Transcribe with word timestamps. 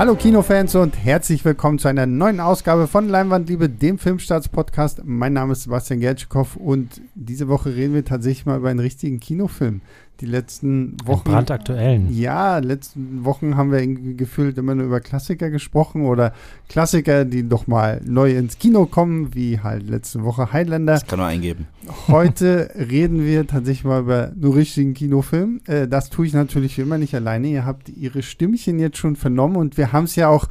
Hallo 0.00 0.14
Kinofans 0.14 0.74
und 0.76 0.96
herzlich 0.96 1.44
willkommen 1.44 1.78
zu 1.78 1.86
einer 1.86 2.06
neuen 2.06 2.40
Ausgabe 2.40 2.86
von 2.86 3.06
Leinwandliebe, 3.06 3.68
dem 3.68 3.98
Filmstarts-Podcast. 3.98 5.02
Mein 5.04 5.34
Name 5.34 5.52
ist 5.52 5.64
Sebastian 5.64 6.00
Gertschikow 6.00 6.56
und 6.56 7.02
diese 7.14 7.48
Woche 7.48 7.76
reden 7.76 7.92
wir 7.92 8.02
tatsächlich 8.02 8.46
mal 8.46 8.56
über 8.56 8.70
einen 8.70 8.80
richtigen 8.80 9.20
Kinofilm. 9.20 9.82
Die 10.20 10.26
letzten 10.26 10.96
Wochen. 11.04 11.26
Einen 11.26 11.34
brandaktuellen. 11.34 12.14
Ja, 12.14 12.58
letzten 12.58 13.24
Wochen 13.24 13.56
haben 13.56 13.72
wir 13.72 13.86
gefühlt 14.14 14.58
immer 14.58 14.74
nur 14.74 14.86
über 14.86 15.00
Klassiker 15.00 15.48
gesprochen 15.48 16.04
oder 16.04 16.34
Klassiker, 16.68 17.24
die 17.24 17.48
doch 17.48 17.66
mal 17.66 18.02
neu 18.04 18.36
ins 18.36 18.58
Kino 18.58 18.84
kommen, 18.84 19.34
wie 19.34 19.60
halt 19.60 19.88
letzte 19.88 20.22
Woche 20.22 20.52
Highlander. 20.52 20.94
Das 20.94 21.06
kann 21.06 21.20
nur 21.20 21.28
eingeben. 21.28 21.68
Heute 22.08 22.70
reden 22.76 23.24
wir 23.24 23.46
tatsächlich 23.46 23.84
mal 23.84 24.00
über 24.00 24.28
einen 24.28 24.52
richtigen 24.52 24.92
Kinofilm. 24.92 25.60
Äh, 25.66 25.88
das 25.88 26.10
tue 26.10 26.26
ich 26.26 26.34
natürlich 26.34 26.76
wie 26.76 26.82
immer 26.82 26.98
nicht 26.98 27.14
alleine. 27.14 27.48
Ihr 27.48 27.64
habt 27.64 27.88
ihre 27.88 28.22
Stimmchen 28.22 28.78
jetzt 28.78 28.98
schon 28.98 29.16
vernommen 29.16 29.56
und 29.56 29.78
wir 29.78 29.92
haben 29.92 30.04
es 30.04 30.16
ja 30.16 30.28
auch 30.28 30.48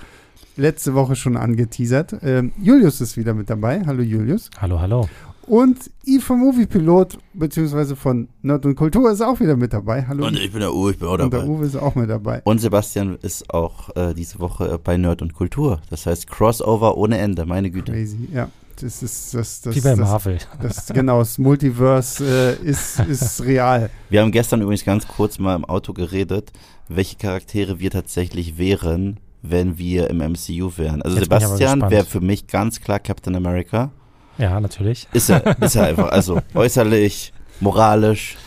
letzte 0.57 0.93
Woche 0.95 1.15
schon 1.15 1.37
angeteasert. 1.37 2.15
Ähm, 2.23 2.51
Julius 2.61 3.01
ist 3.01 3.17
wieder 3.17 3.33
mit 3.33 3.49
dabei. 3.49 3.81
Hallo 3.85 4.01
Julius. 4.01 4.49
Hallo, 4.59 4.79
hallo. 4.79 5.07
Und 5.49 5.89
Yves 6.05 6.25
vom 6.25 6.41
Moviepilot, 6.41 7.17
beziehungsweise 7.33 7.95
von 7.95 8.29
Nerd 8.43 8.67
und 8.67 8.75
Kultur, 8.75 9.09
ist 9.09 9.21
auch 9.21 9.39
wieder 9.39 9.55
mit 9.55 9.73
dabei. 9.73 10.05
Hallo. 10.07 10.27
Und 10.27 10.37
ich 10.37 10.51
bin 10.51 10.59
der 10.59 10.71
Uwe, 10.71 10.91
ich 10.91 10.99
bin 10.99 11.07
auch 11.07 11.13
Und 11.13 11.19
dabei. 11.21 11.37
der 11.39 11.47
Uwe 11.47 11.65
ist 11.65 11.75
auch 11.75 11.95
mit 11.95 12.07
dabei. 12.07 12.41
Und 12.43 12.59
Sebastian 12.61 13.17
ist 13.23 13.51
auch 13.51 13.89
äh, 13.95 14.13
diese 14.13 14.39
Woche 14.39 14.77
bei 14.77 14.95
Nerd 14.95 15.23
und 15.23 15.33
Kultur. 15.33 15.81
Das 15.89 16.05
heißt 16.05 16.27
Crossover 16.27 16.97
ohne 16.97 17.17
Ende, 17.17 17.47
meine 17.47 17.71
Güte. 17.71 17.91
Crazy, 17.93 18.29
ja. 18.31 18.47
Das 18.79 19.01
ist 19.01 19.33
das, 19.33 19.61
das, 19.61 19.75
Wie 19.75 19.81
bei 19.81 19.89
das, 19.89 19.99
Marvel. 19.99 20.37
das, 20.61 20.85
genau, 20.85 21.17
das 21.17 21.39
Multiverse 21.39 22.57
äh, 22.63 22.63
ist, 22.63 22.99
ist 22.99 23.41
real. 23.41 23.89
Wir 24.11 24.21
haben 24.21 24.31
gestern 24.31 24.61
übrigens 24.61 24.85
ganz 24.85 25.07
kurz 25.07 25.39
mal 25.39 25.55
im 25.55 25.65
Auto 25.65 25.93
geredet, 25.93 26.51
welche 26.89 27.17
Charaktere 27.17 27.79
wir 27.79 27.89
tatsächlich 27.89 28.59
wären, 28.59 29.19
wenn 29.41 29.79
wir 29.79 30.11
im 30.11 30.17
MCU 30.19 30.71
wären. 30.77 31.01
Also 31.01 31.17
Jetzt 31.17 31.25
Sebastian 31.25 31.89
wäre 31.89 32.05
für 32.05 32.21
mich 32.21 32.45
ganz 32.45 32.81
klar 32.81 32.99
Captain 32.99 33.35
America. 33.35 33.91
Ja, 34.39 34.59
natürlich. 34.59 35.07
Ist 35.13 35.29
er, 35.29 35.61
ist 35.61 35.75
er 35.75 35.87
einfach. 35.87 36.09
Also 36.09 36.39
äußerlich, 36.55 37.33
moralisch. 37.59 38.37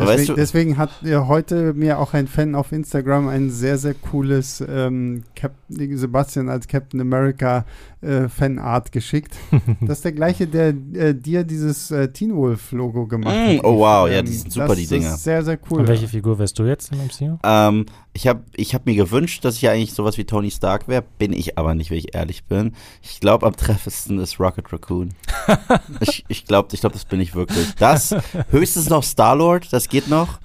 Deswegen, 0.00 0.18
weißt 0.18 0.28
du, 0.30 0.34
deswegen 0.34 0.76
hat 0.78 0.90
äh, 1.04 1.16
heute 1.16 1.72
mir 1.74 1.98
auch 1.98 2.14
ein 2.14 2.26
Fan 2.26 2.54
auf 2.54 2.72
Instagram 2.72 3.28
ein 3.28 3.50
sehr, 3.50 3.78
sehr 3.78 3.94
cooles 3.94 4.62
ähm, 4.68 5.22
Cap 5.34 5.52
Sebastian 5.68 6.48
als 6.48 6.66
Captain 6.66 7.00
America 7.00 7.64
äh, 8.00 8.28
Fanart 8.28 8.90
geschickt. 8.92 9.36
das 9.80 9.98
ist 9.98 10.04
der 10.04 10.12
gleiche, 10.12 10.46
der 10.46 10.68
äh, 10.94 11.14
dir 11.14 11.44
dieses 11.44 11.90
äh, 11.90 12.08
Teen 12.08 12.34
Wolf 12.34 12.72
Logo 12.72 13.06
gemacht 13.06 13.34
Mm, 13.36 13.58
hat. 13.58 13.64
oh 13.64 13.78
wow, 13.78 14.08
ja, 14.08 14.18
Ähm, 14.18 14.26
die 14.26 14.32
sind 14.32 14.52
super, 14.52 14.68
das, 14.68 14.78
die 14.78 14.86
Dinger. 14.86 15.08
Das 15.10 15.18
ist 15.18 15.24
sehr, 15.24 15.44
sehr 15.44 15.58
cool. 15.70 15.80
Und 15.80 15.88
welche 15.88 16.08
Figur 16.08 16.38
wärst 16.38 16.58
du 16.58 16.64
jetzt 16.64 16.90
im 16.92 16.98
MCU? 16.98 17.38
Ähm, 17.44 17.86
ich 18.12 18.26
habe 18.26 18.40
ich 18.56 18.74
hab 18.74 18.86
mir 18.86 18.96
gewünscht, 18.96 19.44
dass 19.44 19.54
ich 19.56 19.62
ja 19.62 19.70
eigentlich 19.72 19.92
sowas 19.92 20.18
wie 20.18 20.24
Tony 20.24 20.50
Stark 20.50 20.88
wäre, 20.88 21.04
bin 21.18 21.32
ich 21.32 21.56
aber 21.58 21.74
nicht, 21.76 21.90
wenn 21.90 21.98
ich 21.98 22.14
ehrlich 22.14 22.44
bin. 22.44 22.72
Ich 23.02 23.20
glaube, 23.20 23.46
am 23.46 23.54
treffendsten 23.54 24.18
ist 24.18 24.40
Rocket 24.40 24.72
Raccoon. 24.72 25.10
ich 26.00 26.24
ich 26.26 26.44
glaube, 26.46 26.68
ich 26.72 26.80
glaub, 26.80 26.92
das 26.92 27.04
bin 27.04 27.20
ich 27.20 27.34
wirklich. 27.34 27.74
Das, 27.76 28.14
höchstens 28.50 28.88
noch 28.88 29.04
Star-Lord, 29.04 29.72
das 29.72 29.88
geht 29.90 30.08
noch. 30.08 30.38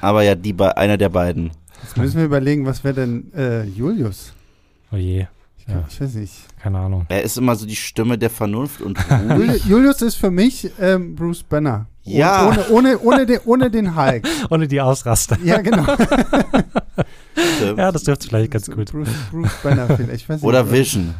Aber 0.00 0.22
ja, 0.22 0.34
die, 0.34 0.54
einer 0.58 0.96
der 0.96 1.08
beiden. 1.10 1.50
Jetzt 1.82 1.96
müssen 1.96 2.16
wir 2.18 2.24
überlegen, 2.24 2.66
was 2.66 2.82
wäre 2.84 2.94
denn 2.94 3.32
äh, 3.34 3.64
Julius? 3.64 4.32
Oh 4.92 4.96
je, 4.96 5.26
Ich, 5.58 5.66
Ja. 5.68 5.84
ich 5.88 6.00
weiß 6.00 6.14
nicht. 6.14 6.32
keine 6.60 6.78
Ahnung. 6.78 7.06
Er 7.08 7.22
ist 7.22 7.36
immer 7.38 7.54
so 7.56 7.66
die 7.66 7.76
Stimme 7.76 8.16
der 8.18 8.30
Vernunft 8.30 8.80
und 8.80 8.98
ruhig. 9.30 9.64
Julius 9.66 10.02
ist 10.02 10.16
für 10.16 10.30
mich 10.30 10.70
ähm, 10.80 11.14
Bruce 11.14 11.42
Banner. 11.42 11.86
Ja. 12.02 12.48
Ohne, 12.48 12.68
ohne, 12.70 12.98
ohne, 13.00 13.26
den, 13.26 13.40
ohne 13.44 13.70
den 13.70 13.94
Hulk. 13.94 14.26
Ohne 14.50 14.66
die 14.66 14.80
Ausraster. 14.80 15.36
Ja, 15.44 15.60
genau. 15.60 15.84
Ja, 17.76 17.92
das 17.92 18.02
trifft 18.02 18.24
vielleicht 18.24 18.50
ganz 18.50 18.68
gut. 18.70 18.90
Bruce, 18.90 19.08
Bruce 19.30 19.52
Banner 19.62 19.86
vielleicht. 19.86 20.22
Ich 20.22 20.28
weiß 20.28 20.36
nicht, 20.40 20.44
Oder 20.44 20.70
Vision. 20.70 21.14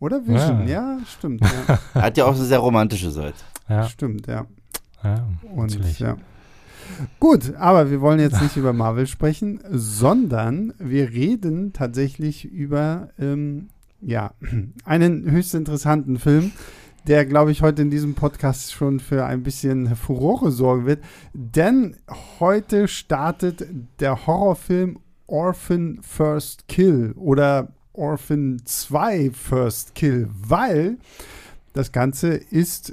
Oder 0.00 0.20
Vision, 0.26 0.66
ja, 0.66 0.96
Ja. 0.96 0.98
stimmt. 1.18 1.42
Ja. 1.42 1.78
Er 1.94 2.02
hat 2.02 2.16
ja 2.16 2.24
auch 2.24 2.34
eine 2.34 2.44
sehr 2.44 2.58
romantische 2.58 3.10
Seite. 3.10 3.36
Ja, 3.68 3.88
Stimmt, 3.88 4.26
ja. 4.26 4.46
ja 5.04 5.26
Und, 5.54 5.70
natürlich. 5.74 5.98
ja. 5.98 6.16
Gut, 7.20 7.54
aber 7.56 7.90
wir 7.90 8.00
wollen 8.00 8.20
jetzt 8.20 8.42
nicht 8.42 8.56
über 8.56 8.72
Marvel 8.72 9.06
sprechen, 9.06 9.60
sondern 9.70 10.74
wir 10.78 11.10
reden 11.10 11.72
tatsächlich 11.72 12.44
über 12.44 13.10
ähm, 13.18 13.68
ja, 14.00 14.32
einen 14.84 15.30
höchst 15.30 15.54
interessanten 15.54 16.18
Film, 16.18 16.52
der, 17.06 17.26
glaube 17.26 17.50
ich, 17.50 17.62
heute 17.62 17.82
in 17.82 17.90
diesem 17.90 18.14
Podcast 18.14 18.72
schon 18.72 19.00
für 19.00 19.24
ein 19.24 19.42
bisschen 19.42 19.96
Furore 19.96 20.52
sorgen 20.52 20.86
wird. 20.86 21.02
Denn 21.32 21.96
heute 22.38 22.86
startet 22.88 23.66
der 23.98 24.26
Horrorfilm 24.26 24.98
Orphan 25.26 25.98
First 26.02 26.68
Kill 26.68 27.12
oder 27.16 27.68
Orphan 27.92 28.60
2 28.64 29.30
First 29.32 29.94
Kill, 29.94 30.28
weil 30.30 30.98
das 31.72 31.92
Ganze 31.92 32.34
ist 32.34 32.92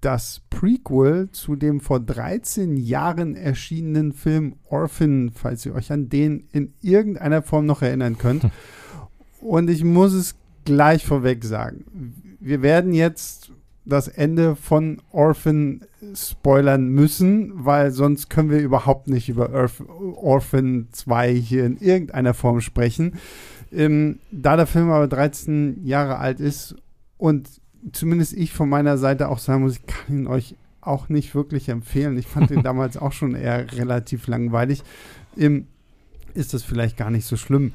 das 0.00 0.42
Prequel 0.50 1.30
zu 1.32 1.56
dem 1.56 1.80
vor 1.80 2.00
13 2.00 2.76
Jahren 2.76 3.34
erschienenen 3.36 4.12
Film 4.12 4.56
Orphan, 4.68 5.30
falls 5.34 5.66
ihr 5.66 5.74
euch 5.74 5.90
an 5.90 6.08
den 6.08 6.44
in 6.52 6.74
irgendeiner 6.80 7.42
Form 7.42 7.66
noch 7.66 7.82
erinnern 7.82 8.18
könnt. 8.18 8.46
Und 9.40 9.68
ich 9.68 9.84
muss 9.84 10.12
es 10.12 10.36
gleich 10.64 11.04
vorweg 11.04 11.44
sagen. 11.44 12.14
Wir 12.40 12.62
werden 12.62 12.92
jetzt 12.92 13.52
das 13.84 14.08
Ende 14.08 14.56
von 14.56 15.02
Orphan 15.10 15.82
spoilern 16.14 16.88
müssen, 16.88 17.52
weil 17.54 17.90
sonst 17.90 18.30
können 18.30 18.50
wir 18.50 18.60
überhaupt 18.60 19.08
nicht 19.08 19.28
über 19.28 19.52
Orph 19.52 19.82
Orphan 20.16 20.88
2 20.90 21.34
hier 21.34 21.66
in 21.66 21.76
irgendeiner 21.76 22.34
Form 22.34 22.60
sprechen. 22.60 23.14
Ähm, 23.70 24.20
da 24.30 24.56
der 24.56 24.66
Film 24.66 24.90
aber 24.90 25.08
13 25.08 25.84
Jahre 25.84 26.18
alt 26.18 26.40
ist 26.40 26.76
und 27.18 27.60
zumindest 27.92 28.32
ich 28.34 28.52
von 28.52 28.68
meiner 28.68 28.98
Seite 28.98 29.28
auch 29.28 29.38
sagen 29.38 29.62
muss, 29.62 29.76
ich 29.76 29.86
kann 29.86 30.18
ihn 30.18 30.26
euch 30.26 30.56
auch 30.80 31.08
nicht 31.08 31.34
wirklich 31.34 31.68
empfehlen. 31.68 32.18
Ich 32.18 32.26
fand 32.26 32.50
ihn 32.50 32.62
damals 32.64 32.96
auch 32.96 33.12
schon 33.12 33.34
eher 33.34 33.72
relativ 33.72 34.26
langweilig. 34.26 34.82
Ähm, 35.36 35.66
ist 36.34 36.54
das 36.54 36.62
vielleicht 36.62 36.96
gar 36.96 37.10
nicht 37.10 37.26
so 37.26 37.36
schlimm. 37.36 37.72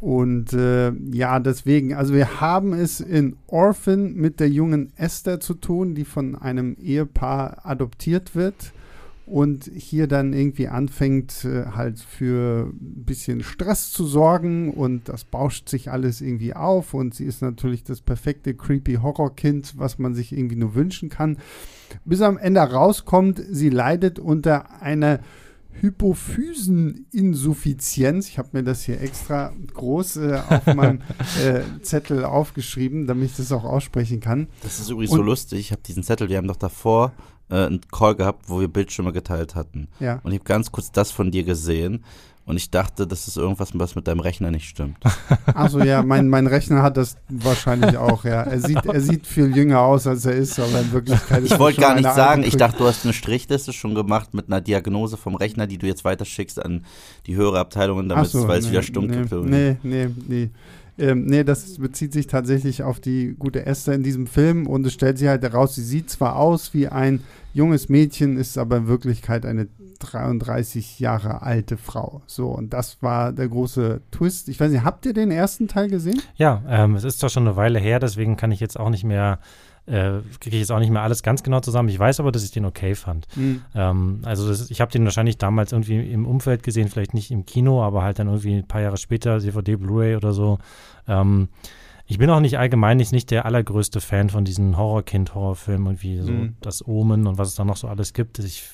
Und 0.00 0.54
äh, 0.54 0.92
ja, 1.12 1.40
deswegen, 1.40 1.94
also 1.94 2.14
wir 2.14 2.40
haben 2.40 2.72
es 2.72 3.00
in 3.00 3.36
Orphan 3.46 4.14
mit 4.14 4.40
der 4.40 4.48
jungen 4.48 4.92
Esther 4.96 5.40
zu 5.40 5.54
tun, 5.54 5.94
die 5.94 6.06
von 6.06 6.36
einem 6.36 6.76
Ehepaar 6.80 7.66
adoptiert 7.66 8.34
wird 8.34 8.72
und 9.30 9.70
hier 9.72 10.08
dann 10.08 10.32
irgendwie 10.32 10.66
anfängt, 10.66 11.44
äh, 11.44 11.66
halt 11.66 12.00
für 12.00 12.72
ein 12.72 13.04
bisschen 13.04 13.44
Stress 13.44 13.92
zu 13.92 14.04
sorgen 14.04 14.74
und 14.74 15.08
das 15.08 15.22
bauscht 15.24 15.68
sich 15.68 15.90
alles 15.90 16.20
irgendwie 16.20 16.54
auf 16.54 16.94
und 16.94 17.14
sie 17.14 17.24
ist 17.24 17.40
natürlich 17.40 17.84
das 17.84 18.00
perfekte 18.00 18.54
creepy 18.54 18.94
Horrorkind, 18.94 19.74
was 19.78 19.98
man 19.98 20.14
sich 20.14 20.32
irgendwie 20.32 20.56
nur 20.56 20.74
wünschen 20.74 21.10
kann. 21.10 21.38
Bis 22.04 22.20
am 22.22 22.38
Ende 22.38 22.60
rauskommt, 22.60 23.40
sie 23.50 23.70
leidet 23.70 24.18
unter 24.18 24.82
einer 24.82 25.20
Hypophyseninsuffizienz. 25.80 28.28
Ich 28.28 28.38
habe 28.38 28.48
mir 28.52 28.62
das 28.64 28.82
hier 28.82 29.00
extra 29.00 29.52
groß 29.74 30.16
äh, 30.16 30.40
auf 30.48 30.66
meinem 30.74 31.02
äh, 31.44 31.60
Zettel 31.82 32.24
aufgeschrieben, 32.24 33.06
damit 33.06 33.30
ich 33.30 33.36
das 33.36 33.52
auch 33.52 33.64
aussprechen 33.64 34.20
kann. 34.20 34.48
Das 34.62 34.80
ist 34.80 34.90
übrigens 34.90 35.12
Und- 35.12 35.18
so 35.18 35.22
lustig. 35.22 35.60
Ich 35.60 35.70
habe 35.72 35.82
diesen 35.86 36.02
Zettel, 36.02 36.28
wir 36.28 36.36
haben 36.36 36.48
doch 36.48 36.56
davor 36.56 37.12
äh, 37.50 37.66
einen 37.66 37.80
Call 37.90 38.14
gehabt, 38.14 38.48
wo 38.48 38.60
wir 38.60 38.68
Bildschirme 38.68 39.12
geteilt 39.12 39.54
hatten. 39.54 39.88
Ja. 39.98 40.20
Und 40.22 40.32
ich 40.32 40.38
habe 40.38 40.48
ganz 40.48 40.72
kurz 40.72 40.92
das 40.92 41.10
von 41.10 41.30
dir 41.30 41.44
gesehen. 41.44 42.04
Und 42.46 42.56
ich 42.56 42.70
dachte, 42.70 43.06
das 43.06 43.28
ist 43.28 43.36
irgendwas, 43.36 43.70
was 43.74 43.94
mit 43.94 44.08
deinem 44.08 44.18
Rechner 44.18 44.50
nicht 44.50 44.68
stimmt. 44.68 44.96
Achso, 45.54 45.78
ja, 45.84 46.02
mein, 46.02 46.28
mein 46.28 46.48
Rechner 46.48 46.82
hat 46.82 46.96
das 46.96 47.16
wahrscheinlich 47.28 47.96
auch, 47.96 48.24
ja. 48.24 48.42
Er 48.42 48.58
sieht, 48.60 48.84
er 48.84 49.00
sieht 49.00 49.26
viel 49.26 49.54
jünger 49.54 49.80
aus, 49.82 50.08
als 50.08 50.24
er 50.24 50.32
ist, 50.32 50.58
aber 50.58 50.80
in 50.80 50.90
Wirklichkeit 50.90 51.44
ist 51.44 51.52
Ich 51.52 51.58
wollte 51.60 51.80
gar 51.80 51.94
nicht 51.94 52.12
sagen, 52.12 52.42
ich 52.42 52.56
dachte, 52.56 52.78
du 52.78 52.86
hast 52.86 53.04
eine 53.04 53.12
Strichliste 53.12 53.72
schon 53.72 53.94
gemacht 53.94 54.34
mit 54.34 54.48
einer 54.48 54.60
Diagnose 54.60 55.16
vom 55.16 55.36
Rechner, 55.36 55.68
die 55.68 55.78
du 55.78 55.86
jetzt 55.86 56.04
weiterschickst 56.04 56.64
an 56.64 56.84
die 57.26 57.36
höhere 57.36 57.60
Abteilungen, 57.60 58.08
damit 58.08 58.26
so, 58.26 58.40
es, 58.40 58.48
weil 58.48 58.58
es 58.58 58.64
nee, 58.64 58.72
wieder 58.72 58.82
stumm 58.82 59.06
nee, 59.06 59.16
gibt. 59.16 59.32
Nee, 59.32 59.76
nee, 59.84 60.08
nee. 60.26 60.50
Ähm, 61.00 61.24
nee, 61.24 61.44
das 61.44 61.78
bezieht 61.78 62.12
sich 62.12 62.26
tatsächlich 62.26 62.82
auf 62.82 63.00
die 63.00 63.34
gute 63.38 63.64
Esther 63.64 63.94
in 63.94 64.02
diesem 64.02 64.26
Film 64.26 64.66
und 64.66 64.86
es 64.86 64.92
stellt 64.92 65.18
sich 65.18 65.28
halt 65.28 65.42
heraus, 65.42 65.74
sie 65.74 65.82
sieht 65.82 66.10
zwar 66.10 66.36
aus 66.36 66.74
wie 66.74 66.88
ein 66.88 67.22
junges 67.52 67.88
Mädchen, 67.88 68.36
ist 68.36 68.58
aber 68.58 68.78
in 68.78 68.88
Wirklichkeit 68.88 69.44
eine 69.44 69.68
33 69.98 70.98
Jahre 70.98 71.42
alte 71.42 71.76
Frau. 71.76 72.22
So, 72.26 72.48
und 72.48 72.72
das 72.72 73.02
war 73.02 73.32
der 73.32 73.48
große 73.48 74.00
Twist. 74.10 74.48
Ich 74.48 74.58
weiß 74.58 74.70
nicht, 74.70 74.84
habt 74.84 75.06
ihr 75.06 75.12
den 75.12 75.30
ersten 75.30 75.68
Teil 75.68 75.88
gesehen? 75.88 76.20
Ja, 76.36 76.62
ähm, 76.68 76.96
es 76.96 77.04
ist 77.04 77.20
zwar 77.20 77.30
schon 77.30 77.46
eine 77.46 77.56
Weile 77.56 77.78
her, 77.78 78.00
deswegen 78.00 78.36
kann 78.36 78.50
ich 78.50 78.60
jetzt 78.60 78.78
auch 78.78 78.90
nicht 78.90 79.04
mehr, 79.04 79.38
äh, 79.86 80.20
kriege 80.40 80.56
ich 80.56 80.60
jetzt 80.60 80.72
auch 80.72 80.78
nicht 80.78 80.90
mehr 80.90 81.02
alles 81.02 81.22
ganz 81.22 81.42
genau 81.42 81.60
zusammen. 81.60 81.88
Ich 81.88 81.98
weiß 81.98 82.20
aber, 82.20 82.32
dass 82.32 82.44
ich 82.44 82.50
den 82.50 82.64
okay 82.64 82.94
fand. 82.94 83.26
Hm. 83.34 83.62
Ähm, 83.74 84.20
also 84.24 84.48
das, 84.48 84.70
ich 84.70 84.80
habe 84.80 84.90
den 84.90 85.04
wahrscheinlich 85.04 85.38
damals 85.38 85.72
irgendwie 85.72 86.10
im 86.10 86.26
Umfeld 86.26 86.62
gesehen, 86.62 86.88
vielleicht 86.88 87.14
nicht 87.14 87.30
im 87.30 87.44
Kino, 87.44 87.82
aber 87.82 88.02
halt 88.02 88.18
dann 88.18 88.28
irgendwie 88.28 88.56
ein 88.56 88.68
paar 88.68 88.80
Jahre 88.80 88.96
später, 88.96 89.38
DVD, 89.38 89.76
Blu-ray 89.76 90.16
oder 90.16 90.32
so. 90.32 90.58
Ähm, 91.06 91.48
ich 92.10 92.18
bin 92.18 92.28
auch 92.28 92.40
nicht 92.40 92.58
allgemein 92.58 92.96
nicht, 92.96 93.12
nicht 93.12 93.30
der 93.30 93.44
allergrößte 93.46 94.00
Fan 94.00 94.30
von 94.30 94.44
diesen 94.44 94.76
Horrorkind-Horrorfilmen, 94.76 95.86
irgendwie 95.86 96.18
so 96.18 96.32
Mhm. 96.32 96.56
das 96.60 96.86
Omen 96.86 97.26
und 97.26 97.38
was 97.38 97.48
es 97.48 97.54
da 97.54 97.64
noch 97.64 97.76
so 97.76 97.86
alles 97.88 98.12
gibt. 98.12 98.40
Ich, 98.40 98.64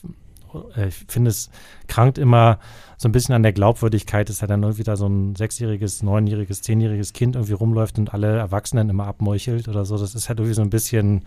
äh, 0.75 0.89
ich 0.89 1.05
finde, 1.07 1.31
es 1.31 1.51
krankt 1.87 2.17
immer 2.17 2.59
so 2.97 3.09
ein 3.09 3.13
bisschen 3.13 3.35
an 3.35 3.43
der 3.43 3.53
Glaubwürdigkeit, 3.53 4.29
dass 4.31 4.41
er 4.41 4.49
dann 4.49 4.63
irgendwie 4.63 4.85
da 4.85 4.97
so 4.97 5.07
ein 5.07 5.37
sechsjähriges, 5.37 6.03
neunjähriges, 6.03 6.63
zehnjähriges 6.63 7.13
Kind 7.13 7.37
irgendwie 7.37 7.53
rumläuft 7.53 7.99
und 7.99 8.15
alle 8.15 8.39
Erwachsenen 8.39 8.89
immer 8.89 9.07
abmeuchelt 9.07 9.69
oder 9.69 9.85
so. 9.85 9.99
Das 9.99 10.15
ist 10.15 10.29
halt 10.31 10.39
irgendwie 10.39 10.55
so 10.55 10.63
ein 10.63 10.71
bisschen 10.71 11.23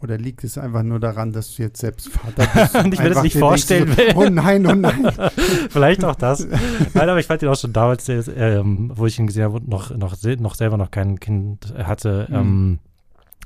oder 0.00 0.18
liegt 0.18 0.44
es 0.44 0.58
einfach 0.58 0.82
nur 0.82 1.00
daran, 1.00 1.32
dass 1.32 1.54
du 1.54 1.62
jetzt 1.62 1.80
selbst 1.80 2.08
Vater 2.08 2.46
bist? 2.54 2.74
und 2.84 2.92
ich 2.92 3.00
mir 3.00 3.10
das 3.10 3.22
nicht 3.22 3.38
vorstellen 3.38 3.88
so, 3.88 3.96
will. 3.96 4.12
Oh 4.14 4.28
nein, 4.28 4.66
oh 4.66 4.74
nein. 4.74 5.10
Vielleicht 5.70 6.04
auch 6.04 6.14
das. 6.14 6.46
Nein, 6.94 7.08
aber 7.08 7.18
ich 7.18 7.26
fand 7.26 7.42
ihn 7.42 7.48
auch 7.48 7.56
schon 7.56 7.72
damals, 7.72 8.08
ähm, 8.08 8.92
wo 8.94 9.06
ich 9.06 9.18
ihn 9.18 9.26
gesehen 9.26 9.44
habe 9.44 9.56
und 9.56 9.68
noch, 9.68 9.94
noch, 9.96 10.16
noch 10.38 10.54
selber 10.54 10.76
noch 10.76 10.90
kein 10.90 11.18
Kind 11.18 11.74
hatte, 11.76 12.26
mhm. 12.28 12.36
ähm, 12.36 12.78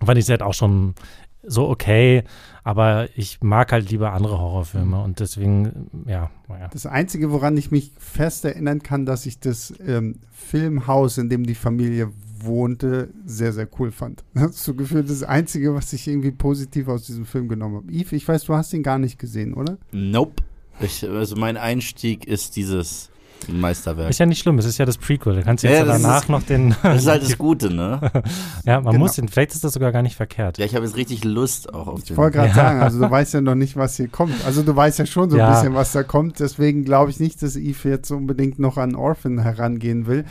fand 0.04 0.18
ich 0.18 0.24
es 0.24 0.30
halt 0.30 0.42
auch 0.42 0.54
schon 0.54 0.94
so 1.42 1.68
okay, 1.68 2.24
aber 2.64 3.08
ich 3.16 3.42
mag 3.42 3.72
halt 3.72 3.90
lieber 3.90 4.12
andere 4.12 4.38
Horrorfilme 4.38 4.96
mhm. 4.96 5.02
und 5.02 5.20
deswegen, 5.20 6.04
ja, 6.06 6.30
ja. 6.48 6.68
Das 6.68 6.86
Einzige, 6.86 7.30
woran 7.32 7.56
ich 7.56 7.70
mich 7.70 7.92
fest 7.98 8.44
erinnern 8.44 8.82
kann, 8.82 9.06
dass 9.06 9.24
ich 9.24 9.40
das 9.40 9.72
ähm, 9.86 10.16
Filmhaus, 10.32 11.16
in 11.16 11.30
dem 11.30 11.44
die 11.44 11.54
Familie 11.54 12.12
wohnte, 12.42 13.10
sehr, 13.24 13.52
sehr 13.52 13.68
cool 13.78 13.90
fand. 13.90 14.24
Das 14.34 14.50
ist 14.50 14.64
so 14.64 14.74
gefühlt 14.74 15.08
das 15.08 15.22
Einzige, 15.22 15.74
was 15.74 15.92
ich 15.92 16.06
irgendwie 16.08 16.30
positiv 16.30 16.88
aus 16.88 17.06
diesem 17.06 17.24
Film 17.24 17.48
genommen 17.48 17.76
habe. 17.76 17.92
Yves, 17.92 18.12
ich 18.12 18.26
weiß, 18.26 18.44
du 18.44 18.54
hast 18.54 18.72
ihn 18.72 18.82
gar 18.82 18.98
nicht 18.98 19.18
gesehen, 19.18 19.54
oder? 19.54 19.78
Nope. 19.92 20.42
Ich, 20.80 21.06
also 21.06 21.36
mein 21.36 21.56
Einstieg 21.56 22.26
ist 22.26 22.56
dieses 22.56 23.10
ein 23.48 23.60
Meisterwerk. 23.60 24.10
Ist 24.10 24.18
ja 24.18 24.26
nicht 24.26 24.40
schlimm, 24.40 24.58
es 24.58 24.64
ist 24.64 24.78
ja 24.78 24.84
das 24.84 24.98
Prequel. 24.98 25.36
Da 25.36 25.42
kannst 25.42 25.64
du 25.64 25.68
jetzt 25.68 25.78
ja, 25.78 25.84
danach 25.84 26.22
ist, 26.22 26.28
noch 26.28 26.42
den. 26.42 26.74
Das 26.82 27.02
ist 27.02 27.08
halt 27.08 27.22
das 27.22 27.38
Gute, 27.38 27.72
ne? 27.72 28.00
ja, 28.64 28.80
man 28.80 28.92
genau. 28.92 29.04
muss 29.04 29.14
den, 29.14 29.28
vielleicht 29.28 29.52
ist 29.52 29.64
das 29.64 29.72
sogar 29.72 29.92
gar 29.92 30.02
nicht 30.02 30.16
verkehrt. 30.16 30.58
Ja, 30.58 30.64
ich 30.64 30.74
habe 30.74 30.84
jetzt 30.84 30.96
richtig 30.96 31.24
Lust 31.24 31.72
auch 31.72 31.86
auf 31.86 32.02
den. 32.02 32.14
Ich 32.14 32.16
wollte 32.16 32.38
gerade 32.38 32.48
ja. 32.48 32.54
sagen, 32.54 32.80
also 32.80 33.00
du 33.00 33.10
weißt 33.10 33.34
ja 33.34 33.40
noch 33.40 33.54
nicht, 33.54 33.76
was 33.76 33.96
hier 33.96 34.08
kommt. 34.08 34.44
Also 34.44 34.62
du 34.62 34.74
weißt 34.74 34.98
ja 34.98 35.06
schon 35.06 35.30
so 35.30 35.38
ein 35.38 35.52
bisschen, 35.52 35.74
was 35.74 35.92
da 35.92 36.02
kommt. 36.02 36.40
Deswegen 36.40 36.84
glaube 36.84 37.10
ich 37.10 37.20
nicht, 37.20 37.42
dass 37.42 37.56
Eve 37.56 37.88
jetzt 37.88 38.10
unbedingt 38.10 38.58
noch 38.58 38.76
an 38.76 38.94
Orphan 38.94 39.38
herangehen 39.38 40.06
will. 40.06 40.24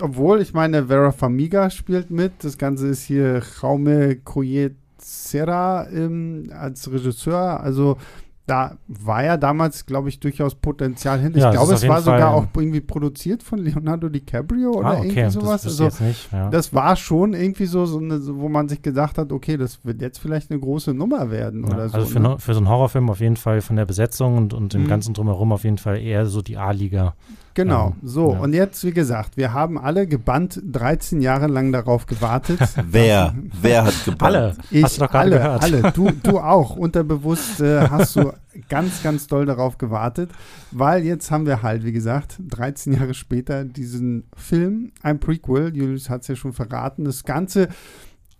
Obwohl, 0.00 0.40
ich 0.40 0.54
meine, 0.54 0.86
Vera 0.86 1.12
Famiga 1.12 1.70
spielt 1.70 2.10
mit. 2.10 2.32
Das 2.42 2.58
Ganze 2.58 2.88
ist 2.88 3.02
hier 3.02 3.42
Jaume 3.62 4.16
Coyet 4.16 4.76
Serra 4.98 5.88
ähm, 5.90 6.50
als 6.56 6.90
Regisseur. 6.90 7.60
Also 7.60 7.96
da 8.50 8.76
war 8.88 9.22
ja 9.22 9.36
damals, 9.36 9.86
glaube 9.86 10.08
ich, 10.08 10.18
durchaus 10.18 10.56
Potenzial 10.56 11.20
hin. 11.20 11.32
Ja, 11.36 11.50
ich 11.50 11.56
glaube, 11.56 11.72
es 11.72 11.86
war 11.86 12.02
sogar 12.02 12.32
Fall, 12.32 12.34
auch 12.34 12.46
irgendwie 12.56 12.80
produziert 12.80 13.44
von 13.44 13.60
Leonardo 13.60 14.08
DiCaprio 14.08 14.72
oder 14.72 14.88
ah, 14.88 14.98
okay. 14.98 15.08
irgendwie 15.08 15.30
sowas. 15.30 15.62
Das, 15.62 15.80
also, 15.80 16.04
nicht, 16.04 16.32
ja. 16.32 16.50
das 16.50 16.74
war 16.74 16.96
schon 16.96 17.34
irgendwie 17.34 17.66
so, 17.66 17.86
so 17.86 17.98
eine, 17.98 18.20
wo 18.26 18.48
man 18.48 18.68
sich 18.68 18.82
gedacht 18.82 19.18
hat, 19.18 19.30
okay, 19.30 19.56
das 19.56 19.84
wird 19.84 20.02
jetzt 20.02 20.18
vielleicht 20.18 20.50
eine 20.50 20.58
große 20.58 20.92
Nummer 20.92 21.30
werden 21.30 21.62
ja, 21.62 21.72
oder 21.72 21.88
so. 21.88 21.94
Also 21.98 22.08
für, 22.08 22.18
ne? 22.18 22.38
für, 22.40 22.54
so 22.54 22.58
einen 22.58 22.68
Horrorfilm 22.68 23.08
auf 23.08 23.20
jeden 23.20 23.36
Fall 23.36 23.60
von 23.60 23.76
der 23.76 23.86
Besetzung 23.86 24.36
und, 24.36 24.52
und 24.52 24.74
dem 24.74 24.82
mhm. 24.82 24.88
ganzen 24.88 25.14
Drumherum 25.14 25.52
auf 25.52 25.62
jeden 25.62 25.78
Fall 25.78 25.98
eher 26.00 26.26
so 26.26 26.42
die 26.42 26.56
A-Liga. 26.56 27.14
Genau, 27.54 27.94
ähm, 28.00 28.08
so. 28.08 28.32
Ja. 28.32 28.38
Und 28.40 28.52
jetzt, 28.52 28.84
wie 28.84 28.92
gesagt, 28.92 29.36
wir 29.36 29.52
haben 29.52 29.78
alle 29.78 30.06
gebannt 30.06 30.60
13 30.64 31.20
Jahre 31.20 31.46
lang 31.48 31.72
darauf 31.72 32.06
gewartet. 32.06 32.60
wer? 32.84 33.34
Wer 33.60 33.84
hat 33.84 34.04
gebannt? 34.04 34.22
Alle. 34.36 34.56
Ich, 34.70 34.84
hast 34.84 34.98
du 34.98 35.06
doch 35.06 35.14
alle, 35.14 35.36
gehört. 35.36 35.62
Alle. 35.62 35.92
Du, 35.92 36.10
du 36.22 36.38
auch. 36.38 36.76
Unterbewusst 36.76 37.60
äh, 37.60 37.88
hast 37.88 38.16
du 38.16 38.32
ganz, 38.68 39.02
ganz 39.02 39.26
doll 39.26 39.46
darauf 39.46 39.78
gewartet, 39.78 40.30
weil 40.70 41.04
jetzt 41.04 41.30
haben 41.30 41.46
wir 41.46 41.62
halt, 41.62 41.84
wie 41.84 41.92
gesagt, 41.92 42.36
13 42.48 42.94
Jahre 42.94 43.14
später 43.14 43.64
diesen 43.64 44.24
Film, 44.36 44.92
ein 45.02 45.18
Prequel. 45.18 45.74
Julius 45.74 46.08
hat 46.08 46.22
es 46.22 46.28
ja 46.28 46.36
schon 46.36 46.52
verraten. 46.52 47.04
Das 47.04 47.24
Ganze 47.24 47.68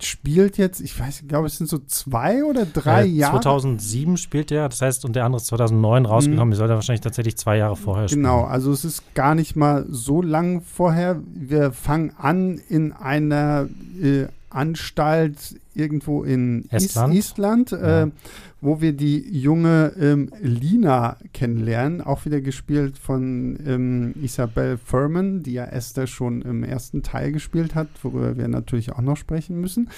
spielt 0.05 0.57
jetzt, 0.57 0.81
ich 0.81 0.99
weiß, 0.99 1.21
ich 1.21 1.27
glaube, 1.27 1.47
es 1.47 1.57
sind 1.57 1.69
so 1.69 1.77
zwei 1.79 2.43
oder 2.43 2.65
drei 2.65 3.03
äh, 3.03 3.07
Jahre. 3.07 3.39
2007 3.39 4.17
spielt 4.17 4.51
er, 4.51 4.69
das 4.69 4.81
heißt, 4.81 5.05
und 5.05 5.15
der 5.15 5.25
andere 5.25 5.41
ist 5.41 5.47
2009 5.47 6.05
rausgekommen. 6.05 6.49
Mhm. 6.49 6.51
Die 6.51 6.57
sollte 6.57 6.75
wahrscheinlich 6.75 7.01
tatsächlich 7.01 7.37
zwei 7.37 7.57
Jahre 7.57 7.75
vorher 7.75 8.07
spielen. 8.07 8.23
Genau, 8.23 8.43
also 8.43 8.71
es 8.71 8.85
ist 8.85 9.13
gar 9.13 9.35
nicht 9.35 9.55
mal 9.55 9.85
so 9.89 10.21
lang 10.21 10.61
vorher. 10.61 11.19
Wir 11.33 11.71
fangen 11.71 12.13
an 12.17 12.59
in 12.69 12.93
einer 12.93 13.67
äh, 14.01 14.27
Anstalt 14.51 15.59
irgendwo 15.73 16.23
in 16.23 16.65
Estland, 16.69 17.13
Island, 17.13 17.71
ja. 17.71 18.03
äh, 18.03 18.11
wo 18.59 18.81
wir 18.81 18.93
die 18.93 19.39
junge 19.39 19.93
ähm, 19.99 20.29
Lina 20.41 21.17
kennenlernen, 21.33 22.01
auch 22.01 22.25
wieder 22.25 22.41
gespielt 22.41 22.97
von 22.97 23.57
ähm, 23.65 24.13
Isabel 24.21 24.77
Furman, 24.77 25.43
die 25.43 25.53
ja 25.53 25.65
Esther 25.65 26.07
schon 26.07 26.41
im 26.41 26.63
ersten 26.63 27.01
Teil 27.03 27.31
gespielt 27.31 27.75
hat, 27.75 27.87
worüber 28.03 28.37
wir 28.37 28.47
natürlich 28.47 28.91
auch 28.91 29.01
noch 29.01 29.17
sprechen 29.17 29.59
müssen. 29.59 29.89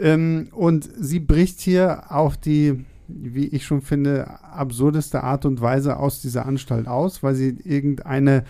Ähm, 0.00 0.48
und 0.52 0.88
sie 0.98 1.20
bricht 1.20 1.60
hier 1.60 2.10
auf 2.10 2.36
die 2.36 2.84
wie 3.08 3.46
ich 3.46 3.64
schon 3.64 3.80
finde, 3.80 4.42
absurdeste 4.42 5.24
Art 5.24 5.46
und 5.46 5.62
Weise 5.62 5.96
aus 5.96 6.20
dieser 6.20 6.44
Anstalt 6.44 6.86
aus, 6.86 7.22
weil 7.22 7.34
sie 7.34 7.56
irgendeine 7.64 8.44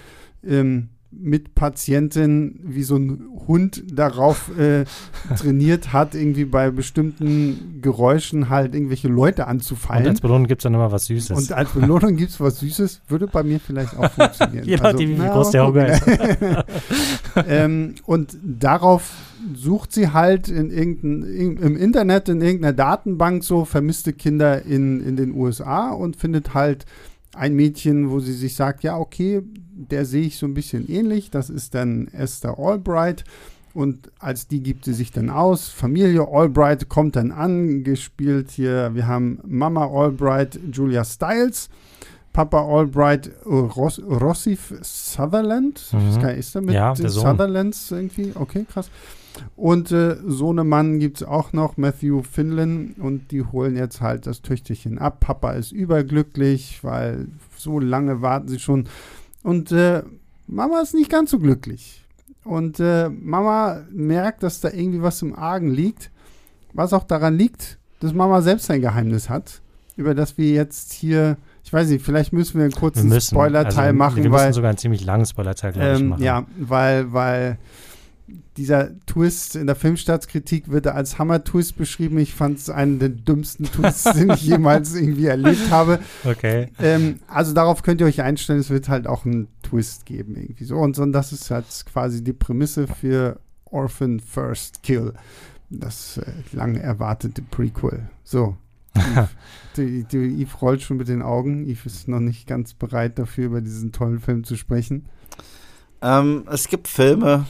ähm, 0.45 0.89
Mitpatientin 1.11 2.61
wie 2.63 2.83
so 2.83 2.97
ein 2.97 3.29
Hund 3.47 3.83
darauf 3.91 4.51
äh, 4.59 4.85
trainiert 5.39 5.93
hat, 5.93 6.15
irgendwie 6.15 6.45
bei 6.45 6.71
bestimmten 6.71 7.81
Geräuschen 7.81 8.51
halt 8.51 8.75
irgendwelche 8.75 9.09
Leute 9.09 9.47
anzufallen. 9.47 10.05
Und 10.05 10.11
als 10.11 10.21
Belohnung 10.21 10.47
gibt 10.47 10.61
es 10.61 10.65
dann 10.65 10.75
immer 10.75 10.93
was 10.93 11.07
Süßes. 11.07 11.37
Und 11.37 11.53
als 11.53 11.71
Belohnung 11.71 12.17
gibt 12.17 12.31
es 12.31 12.41
was 12.41 12.59
Süßes, 12.61 13.03
würde 13.09 13.27
bei 13.27 13.43
mir 13.43 13.59
vielleicht 13.59 13.97
auch 13.97 14.11
funktionieren. 14.11 14.65
Je 14.67 14.77
nachdem, 14.77 15.13
also, 15.13 15.23
wie 15.23 15.29
groß 15.29 15.51
der 15.51 15.67
Hunger 15.67 15.87
ist. 15.87 16.03
ähm, 17.49 17.95
und 18.05 18.37
darauf 18.43 19.11
sucht 19.55 19.93
sie 19.93 20.11
halt 20.11 20.49
in 20.49 20.71
irgendein, 20.71 21.57
im 21.57 21.77
Internet, 21.77 22.29
in 22.29 22.43
irgendeiner 22.43 22.75
Datenbank 22.75 23.45
so 23.45 23.65
vermisste 23.65 24.13
Kinder 24.13 24.63
in, 24.63 25.01
in 25.01 25.17
den 25.17 25.35
USA 25.35 25.91
und 25.91 26.17
findet 26.17 26.53
halt 26.55 26.85
ein 27.35 27.55
Mädchen, 27.55 28.11
wo 28.11 28.21
sie 28.21 28.33
sich 28.33 28.57
sagt, 28.57 28.83
ja, 28.83 28.99
okay, 28.99 29.43
der 29.79 30.05
sehe 30.05 30.27
ich 30.27 30.39
so 30.39 30.47
ein 30.47 30.55
bisschen 30.55 30.89
ähnlich. 30.89 31.31
Das 31.31 31.51
ist 31.51 31.75
dann 31.75 32.09
Esther 32.09 32.59
Albright. 32.59 33.25
Und 33.75 34.11
als 34.19 34.49
die 34.49 34.61
gibt 34.61 34.85
sie 34.85 34.93
sich 34.93 35.13
dann 35.13 35.31
aus. 35.31 35.69
Familie 35.69 36.27
Albright 36.29 36.89
kommt 36.89 37.17
dann 37.17 37.31
an, 37.31 37.85
gespielt 37.85 38.51
hier. 38.51 38.95
Wir 38.95 39.07
haben 39.07 39.39
Mama 39.47 39.87
Albright, 39.87 40.59
Julia 40.73 41.05
Stiles. 41.05 41.69
Papa 42.33 42.61
Albright, 42.61 43.31
Ross, 43.47 44.01
Rossif 44.01 44.75
Sutherland. 44.83 45.83
Mhm. 45.93 46.29
Ist 46.29 46.55
er 46.55 46.61
mit 46.61 46.75
ja, 46.75 46.95
Sutherlands 46.95 47.91
irgendwie? 47.91 48.33
Okay, 48.35 48.65
krass. 48.71 48.91
Und 49.57 49.93
äh, 49.93 50.17
Sohnemann 50.27 50.99
gibt 50.99 51.19
es 51.19 51.27
auch 51.27 51.53
noch, 51.53 51.77
Matthew 51.77 52.23
Finlan. 52.23 52.95
Und 52.99 53.31
die 53.33 53.43
holen 53.43 53.77
jetzt 53.77 54.01
halt 54.01 54.27
das 54.27 54.43
Töchterchen 54.43 54.99
ab. 54.99 55.21
Papa 55.21 55.53
ist 55.53 55.73
überglücklich, 55.73 56.81
weil 56.83 57.29
so 57.57 57.81
lange 57.81 58.23
warten 58.23 58.49
sie 58.49 58.59
schon. 58.59 58.88
Und 59.49 59.73
äh, 59.73 60.02
Mama 60.47 60.81
ist 60.81 60.95
nicht 60.95 61.11
ganz 61.11 61.31
so 61.31 61.38
glücklich. 61.38 62.05
Und 62.45 62.81
äh, 62.81 63.09
Mama 63.09 63.83
merkt, 63.90 64.43
dass 64.43 64.61
da 64.61 64.69
irgendwie 64.71 65.02
was 65.02 65.23
im 65.23 65.35
Argen 65.35 65.71
liegt. 65.71 66.11
Was 66.75 66.93
auch 66.93 67.05
daran 67.05 67.37
liegt, 67.37 67.78
dass 68.00 68.12
Mama 68.12 68.43
selbst 68.43 68.71
ein 68.71 68.83
Geheimnis 68.83 69.31
hat, 69.31 69.62
über 69.97 70.14
das 70.14 70.37
wir 70.37 70.50
jetzt 70.50 70.93
hier 70.93 71.38
ich 71.69 71.73
weiß 71.75 71.90
nicht, 71.90 72.02
vielleicht 72.02 72.33
müssen 72.33 72.57
wir 72.57 72.64
einen 72.64 72.73
kurzen 72.73 73.21
Spoiler-Teil 73.21 73.88
also, 73.88 73.99
machen. 73.99 74.23
Wir 74.23 74.31
müssen 74.31 74.55
sogar 74.55 74.71
einen 74.71 74.78
ziemlich 74.78 75.05
langen 75.05 75.26
Spoiler-Teil, 75.26 75.73
glaube 75.73 75.88
ähm, 75.88 75.97
ich, 75.97 76.02
machen. 76.05 76.23
Ja, 76.23 76.47
weil, 76.59 77.12
weil 77.12 77.59
dieser 78.56 78.90
Twist 79.06 79.56
in 79.56 79.66
der 79.66 79.76
Filmstaatskritik 79.76 80.68
wird 80.70 80.87
als 80.87 81.18
Hammer-Twist 81.18 81.76
beschrieben. 81.76 82.18
Ich 82.18 82.35
fand 82.35 82.58
es 82.58 82.70
einen 82.70 82.99
der 82.99 83.08
dümmsten 83.08 83.66
Twists, 83.66 84.12
den 84.14 84.30
ich 84.30 84.42
jemals 84.42 84.94
irgendwie 84.94 85.26
erlebt 85.26 85.70
habe. 85.70 86.00
Okay. 86.25 86.68
Ähm, 86.78 87.20
also 87.28 87.54
darauf 87.54 87.82
könnt 87.82 88.00
ihr 88.00 88.06
euch 88.06 88.23
einstellen, 88.23 88.61
es 88.61 88.70
wird 88.70 88.88
halt 88.88 89.06
auch 89.06 89.25
einen 89.25 89.49
Twist 89.62 90.06
geben 90.06 90.37
irgendwie 90.37 90.64
so. 90.64 90.76
Und, 90.76 90.99
und 90.99 91.12
das 91.12 91.32
ist 91.32 91.50
halt 91.50 91.66
quasi 91.90 92.23
die 92.23 92.32
Prämisse 92.32 92.87
für 92.87 93.40
Orphan 93.64 94.20
First 94.20 94.82
Kill. 94.82 95.14
Das 95.70 96.18
äh, 96.18 96.32
lang 96.52 96.76
erwartete 96.76 97.42
Prequel. 97.42 98.08
So. 98.25 98.56
die, 99.76 100.04
die, 100.04 100.42
Eve 100.42 100.56
rollt 100.61 100.82
schon 100.82 100.97
mit 100.97 101.08
den 101.08 101.23
Augen. 101.23 101.68
Eve 101.68 101.82
ist 101.87 102.08
noch 102.08 102.20
nicht 102.20 102.47
ganz 102.47 102.75
bereit 102.75 103.18
dafür, 103.18 103.47
über 103.47 103.61
diesen 103.61 103.92
tollen 103.92 104.18
Film 104.18 104.44
zu 104.44 104.56
sprechen. 104.56 105.06
Ähm, 106.00 106.44
es 106.50 106.68
gibt 106.68 106.88
Filme, 106.88 107.47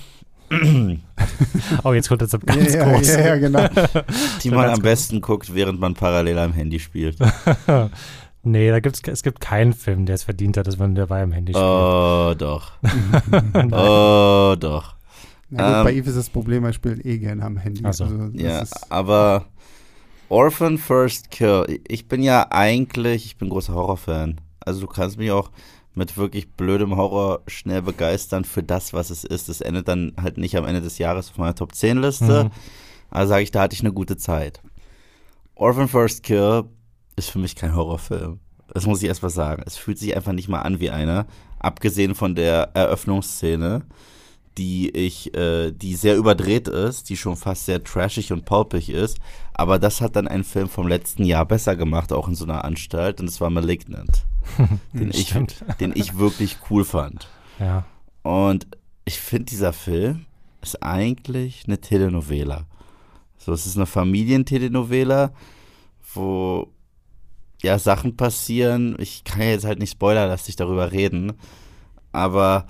oh, 1.85 1.93
jetzt 1.93 2.09
kommt 2.09 2.23
jetzt 2.23 2.47
ganz 2.47 2.75
ja, 2.75 2.85
groß. 2.85 3.09
Ja, 3.09 3.21
ja, 3.21 3.37
genau. 3.37 3.69
Die 4.43 4.51
man 4.51 4.71
am 4.71 4.83
besten 4.83 5.21
guckt, 5.21 5.55
während 5.55 5.81
man 5.81 5.95
parallel 5.95 6.39
am 6.39 6.53
Handy 6.53 6.79
spielt. 6.79 7.19
nee, 8.43 8.71
da 8.71 8.81
gibt's, 8.81 9.03
es 9.07 9.23
gibt 9.23 9.41
keinen 9.41 9.73
Film, 9.73 10.07
der 10.07 10.15
es 10.15 10.25
verdient 10.25 10.57
hat, 10.57 10.67
dass 10.67 10.79
man 10.79 10.95
dabei 10.95 11.23
am 11.23 11.33
Handy 11.33 11.53
spielt. 11.53 11.65
Oh, 11.65 12.35
doch. 12.37 12.73
oh, 13.73 14.57
doch. 14.59 14.97
Na 15.51 15.67
gut, 15.67 15.77
ähm, 15.79 15.85
bei 15.85 15.95
Eve 15.95 16.11
ist 16.11 16.19
das 16.19 16.31
Problem, 16.31 16.65
er 16.65 16.73
spielt 16.73 17.05
eh 17.05 17.19
gerne 17.19 17.43
am 17.43 17.57
Handy. 17.57 17.85
Also, 17.85 18.05
also 18.05 18.31
ja, 18.35 18.65
aber 18.91 19.47
Orphan 20.29 20.77
First 20.77 21.31
Kill. 21.31 21.81
Ich 21.89 22.09
bin 22.09 22.23
ja 22.23 22.47
eigentlich, 22.51 23.25
ich 23.25 23.37
bin 23.37 23.49
großer 23.49 23.75
Horrorfan. 23.75 24.41
Also 24.61 24.81
du 24.81 24.87
kannst 24.87 25.17
mich 25.17 25.31
auch 25.31 25.51
mit 25.95 26.17
wirklich 26.17 26.51
blödem 26.53 26.97
Horror 26.97 27.41
schnell 27.47 27.83
begeistern 27.83 28.45
für 28.45 28.63
das, 28.63 28.93
was 28.93 29.11
es 29.11 29.25
ist. 29.25 29.49
Es 29.49 29.61
endet 29.61 29.89
dann 29.89 30.13
halt 30.21 30.39
nicht 30.39 30.57
am 30.57 30.65
Ende 30.65 30.81
des 30.81 30.99
Jahres 30.99 31.31
auf 31.31 31.39
meiner 31.39 31.55
Top 31.55 31.75
10 31.75 32.01
Liste. 32.01 32.45
Mhm. 32.45 32.51
Also 33.11 33.31
sage 33.31 33.43
ich, 33.43 33.51
da 33.51 33.63
hatte 33.63 33.75
ich 33.75 33.81
eine 33.81 33.93
gute 33.93 34.17
Zeit. 34.17 34.61
Orphan 35.55 35.89
First 35.89 36.23
Kill 36.23 36.65
ist 37.17 37.31
für 37.31 37.39
mich 37.41 37.57
kein 37.57 37.75
Horrorfilm. 37.75 38.39
das 38.73 38.87
muss 38.87 39.03
ich 39.03 39.09
erstmal 39.09 39.31
sagen, 39.31 39.63
es 39.67 39.77
fühlt 39.77 39.99
sich 39.99 40.15
einfach 40.15 40.33
nicht 40.33 40.49
mal 40.49 40.61
an 40.61 40.79
wie 40.79 40.91
einer, 40.91 41.27
abgesehen 41.59 42.15
von 42.15 42.35
der 42.35 42.71
Eröffnungsszene, 42.75 43.83
die 44.59 44.91
ich, 44.91 45.35
äh, 45.35 45.71
die 45.71 45.95
sehr 45.95 46.17
überdreht 46.17 46.67
ist, 46.67 47.09
die 47.09 47.17
schon 47.17 47.37
fast 47.37 47.67
sehr 47.67 47.83
trashig 47.83 48.33
und 48.33 48.45
pulpig 48.45 48.91
ist. 48.91 49.19
Aber 49.55 49.79
das 49.79 50.01
hat 50.01 50.17
dann 50.17 50.27
ein 50.27 50.45
Film 50.45 50.69
vom 50.69 50.89
letzten 50.89 51.25
Jahr 51.25 51.47
besser 51.47 51.77
gemacht, 51.77 52.13
auch 52.13 52.29
in 52.29 52.35
so 52.35 52.45
einer 52.45 52.65
Anstalt, 52.65 53.21
und 53.21 53.29
es 53.29 53.41
war 53.41 53.51
Malignant, 53.51 54.27
den, 54.93 55.11
ich, 55.11 55.35
den 55.81 55.93
ich 55.95 56.19
wirklich 56.19 56.59
cool 56.69 56.85
fand. 56.85 57.29
Ja. 57.61 57.85
Und 58.23 58.67
ich 59.05 59.21
finde, 59.21 59.47
dieser 59.47 59.73
Film 59.73 60.27
ist 60.61 60.83
eigentlich 60.83 61.65
eine 61.67 61.81
Telenovela. 61.81 62.67
So, 63.39 63.53
es 63.53 63.65
ist 63.65 63.77
eine 63.77 63.87
Familientelenovela, 63.87 65.33
wo 66.15 66.69
ja 67.63 67.79
Sachen 67.79 68.17
passieren. 68.17 68.97
Ich 68.99 69.23
kann 69.23 69.41
ja 69.41 69.51
jetzt 69.51 69.65
halt 69.65 69.79
nicht 69.79 69.93
spoilerlastig 69.93 70.57
darüber 70.57 70.91
reden, 70.91 71.35
aber 72.11 72.67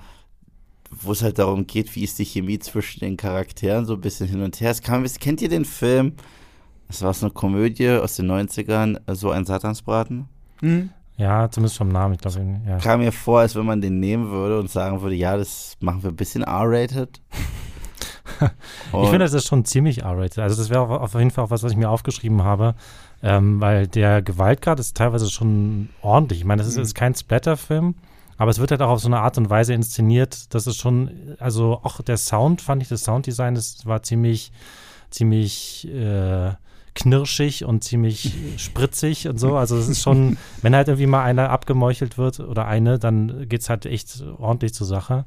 wo 0.91 1.11
es 1.11 1.21
halt 1.21 1.39
darum 1.39 1.67
geht, 1.67 1.95
wie 1.95 2.03
ist 2.03 2.19
die 2.19 2.25
Chemie 2.25 2.59
zwischen 2.59 3.01
den 3.01 3.17
Charakteren, 3.17 3.85
so 3.85 3.93
ein 3.93 4.01
bisschen 4.01 4.27
hin 4.27 4.41
und 4.41 4.59
her. 4.59 4.71
Es 4.71 4.81
kam, 4.81 5.05
kennt 5.19 5.41
ihr 5.41 5.49
den 5.49 5.65
Film? 5.65 6.13
Das 6.87 7.01
war 7.03 7.13
so 7.13 7.27
eine 7.27 7.33
Komödie 7.33 7.89
aus 7.89 8.15
den 8.15 8.31
90ern, 8.31 8.99
so 9.13 9.29
ein 9.29 9.45
Satansbraten? 9.45 10.27
Hm? 10.61 10.89
Ja, 11.17 11.51
zumindest 11.51 11.77
vom 11.77 11.89
Namen, 11.89 12.13
ich 12.13 12.21
glaube. 12.21 12.39
Ja. 12.65 12.77
Kam 12.77 13.01
mir 13.01 13.11
vor, 13.11 13.41
als 13.41 13.53
wenn 13.55 13.65
man 13.65 13.81
den 13.81 13.99
nehmen 13.99 14.31
würde 14.31 14.57
und 14.57 14.71
sagen 14.71 15.01
würde, 15.01 15.15
ja, 15.15 15.35
das 15.35 15.75
machen 15.81 16.01
wir 16.01 16.11
ein 16.11 16.15
bisschen 16.15 16.43
R-rated. 16.43 17.21
ich 18.41 19.09
finde, 19.09 19.19
das 19.19 19.33
ist 19.33 19.47
schon 19.47 19.65
ziemlich 19.65 20.03
R-rated. 20.03 20.39
Also 20.39 20.55
das 20.55 20.69
wäre 20.69 21.01
auf 21.01 21.13
jeden 21.15 21.29
Fall 21.29 21.43
auch 21.43 21.51
was, 21.51 21.61
was 21.61 21.73
ich 21.73 21.77
mir 21.77 21.89
aufgeschrieben 21.89 22.43
habe, 22.43 22.73
ähm, 23.21 23.59
weil 23.59 23.87
der 23.87 24.21
Gewaltgrad 24.21 24.79
ist 24.79 24.95
teilweise 24.95 25.29
schon 25.29 25.89
ordentlich. 26.01 26.39
Ich 26.39 26.45
meine, 26.45 26.61
das 26.61 26.69
ist, 26.69 26.77
mhm. 26.77 26.83
ist 26.83 26.95
kein 26.95 27.13
Splatter-Film, 27.13 27.95
aber 28.39 28.51
es 28.51 28.59
wird 28.59 28.71
halt 28.71 28.81
auch 28.81 28.89
auf 28.89 29.01
so 29.01 29.09
eine 29.09 29.19
Art 29.19 29.37
und 29.37 29.49
Weise 29.49 29.73
inszeniert, 29.73 30.53
dass 30.55 30.65
es 30.65 30.77
schon, 30.77 31.35
also 31.39 31.81
auch 31.83 32.01
der 32.01 32.15
Sound, 32.15 32.61
fand 32.61 32.81
ich, 32.81 32.87
das 32.87 33.03
Sounddesign, 33.03 33.53
das 33.53 33.85
war 33.85 34.01
ziemlich, 34.01 34.53
ziemlich 35.09 35.85
äh, 35.89 36.53
knirschig 36.95 37.65
und 37.65 37.83
ziemlich 37.83 38.33
spritzig 38.57 39.27
und 39.27 39.39
so. 39.39 39.57
Also 39.57 39.77
es 39.77 39.89
ist 39.89 40.01
schon, 40.01 40.37
wenn 40.61 40.73
halt 40.73 40.87
irgendwie 40.87 41.05
mal 41.05 41.21
einer 41.21 41.49
abgemeuchelt 41.49 42.17
wird 42.17 42.39
oder 42.39 42.65
eine, 42.65 42.97
dann 42.97 43.49
geht 43.49 43.59
es 43.59 43.69
halt 43.69 43.85
echt 43.85 44.23
ordentlich 44.37 44.73
zur 44.73 44.87
Sache. 44.87 45.25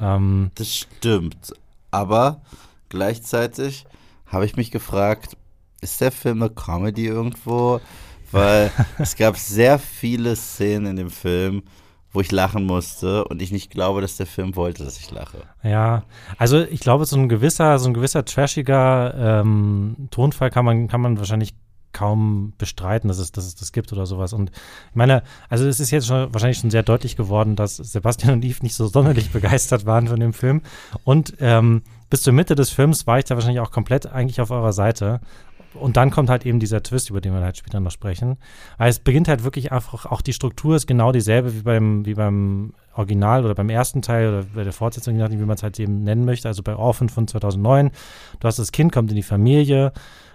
Ähm, 0.00 0.52
das 0.54 0.72
stimmt. 0.72 1.54
Aber 1.90 2.40
gleichzeitig 2.88 3.84
habe 4.26 4.46
ich 4.46 4.54
mich 4.54 4.70
gefragt, 4.70 5.36
ist 5.80 6.00
der 6.00 6.12
Film 6.12 6.40
eine 6.40 6.50
Comedy 6.50 7.06
irgendwo? 7.06 7.80
Weil 8.30 8.70
es 8.98 9.16
gab 9.16 9.38
sehr 9.38 9.80
viele 9.80 10.36
Szenen 10.36 10.86
in 10.86 10.96
dem 10.96 11.10
Film, 11.10 11.64
wo 12.14 12.20
ich 12.20 12.32
lachen 12.32 12.64
musste 12.64 13.24
und 13.24 13.42
ich 13.42 13.52
nicht 13.52 13.70
glaube, 13.70 14.00
dass 14.00 14.16
der 14.16 14.26
Film 14.26 14.56
wollte, 14.56 14.84
dass 14.84 14.98
ich 14.98 15.10
lache. 15.10 15.38
Ja, 15.62 16.04
also 16.38 16.62
ich 16.62 16.80
glaube, 16.80 17.04
so 17.04 17.16
ein 17.16 17.28
gewisser, 17.28 17.78
so 17.78 17.88
ein 17.88 17.94
gewisser 17.94 18.24
trashiger 18.24 19.42
ähm, 19.42 20.08
Tonfall 20.10 20.50
kann 20.50 20.64
man, 20.64 20.88
kann 20.88 21.00
man 21.00 21.18
wahrscheinlich 21.18 21.54
kaum 21.92 22.52
bestreiten, 22.58 23.08
dass 23.08 23.18
es, 23.18 23.32
dass 23.32 23.46
es 23.46 23.54
das 23.54 23.72
gibt 23.72 23.92
oder 23.92 24.06
sowas. 24.06 24.32
Und 24.32 24.50
ich 24.50 24.94
meine, 24.94 25.22
also 25.48 25.66
es 25.66 25.80
ist 25.80 25.90
jetzt 25.90 26.06
schon 26.06 26.32
wahrscheinlich 26.34 26.58
schon 26.58 26.70
sehr 26.70 26.82
deutlich 26.82 27.16
geworden, 27.16 27.56
dass 27.56 27.76
Sebastian 27.76 28.34
und 28.34 28.44
Yves 28.44 28.62
nicht 28.62 28.74
so 28.74 28.86
sonderlich 28.86 29.30
begeistert 29.32 29.86
waren 29.86 30.08
von 30.08 30.20
dem 30.20 30.32
Film. 30.32 30.62
Und 31.04 31.34
ähm, 31.40 31.82
bis 32.10 32.22
zur 32.22 32.32
Mitte 32.32 32.54
des 32.54 32.70
Films 32.70 33.06
war 33.06 33.18
ich 33.18 33.24
da 33.24 33.34
wahrscheinlich 33.34 33.60
auch 33.60 33.70
komplett 33.70 34.06
eigentlich 34.06 34.40
auf 34.40 34.50
eurer 34.50 34.72
Seite 34.72 35.20
und 35.74 35.96
dann 35.96 36.10
kommt 36.10 36.30
halt 36.30 36.46
eben 36.46 36.60
dieser 36.60 36.82
Twist, 36.82 37.10
über 37.10 37.20
den 37.20 37.32
wir 37.34 37.40
halt 37.40 37.56
später 37.56 37.80
noch 37.80 37.90
sprechen. 37.90 38.36
Aber 38.78 38.88
es 38.88 38.98
beginnt 38.98 39.28
halt 39.28 39.44
wirklich 39.44 39.72
einfach, 39.72 40.06
auch 40.06 40.20
die 40.20 40.32
Struktur 40.32 40.76
ist 40.76 40.86
genau 40.86 41.12
dieselbe 41.12 41.54
wie 41.54 41.62
beim, 41.62 42.06
wie 42.06 42.14
beim 42.14 42.72
Original 42.94 43.44
oder 43.44 43.54
beim 43.54 43.70
ersten 43.70 44.02
Teil 44.02 44.28
oder 44.28 44.44
bei 44.54 44.64
der 44.64 44.72
Fortsetzung, 44.72 45.14
je 45.14 45.20
nachdem, 45.20 45.40
wie 45.40 45.44
man 45.44 45.56
es 45.56 45.62
halt 45.62 45.78
eben 45.80 46.04
nennen 46.04 46.24
möchte. 46.24 46.48
Also 46.48 46.62
bei 46.62 46.76
Orphan 46.76 47.08
von 47.08 47.26
2009. 47.26 47.90
Du 48.40 48.46
hast 48.46 48.58
das 48.58 48.72
Kind, 48.72 48.92
kommt 48.92 49.10
in 49.10 49.16
die 49.16 49.22
Familie. 49.22 49.92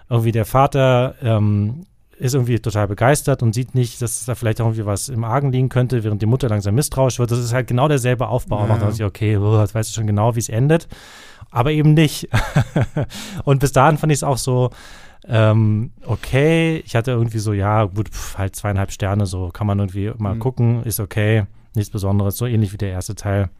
Irgendwie 0.08 0.32
der 0.32 0.44
Vater 0.44 1.14
ähm, 1.22 1.86
ist 2.20 2.34
irgendwie 2.34 2.58
total 2.58 2.86
begeistert 2.86 3.42
und 3.42 3.54
sieht 3.54 3.74
nicht, 3.74 4.02
dass 4.02 4.26
da 4.26 4.34
vielleicht 4.34 4.60
irgendwie 4.60 4.84
was 4.84 5.08
im 5.08 5.24
Argen 5.24 5.52
liegen 5.52 5.70
könnte, 5.70 6.04
während 6.04 6.20
die 6.20 6.26
Mutter 6.26 6.48
langsam 6.48 6.74
misstrauisch 6.74 7.18
wird. 7.18 7.30
Das 7.30 7.38
ist 7.38 7.54
halt 7.54 7.66
genau 7.66 7.88
derselbe 7.88 8.28
Aufbau. 8.28 8.66
Ja. 8.66 8.74
Und 8.74 8.82
dann 8.82 8.92
ich, 8.92 9.02
okay, 9.02 9.36
oh, 9.38 9.58
jetzt 9.60 9.74
weißt 9.74 9.88
du 9.88 9.94
schon 9.94 10.06
genau, 10.06 10.34
wie 10.34 10.40
es 10.40 10.50
endet. 10.50 10.86
Aber 11.50 11.72
eben 11.72 11.94
nicht. 11.94 12.28
und 13.44 13.60
bis 13.60 13.72
dahin 13.72 13.96
fand 13.96 14.12
ich 14.12 14.18
es 14.18 14.22
auch 14.22 14.38
so, 14.38 14.70
ähm, 15.28 15.92
okay, 16.06 16.82
ich 16.84 16.96
hatte 16.96 17.10
irgendwie 17.10 17.38
so, 17.38 17.52
ja, 17.52 17.84
gut, 17.84 18.08
pf, 18.08 18.38
halt 18.38 18.56
zweieinhalb 18.56 18.90
Sterne, 18.90 19.26
so 19.26 19.48
kann 19.48 19.66
man 19.66 19.78
irgendwie 19.78 20.12
mal 20.16 20.34
mhm. 20.34 20.40
gucken, 20.40 20.82
ist 20.84 21.00
okay, 21.00 21.44
nichts 21.74 21.90
Besonderes, 21.90 22.36
so 22.36 22.46
ähnlich 22.46 22.72
wie 22.72 22.78
der 22.78 22.90
erste 22.90 23.14
Teil. 23.14 23.50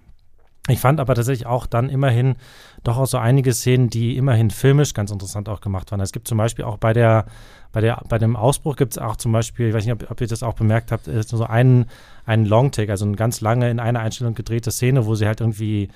Ich 0.69 0.79
fand 0.79 1.01
aber 1.01 1.15
tatsächlich 1.15 1.47
auch 1.47 1.67
dann 1.67 1.89
immerhin 1.89 2.37
doch 2.85 2.99
auch 2.99 3.07
so 3.07 3.19
einige 3.19 3.53
Szenen, 3.53 3.91
die 3.91 4.17
immerhin 4.17 4.51
filmisch 4.51 4.95
ganz 4.95 5.11
interessant 5.11 5.49
auch 5.49 5.61
gemacht 5.61 5.91
waren. 5.91 6.01
Es 6.01 6.13
gibt 6.13 6.29
zum 6.29 6.39
Beispiel 6.39 6.65
auch 6.65 6.77
bei 6.77 6.93
der, 6.93 7.27
bei 7.73 7.81
der, 7.81 8.03
bei 8.09 8.19
dem 8.19 8.37
Ausbruch 8.37 8.77
gibt 8.77 8.93
es 8.93 8.99
auch 8.99 9.17
zum 9.17 9.33
Beispiel, 9.33 9.69
ich 9.69 9.75
weiß 9.75 9.85
nicht, 9.85 9.95
ob, 9.95 10.11
ob 10.11 10.21
ihr 10.21 10.27
das 10.27 10.43
auch 10.43 10.55
bemerkt 10.55 10.93
habt, 10.93 11.09
ist 11.09 11.31
so 11.31 11.45
einen, 11.45 11.87
einen 12.25 12.45
Longtake, 12.45 12.91
also 12.91 13.05
eine 13.05 13.17
ganz 13.17 13.41
lange 13.41 13.71
in 13.71 13.81
einer 13.81 14.01
Einstellung 14.01 14.35
gedrehte 14.35 14.71
Szene, 14.71 15.07
wo 15.07 15.15
sie 15.15 15.27
halt 15.27 15.41
irgendwie 15.41 15.89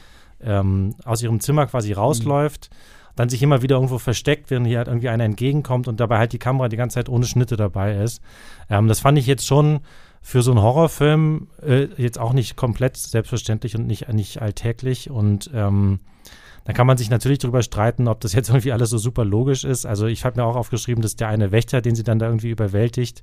ähm, 0.42 0.94
aus 1.04 1.22
ihrem 1.22 1.40
Zimmer 1.40 1.66
quasi 1.66 1.92
rausläuft. 1.92 2.70
Mhm 2.70 2.93
dann 3.16 3.28
sich 3.28 3.42
immer 3.42 3.62
wieder 3.62 3.76
irgendwo 3.76 3.98
versteckt, 3.98 4.50
während 4.50 4.66
hier 4.66 4.78
halt 4.78 4.88
irgendwie 4.88 5.08
einer 5.08 5.24
entgegenkommt 5.24 5.88
und 5.88 6.00
dabei 6.00 6.18
halt 6.18 6.32
die 6.32 6.38
Kamera 6.38 6.68
die 6.68 6.76
ganze 6.76 6.94
Zeit 6.94 7.08
ohne 7.08 7.26
Schnitte 7.26 7.56
dabei 7.56 7.96
ist. 7.96 8.22
Ähm, 8.68 8.88
das 8.88 9.00
fand 9.00 9.18
ich 9.18 9.26
jetzt 9.26 9.46
schon 9.46 9.80
für 10.20 10.42
so 10.42 10.52
einen 10.52 10.62
Horrorfilm 10.62 11.48
äh, 11.62 11.88
jetzt 11.96 12.18
auch 12.18 12.32
nicht 12.32 12.56
komplett 12.56 12.96
selbstverständlich 12.96 13.76
und 13.76 13.86
nicht, 13.86 14.10
nicht 14.12 14.40
alltäglich 14.40 15.10
und 15.10 15.50
ähm, 15.54 16.00
da 16.64 16.72
kann 16.72 16.86
man 16.86 16.96
sich 16.96 17.10
natürlich 17.10 17.38
darüber 17.38 17.62
streiten, 17.62 18.08
ob 18.08 18.20
das 18.20 18.32
jetzt 18.32 18.48
irgendwie 18.50 18.72
alles 18.72 18.90
so 18.90 18.98
super 18.98 19.24
logisch 19.24 19.64
ist. 19.64 19.86
Also 19.86 20.06
ich 20.06 20.24
habe 20.24 20.40
mir 20.40 20.46
auch 20.46 20.56
aufgeschrieben, 20.56 21.02
dass 21.02 21.16
der 21.16 21.28
eine 21.28 21.52
Wächter, 21.52 21.80
den 21.80 21.94
sie 21.94 22.02
dann 22.02 22.18
da 22.18 22.26
irgendwie 22.26 22.50
überwältigt, 22.50 23.22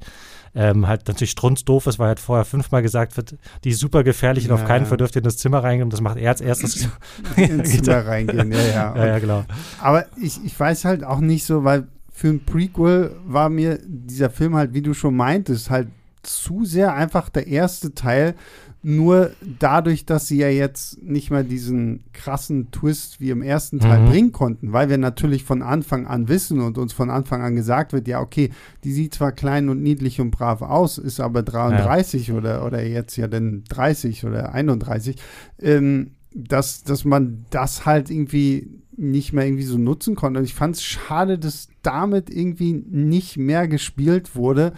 ähm, 0.53 0.87
halt 0.87 1.07
natürlich 1.07 1.31
strunzdoof 1.31 1.87
ist, 1.87 1.99
weil 1.99 2.09
halt 2.09 2.19
vorher 2.19 2.45
fünfmal 2.45 2.81
gesagt 2.81 3.17
wird, 3.17 3.35
die 3.63 3.69
ist 3.69 3.79
super 3.79 4.03
gefährlich 4.03 4.45
ja, 4.45 4.53
und 4.53 4.61
auf 4.61 4.67
keinen 4.67 4.85
Fall 4.85 4.97
dürft 4.97 5.15
ihr 5.15 5.19
in 5.21 5.25
das 5.25 5.37
Zimmer 5.37 5.63
reingehen. 5.63 5.85
Und 5.85 5.93
das 5.93 6.01
macht 6.01 6.17
er 6.17 6.29
als 6.29 6.41
erstes. 6.41 6.87
ins 7.35 7.71
Zimmer 7.71 8.05
reingehen, 8.05 8.51
ja, 8.51 8.61
ja. 8.61 8.95
ja, 8.95 9.05
ja, 9.07 9.19
genau. 9.19 9.45
Aber 9.79 10.05
ich, 10.21 10.43
ich 10.43 10.59
weiß 10.59 10.85
halt 10.85 11.03
auch 11.03 11.19
nicht 11.19 11.45
so, 11.45 11.63
weil 11.63 11.87
für 12.11 12.27
ein 12.27 12.45
Prequel 12.45 13.15
war 13.25 13.49
mir 13.49 13.79
dieser 13.83 14.29
Film 14.29 14.55
halt, 14.55 14.73
wie 14.73 14.81
du 14.81 14.93
schon 14.93 15.15
meintest, 15.15 15.69
halt 15.69 15.87
zu 16.21 16.65
sehr 16.65 16.93
einfach 16.93 17.29
der 17.29 17.47
erste 17.47 17.95
Teil 17.95 18.35
nur 18.83 19.31
dadurch, 19.59 20.05
dass 20.05 20.27
sie 20.27 20.37
ja 20.37 20.49
jetzt 20.49 21.01
nicht 21.03 21.29
mehr 21.29 21.43
diesen 21.43 22.03
krassen 22.13 22.71
Twist 22.71 23.21
wie 23.21 23.29
im 23.29 23.43
ersten 23.43 23.79
Teil 23.79 24.01
mhm. 24.01 24.09
bringen 24.09 24.31
konnten, 24.31 24.73
weil 24.73 24.89
wir 24.89 24.97
natürlich 24.97 25.43
von 25.43 25.61
Anfang 25.61 26.07
an 26.07 26.27
wissen 26.27 26.61
und 26.61 26.79
uns 26.79 26.91
von 26.91 27.11
Anfang 27.11 27.41
an 27.41 27.55
gesagt 27.55 27.93
wird, 27.93 28.07
ja, 28.07 28.19
okay, 28.19 28.49
die 28.83 28.91
sieht 28.91 29.13
zwar 29.13 29.33
klein 29.33 29.69
und 29.69 29.83
niedlich 29.83 30.19
und 30.19 30.31
brav 30.31 30.63
aus, 30.63 30.97
ist 30.97 31.19
aber 31.19 31.43
33 31.43 32.27
ja. 32.27 32.35
oder, 32.35 32.65
oder 32.65 32.83
jetzt 32.83 33.17
ja 33.17 33.27
dann 33.27 33.63
30 33.69 34.25
oder 34.25 34.53
31, 34.53 35.17
ähm, 35.61 36.11
dass, 36.33 36.83
dass 36.83 37.05
man 37.05 37.45
das 37.51 37.85
halt 37.85 38.09
irgendwie 38.09 38.81
nicht 38.97 39.31
mehr 39.31 39.45
irgendwie 39.45 39.63
so 39.63 39.77
nutzen 39.77 40.15
konnte. 40.15 40.39
Und 40.39 40.45
ich 40.45 40.53
fand 40.53 40.75
es 40.75 40.83
schade, 40.83 41.37
dass 41.37 41.67
damit 41.81 42.29
irgendwie 42.29 42.73
nicht 42.73 43.37
mehr 43.37 43.67
gespielt 43.67 44.35
wurde, 44.35 44.73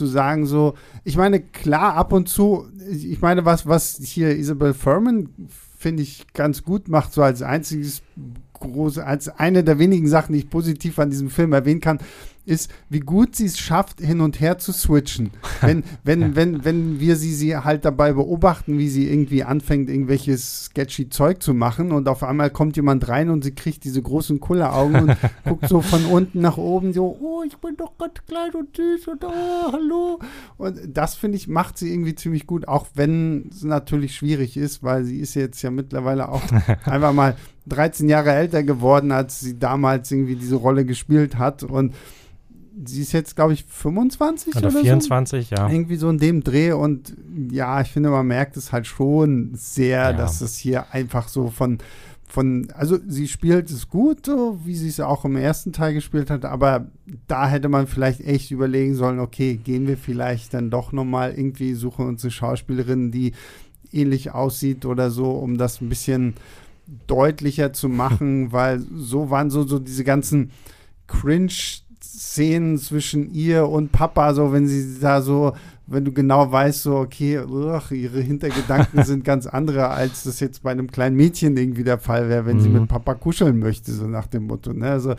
zu 0.00 0.06
sagen, 0.06 0.46
so, 0.46 0.74
ich 1.04 1.18
meine, 1.18 1.40
klar, 1.40 1.92
ab 1.94 2.14
und 2.14 2.26
zu, 2.26 2.66
ich 2.90 3.20
meine, 3.20 3.44
was, 3.44 3.66
was 3.66 4.00
hier 4.02 4.34
Isabel 4.34 4.72
Furman, 4.72 5.28
finde 5.76 6.02
ich, 6.02 6.24
ganz 6.32 6.64
gut 6.64 6.88
macht, 6.88 7.12
so 7.12 7.22
als 7.22 7.42
einziges 7.42 8.00
große, 8.54 9.06
als 9.06 9.28
eine 9.28 9.62
der 9.62 9.78
wenigen 9.78 10.08
Sachen, 10.08 10.32
die 10.32 10.38
ich 10.38 10.48
positiv 10.48 10.98
an 10.98 11.10
diesem 11.10 11.28
Film 11.28 11.52
erwähnen 11.52 11.82
kann, 11.82 11.98
ist, 12.44 12.70
wie 12.88 13.00
gut 13.00 13.36
sie 13.36 13.46
es 13.46 13.58
schafft, 13.58 14.00
hin 14.00 14.20
und 14.20 14.40
her 14.40 14.58
zu 14.58 14.72
switchen. 14.72 15.30
Wenn, 15.60 15.84
wenn, 16.04 16.20
ja. 16.22 16.36
wenn, 16.36 16.64
wenn 16.64 17.00
wir 17.00 17.16
sie, 17.16 17.34
sie 17.34 17.54
halt 17.54 17.84
dabei 17.84 18.14
beobachten, 18.14 18.78
wie 18.78 18.88
sie 18.88 19.10
irgendwie 19.10 19.44
anfängt, 19.44 19.90
irgendwelches 19.90 20.64
sketchy 20.64 21.10
Zeug 21.10 21.42
zu 21.42 21.52
machen 21.52 21.92
und 21.92 22.08
auf 22.08 22.22
einmal 22.22 22.48
kommt 22.48 22.76
jemand 22.76 23.06
rein 23.08 23.28
und 23.28 23.44
sie 23.44 23.54
kriegt 23.54 23.84
diese 23.84 24.00
großen 24.00 24.40
Kulleraugen 24.40 25.02
und 25.02 25.16
guckt 25.44 25.68
so 25.68 25.82
von 25.82 26.06
unten 26.06 26.40
nach 26.40 26.56
oben 26.56 26.94
so, 26.94 27.18
oh, 27.20 27.42
ich 27.46 27.58
bin 27.58 27.76
doch 27.76 27.98
ganz 27.98 28.14
klein 28.26 28.52
und 28.54 28.74
süß 28.74 29.08
und 29.08 29.24
oh, 29.24 29.72
hallo. 29.72 30.18
Und 30.56 30.78
das, 30.88 31.14
finde 31.14 31.36
ich, 31.36 31.46
macht 31.46 31.76
sie 31.76 31.92
irgendwie 31.92 32.14
ziemlich 32.14 32.46
gut, 32.46 32.66
auch 32.66 32.86
wenn 32.94 33.50
es 33.50 33.62
natürlich 33.62 34.14
schwierig 34.14 34.56
ist, 34.56 34.82
weil 34.82 35.04
sie 35.04 35.18
ist 35.18 35.34
jetzt 35.34 35.60
ja 35.60 35.70
mittlerweile 35.70 36.30
auch 36.30 36.42
einfach 36.84 37.12
mal 37.12 37.36
13 37.66 38.08
Jahre 38.08 38.32
älter 38.32 38.62
geworden, 38.62 39.12
als 39.12 39.40
sie 39.40 39.58
damals 39.58 40.10
irgendwie 40.10 40.36
diese 40.36 40.56
Rolle 40.56 40.84
gespielt 40.84 41.36
hat 41.36 41.62
und 41.62 41.94
sie 42.84 43.02
ist 43.02 43.12
jetzt, 43.12 43.36
glaube 43.36 43.52
ich, 43.52 43.64
25 43.64 44.56
oder, 44.56 44.68
oder 44.68 44.80
24, 44.80 45.48
so. 45.48 45.54
ja. 45.54 45.68
Irgendwie 45.68 45.96
so 45.96 46.08
in 46.08 46.18
dem 46.18 46.42
Dreh 46.42 46.72
und 46.72 47.16
ja, 47.50 47.80
ich 47.80 47.88
finde, 47.88 48.10
man 48.10 48.26
merkt 48.26 48.56
es 48.56 48.72
halt 48.72 48.86
schon 48.86 49.52
sehr, 49.54 50.10
ja. 50.10 50.12
dass 50.12 50.40
es 50.40 50.56
hier 50.56 50.92
einfach 50.92 51.28
so 51.28 51.48
von 51.48 51.78
von, 52.30 52.68
also 52.74 52.98
sie 53.06 53.28
spielt 53.28 53.70
es 53.70 53.88
gut, 53.88 54.26
so 54.26 54.60
wie 54.64 54.74
sie 54.74 54.88
es 54.88 55.00
auch 55.00 55.24
im 55.24 55.36
ersten 55.36 55.72
Teil 55.72 55.94
gespielt 55.94 56.30
hat, 56.30 56.44
aber 56.44 56.86
da 57.26 57.48
hätte 57.48 57.68
man 57.68 57.86
vielleicht 57.86 58.20
echt 58.20 58.50
überlegen 58.50 58.94
sollen, 58.94 59.18
okay, 59.18 59.56
gehen 59.56 59.86
wir 59.86 59.98
vielleicht 59.98 60.54
dann 60.54 60.70
doch 60.70 60.92
nochmal 60.92 61.34
irgendwie, 61.36 61.74
suchen 61.74 62.06
uns 62.06 62.22
eine 62.22 62.30
Schauspielerin, 62.30 63.10
die 63.10 63.32
ähnlich 63.92 64.30
aussieht 64.30 64.86
oder 64.86 65.10
so, 65.10 65.30
um 65.32 65.58
das 65.58 65.80
ein 65.80 65.88
bisschen 65.88 66.34
deutlicher 67.06 67.72
zu 67.72 67.88
machen, 67.88 68.52
weil 68.52 68.80
so 68.94 69.30
waren 69.30 69.50
so, 69.50 69.64
so 69.64 69.78
diese 69.78 70.04
ganzen 70.04 70.52
Cringe-Szenen 72.00 72.78
zwischen 72.78 73.32
ihr 73.34 73.68
und 73.68 73.92
Papa, 73.92 74.34
so 74.34 74.52
wenn 74.52 74.66
sie 74.66 74.98
da 75.00 75.22
so, 75.22 75.52
wenn 75.86 76.04
du 76.04 76.12
genau 76.12 76.50
weißt, 76.50 76.82
so, 76.82 76.96
okay, 76.96 77.38
ugh, 77.38 77.90
ihre 77.92 78.20
Hintergedanken 78.20 79.04
sind 79.04 79.24
ganz 79.24 79.46
andere, 79.46 79.88
als 79.88 80.24
das 80.24 80.40
jetzt 80.40 80.62
bei 80.62 80.70
einem 80.70 80.90
kleinen 80.90 81.16
Mädchen 81.16 81.56
irgendwie 81.56 81.84
der 81.84 81.98
Fall 81.98 82.28
wäre, 82.28 82.46
wenn 82.46 82.56
mhm. 82.56 82.60
sie 82.60 82.68
mit 82.68 82.88
Papa 82.88 83.14
kuscheln 83.14 83.58
möchte, 83.58 83.92
so 83.92 84.06
nach 84.06 84.26
dem 84.26 84.46
Motto. 84.46 84.72
Ne? 84.72 84.90
Also, 84.90 85.14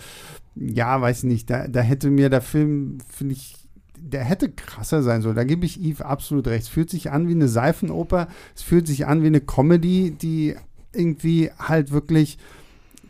ja, 0.55 1.00
weiß 1.00 1.23
nicht, 1.23 1.50
da, 1.50 1.67
da 1.67 1.81
hätte 1.81 2.09
mir 2.09 2.29
der 2.29 2.41
Film, 2.41 2.97
finde 3.09 3.33
ich, 3.33 3.55
der 3.97 4.23
hätte 4.23 4.50
krasser 4.50 5.03
sein 5.03 5.21
sollen. 5.21 5.35
Da 5.35 5.43
gebe 5.43 5.65
ich 5.65 5.79
Eve 5.79 6.05
absolut 6.05 6.47
recht. 6.47 6.63
Es 6.63 6.69
fühlt 6.69 6.89
sich 6.89 7.11
an 7.11 7.27
wie 7.27 7.35
eine 7.35 7.47
Seifenoper. 7.47 8.27
Es 8.55 8.63
fühlt 8.63 8.88
sich 8.88 9.05
an 9.05 9.21
wie 9.21 9.27
eine 9.27 9.41
Comedy, 9.41 10.11
die 10.11 10.55
irgendwie 10.91 11.51
halt 11.59 11.91
wirklich 11.91 12.39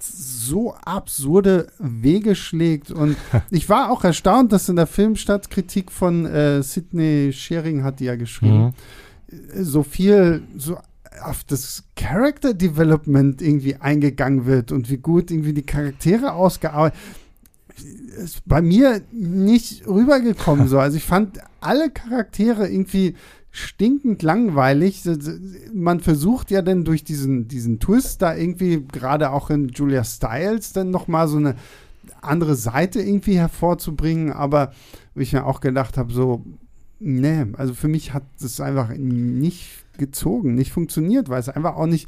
so 0.04 0.74
absurde 0.74 1.68
Wege 1.80 2.36
schlägt. 2.36 2.92
Und 2.92 3.18
ich 3.52 3.70
war 3.70 3.92
auch 3.92 4.04
erstaunt, 4.04 4.52
dass 4.52 4.70
in 4.70 4.76
der 4.76 4.88
Filmstadtkritik 4.88 5.92
von 5.92 6.26
äh, 6.26 6.64
Sidney 6.64 7.32
Schering 7.34 7.84
hat 7.84 8.00
die 8.00 8.06
ja 8.06 8.16
geschrieben, 8.16 8.74
mhm. 9.30 9.64
so 9.64 9.84
viel 9.84 10.44
so 10.58 10.78
auf 11.24 11.44
das 11.44 11.84
Character 11.96 12.54
Development 12.54 13.42
irgendwie 13.42 13.76
eingegangen 13.76 14.46
wird 14.46 14.72
und 14.72 14.90
wie 14.90 14.98
gut 14.98 15.30
irgendwie 15.30 15.54
die 15.54 15.66
Charaktere 15.66 16.34
ausgearbeitet 16.34 17.00
ist 18.18 18.42
bei 18.46 18.62
mir 18.62 19.02
nicht 19.12 19.88
rübergekommen 19.88 20.68
so. 20.68 20.80
Also 20.82 20.98
ich 20.98 21.04
fand 21.04 21.40
alle 21.60 21.90
Charaktere 21.90 22.68
irgendwie 22.68 23.16
stinkend 23.52 24.24
langweilig. 24.24 25.04
Man 25.74 26.00
versucht 26.00 26.52
ja 26.52 26.62
dann 26.62 26.86
durch 26.86 27.04
diesen, 27.04 27.48
diesen 27.48 27.80
Twist 27.80 28.22
da 28.22 28.36
irgendwie, 28.36 28.86
gerade 28.86 29.32
auch 29.32 29.50
in 29.50 29.70
Julia 29.70 30.04
Stiles, 30.04 30.74
dann 30.74 30.90
nochmal 30.90 31.28
so 31.28 31.38
eine 31.38 31.56
andere 32.22 32.56
Seite 32.56 33.02
irgendwie 33.02 33.38
hervorzubringen. 33.38 34.32
Aber 34.32 34.72
wie 35.14 35.24
ich 35.24 35.34
mir 35.34 35.46
auch 35.46 35.60
gedacht 35.60 35.98
habe, 35.98 36.14
so, 36.14 36.46
nee, 37.00 37.46
also 37.54 37.74
für 37.74 37.90
mich 37.90 38.14
hat 38.14 38.24
es 38.42 38.62
einfach 38.62 38.90
nicht 38.96 39.84
gezogen, 39.98 40.56
nicht 40.56 40.72
funktioniert, 40.72 41.30
weil 41.30 41.40
es 41.40 41.50
einfach 41.50 41.76
auch 41.76 41.88
nicht 41.88 42.08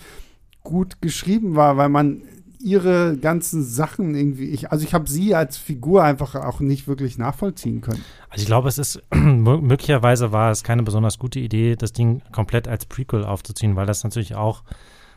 gut 0.64 1.02
geschrieben 1.02 1.56
war, 1.56 1.76
weil 1.76 1.90
man 1.90 2.24
ihre 2.64 3.18
ganzen 3.18 3.64
Sachen 3.64 4.16
irgendwie, 4.16 4.46
ich, 4.46 4.72
also 4.72 4.86
ich 4.86 4.94
habe 4.94 5.10
sie 5.10 5.36
als 5.36 5.58
Figur 5.58 6.04
einfach 6.04 6.36
auch 6.36 6.60
nicht 6.62 6.88
wirklich 6.88 7.18
nachvollziehen 7.18 7.82
können. 7.82 8.04
Also 8.30 8.42
ich 8.42 8.48
glaube, 8.48 8.70
es 8.70 8.78
ist, 8.78 9.02
möglicherweise 9.14 10.32
war 10.32 10.50
es 10.50 10.64
keine 10.64 10.84
besonders 10.84 11.20
gute 11.20 11.40
Idee, 11.40 11.76
das 11.76 11.92
Ding 11.94 12.22
komplett 12.32 12.68
als 12.68 12.86
Prequel 12.86 13.26
aufzuziehen, 13.26 13.76
weil 13.76 13.86
das 13.86 14.04
natürlich 14.04 14.36
auch 14.36 14.64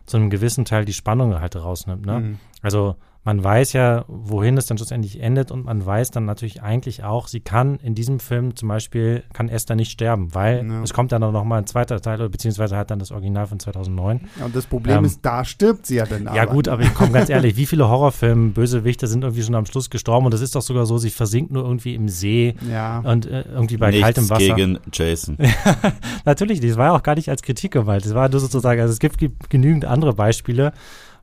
zu 0.07 0.17
einem 0.17 0.31
gewissen 0.31 0.65
Teil 0.65 0.85
die 0.85 0.93
Spannung 0.93 1.41
halt 1.41 1.57
rausnimmt. 1.57 2.05
Ne? 2.05 2.21
Mhm. 2.21 2.39
Also 2.63 2.97
man 3.27 3.43
weiß 3.43 3.73
ja, 3.73 4.05
wohin 4.07 4.57
es 4.57 4.67
dann 4.67 4.79
schlussendlich 4.79 5.21
endet 5.21 5.51
und 5.51 5.65
man 5.65 5.85
weiß 5.85 6.13
dann 6.13 6.27
natürlich 6.27 6.63
eigentlich 6.63 7.03
auch, 7.03 7.27
sie 7.27 7.41
kann 7.41 7.75
in 7.81 7.97
diesem 7.97 8.21
Film 8.21 8.55
zum 8.55 8.69
Beispiel, 8.69 9.25
kann 9.33 9.49
Esther 9.49 9.75
nicht 9.75 9.91
sterben, 9.91 10.33
weil 10.33 10.65
ja. 10.65 10.83
es 10.85 10.95
kommt 10.95 11.11
dann 11.11 11.25
auch 11.25 11.33
noch 11.33 11.43
mal 11.43 11.59
ein 11.59 11.67
zweiter 11.67 12.01
Teil, 12.01 12.29
beziehungsweise 12.29 12.77
hat 12.77 12.93
dann 12.93 13.01
das 13.01 13.11
Original 13.11 13.49
von 13.49 13.59
2009. 13.59 14.21
Ja, 14.39 14.47
und 14.47 14.55
das 14.55 14.67
Problem 14.67 14.99
ähm, 14.99 15.05
ist, 15.07 15.27
da 15.27 15.45
stirbt 15.45 15.87
sie 15.87 15.97
ja 15.97 16.07
dann 16.07 16.31
Ja 16.33 16.45
gut, 16.45 16.69
aber 16.69 16.83
ich 16.83 16.95
komme 16.95 17.11
ganz 17.11 17.29
ehrlich, 17.29 17.57
wie 17.57 17.67
viele 17.67 17.89
Horrorfilme, 17.89 18.51
Bösewichte 18.51 19.09
sind 19.09 19.25
irgendwie 19.25 19.43
schon 19.43 19.57
am 19.57 19.67
Schluss 19.67 19.91
gestorben 19.91 20.27
und 20.27 20.33
das 20.33 20.41
ist 20.41 20.55
doch 20.55 20.63
sogar 20.63 20.87
so, 20.87 20.97
sie 20.97 21.11
versinkt 21.11 21.51
nur 21.51 21.65
irgendwie 21.65 21.97
im 21.97 22.09
See 22.09 22.55
ja. 22.71 23.01
und 23.01 23.27
äh, 23.27 23.43
irgendwie 23.53 23.77
bei 23.77 23.91
Nichts 23.91 24.05
kaltem 24.05 24.31
Wasser. 24.31 24.55
gegen 24.55 24.79
Jason. 24.93 25.37
natürlich, 26.25 26.61
das 26.61 26.77
war 26.77 26.87
ja 26.87 26.93
auch 26.93 27.03
gar 27.03 27.17
nicht 27.17 27.29
als 27.29 27.43
Kritik 27.43 27.73
gemeint, 27.73 28.05
das 28.05 28.15
war 28.15 28.29
nur 28.29 28.39
sozusagen, 28.39 28.81
also 28.81 28.93
es 28.93 29.01
gibt 29.01 29.19
genügend 29.51 29.85
andere 29.85 30.13
Beispiele, 30.13 30.73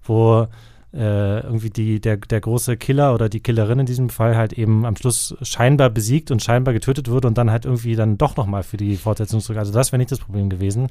wo 0.03 0.49
äh, 0.93 1.39
irgendwie 1.39 1.69
die, 1.69 1.99
der, 1.99 2.17
der 2.17 2.39
große 2.39 2.77
Killer 2.77 3.13
oder 3.13 3.27
die 3.29 3.39
Killerin 3.39 3.79
in 3.79 3.85
diesem 3.85 4.09
Fall 4.09 4.37
halt 4.37 4.53
eben 4.53 4.85
am 4.85 4.95
Schluss 4.95 5.35
scheinbar 5.41 5.89
besiegt 5.89 6.29
und 6.29 6.43
scheinbar 6.43 6.73
getötet 6.73 7.09
wurde 7.09 7.27
und 7.27 7.37
dann 7.37 7.51
halt 7.51 7.65
irgendwie 7.65 7.95
dann 7.95 8.17
doch 8.17 8.35
nochmal 8.35 8.63
für 8.63 8.77
die 8.77 8.95
Fortsetzung 8.95 9.39
zurück. 9.39 9.57
Also 9.57 9.73
das 9.73 9.91
wäre 9.91 9.97
nicht 9.97 10.11
das 10.11 10.19
Problem 10.19 10.49
gewesen. 10.49 10.89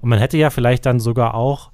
Und 0.00 0.08
man 0.08 0.18
hätte 0.18 0.38
ja 0.38 0.50
vielleicht 0.50 0.86
dann 0.86 1.00
sogar 1.00 1.34
auch 1.34 1.70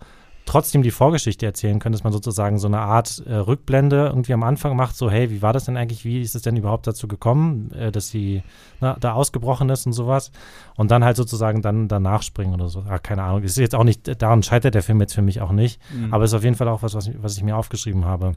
trotzdem 0.48 0.82
die 0.82 0.90
Vorgeschichte 0.90 1.44
erzählen 1.44 1.78
können, 1.78 1.92
dass 1.92 2.04
man 2.04 2.12
sozusagen 2.12 2.58
so 2.58 2.68
eine 2.68 2.78
Art 2.78 3.22
äh, 3.26 3.34
Rückblende 3.34 4.06
irgendwie 4.06 4.32
am 4.32 4.42
Anfang 4.42 4.76
macht, 4.76 4.96
so 4.96 5.10
hey, 5.10 5.30
wie 5.30 5.42
war 5.42 5.52
das 5.52 5.66
denn 5.66 5.76
eigentlich, 5.76 6.04
wie 6.04 6.22
ist 6.22 6.34
es 6.34 6.42
denn 6.42 6.56
überhaupt 6.56 6.86
dazu 6.86 7.06
gekommen, 7.06 7.70
äh, 7.72 7.92
dass 7.92 8.08
sie 8.08 8.42
na, 8.80 8.96
da 8.98 9.12
ausgebrochen 9.12 9.68
ist 9.68 9.86
und 9.86 9.92
sowas 9.92 10.32
und 10.76 10.90
dann 10.90 11.04
halt 11.04 11.16
sozusagen 11.16 11.60
dann 11.60 11.86
danach 11.86 12.22
springen 12.22 12.54
oder 12.54 12.68
so. 12.68 12.84
Ah, 12.88 12.98
keine 12.98 13.24
Ahnung, 13.24 13.42
ist 13.42 13.58
jetzt 13.58 13.74
auch 13.74 13.84
nicht, 13.84 14.22
daran 14.22 14.42
scheitert 14.42 14.74
der 14.74 14.82
Film 14.82 15.00
jetzt 15.00 15.14
für 15.14 15.22
mich 15.22 15.42
auch 15.42 15.52
nicht, 15.52 15.80
mhm. 15.92 16.14
aber 16.14 16.24
ist 16.24 16.34
auf 16.34 16.44
jeden 16.44 16.56
Fall 16.56 16.68
auch 16.68 16.82
was, 16.82 16.94
was, 16.94 17.10
was 17.20 17.36
ich 17.36 17.42
mir 17.42 17.56
aufgeschrieben 17.56 18.06
habe. 18.06 18.34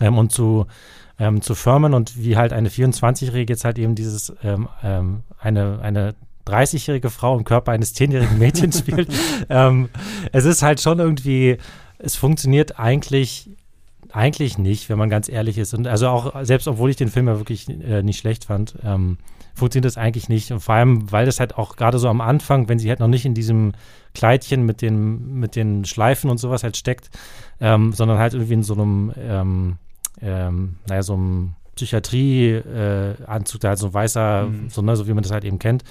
Ähm, 0.00 0.18
und 0.18 0.30
zu 0.30 0.66
ähm, 1.18 1.40
zu 1.42 1.54
Firmen 1.54 1.94
und 1.94 2.18
wie 2.18 2.36
halt 2.36 2.52
eine 2.52 2.68
24-Jährige 2.68 3.52
jetzt 3.52 3.64
halt 3.64 3.78
eben 3.78 3.94
dieses 3.94 4.32
ähm, 4.42 4.68
ähm 4.82 5.22
eine, 5.38 5.78
eine 5.80 6.14
30-jährige 6.46 7.10
Frau 7.10 7.36
im 7.36 7.44
Körper 7.44 7.72
eines 7.72 7.94
10-jährigen 7.94 8.38
Mädchens 8.38 8.78
spielt. 8.78 9.08
ähm, 9.48 9.88
es 10.32 10.44
ist 10.44 10.62
halt 10.62 10.80
schon 10.80 10.98
irgendwie, 10.98 11.58
es 11.98 12.16
funktioniert 12.16 12.78
eigentlich 12.78 13.50
eigentlich 14.14 14.58
nicht, 14.58 14.88
wenn 14.88 14.98
man 14.98 15.10
ganz 15.10 15.28
ehrlich 15.28 15.58
ist. 15.58 15.74
Und 15.74 15.88
also 15.88 16.06
auch, 16.06 16.44
selbst 16.44 16.68
obwohl 16.68 16.88
ich 16.88 16.96
den 16.96 17.08
Film 17.08 17.26
ja 17.26 17.38
wirklich 17.38 17.68
äh, 17.68 18.02
nicht 18.02 18.18
schlecht 18.18 18.44
fand, 18.44 18.76
ähm, 18.84 19.18
funktioniert 19.54 19.86
das 19.86 19.96
eigentlich 19.96 20.28
nicht. 20.28 20.52
Und 20.52 20.60
vor 20.60 20.76
allem, 20.76 21.10
weil 21.10 21.26
das 21.26 21.40
halt 21.40 21.58
auch 21.58 21.74
gerade 21.74 21.98
so 21.98 22.08
am 22.08 22.20
Anfang, 22.20 22.68
wenn 22.68 22.78
sie 22.78 22.88
halt 22.88 23.00
noch 23.00 23.08
nicht 23.08 23.24
in 23.24 23.34
diesem 23.34 23.72
Kleidchen 24.14 24.64
mit 24.64 24.82
den, 24.82 25.40
mit 25.40 25.56
den 25.56 25.84
Schleifen 25.84 26.30
und 26.30 26.38
sowas 26.38 26.62
halt 26.62 26.76
steckt, 26.76 27.10
ähm, 27.60 27.92
sondern 27.92 28.18
halt 28.18 28.34
irgendwie 28.34 28.54
in 28.54 28.62
so 28.62 28.74
einem, 28.74 29.12
ähm, 29.18 29.76
ähm, 30.20 30.76
naja, 30.88 31.02
so 31.02 31.14
einem 31.14 31.54
Psychiatrie-Anzug, 31.74 33.64
äh, 33.64 33.66
halt 33.66 33.78
so 33.78 33.86
ein 33.86 33.94
weißer, 33.94 34.46
mhm. 34.46 34.70
so, 34.70 34.82
ne, 34.82 34.94
so 34.96 35.08
wie 35.08 35.12
man 35.12 35.24
das 35.24 35.32
halt 35.32 35.44
eben 35.44 35.58
kennt, 35.58 35.82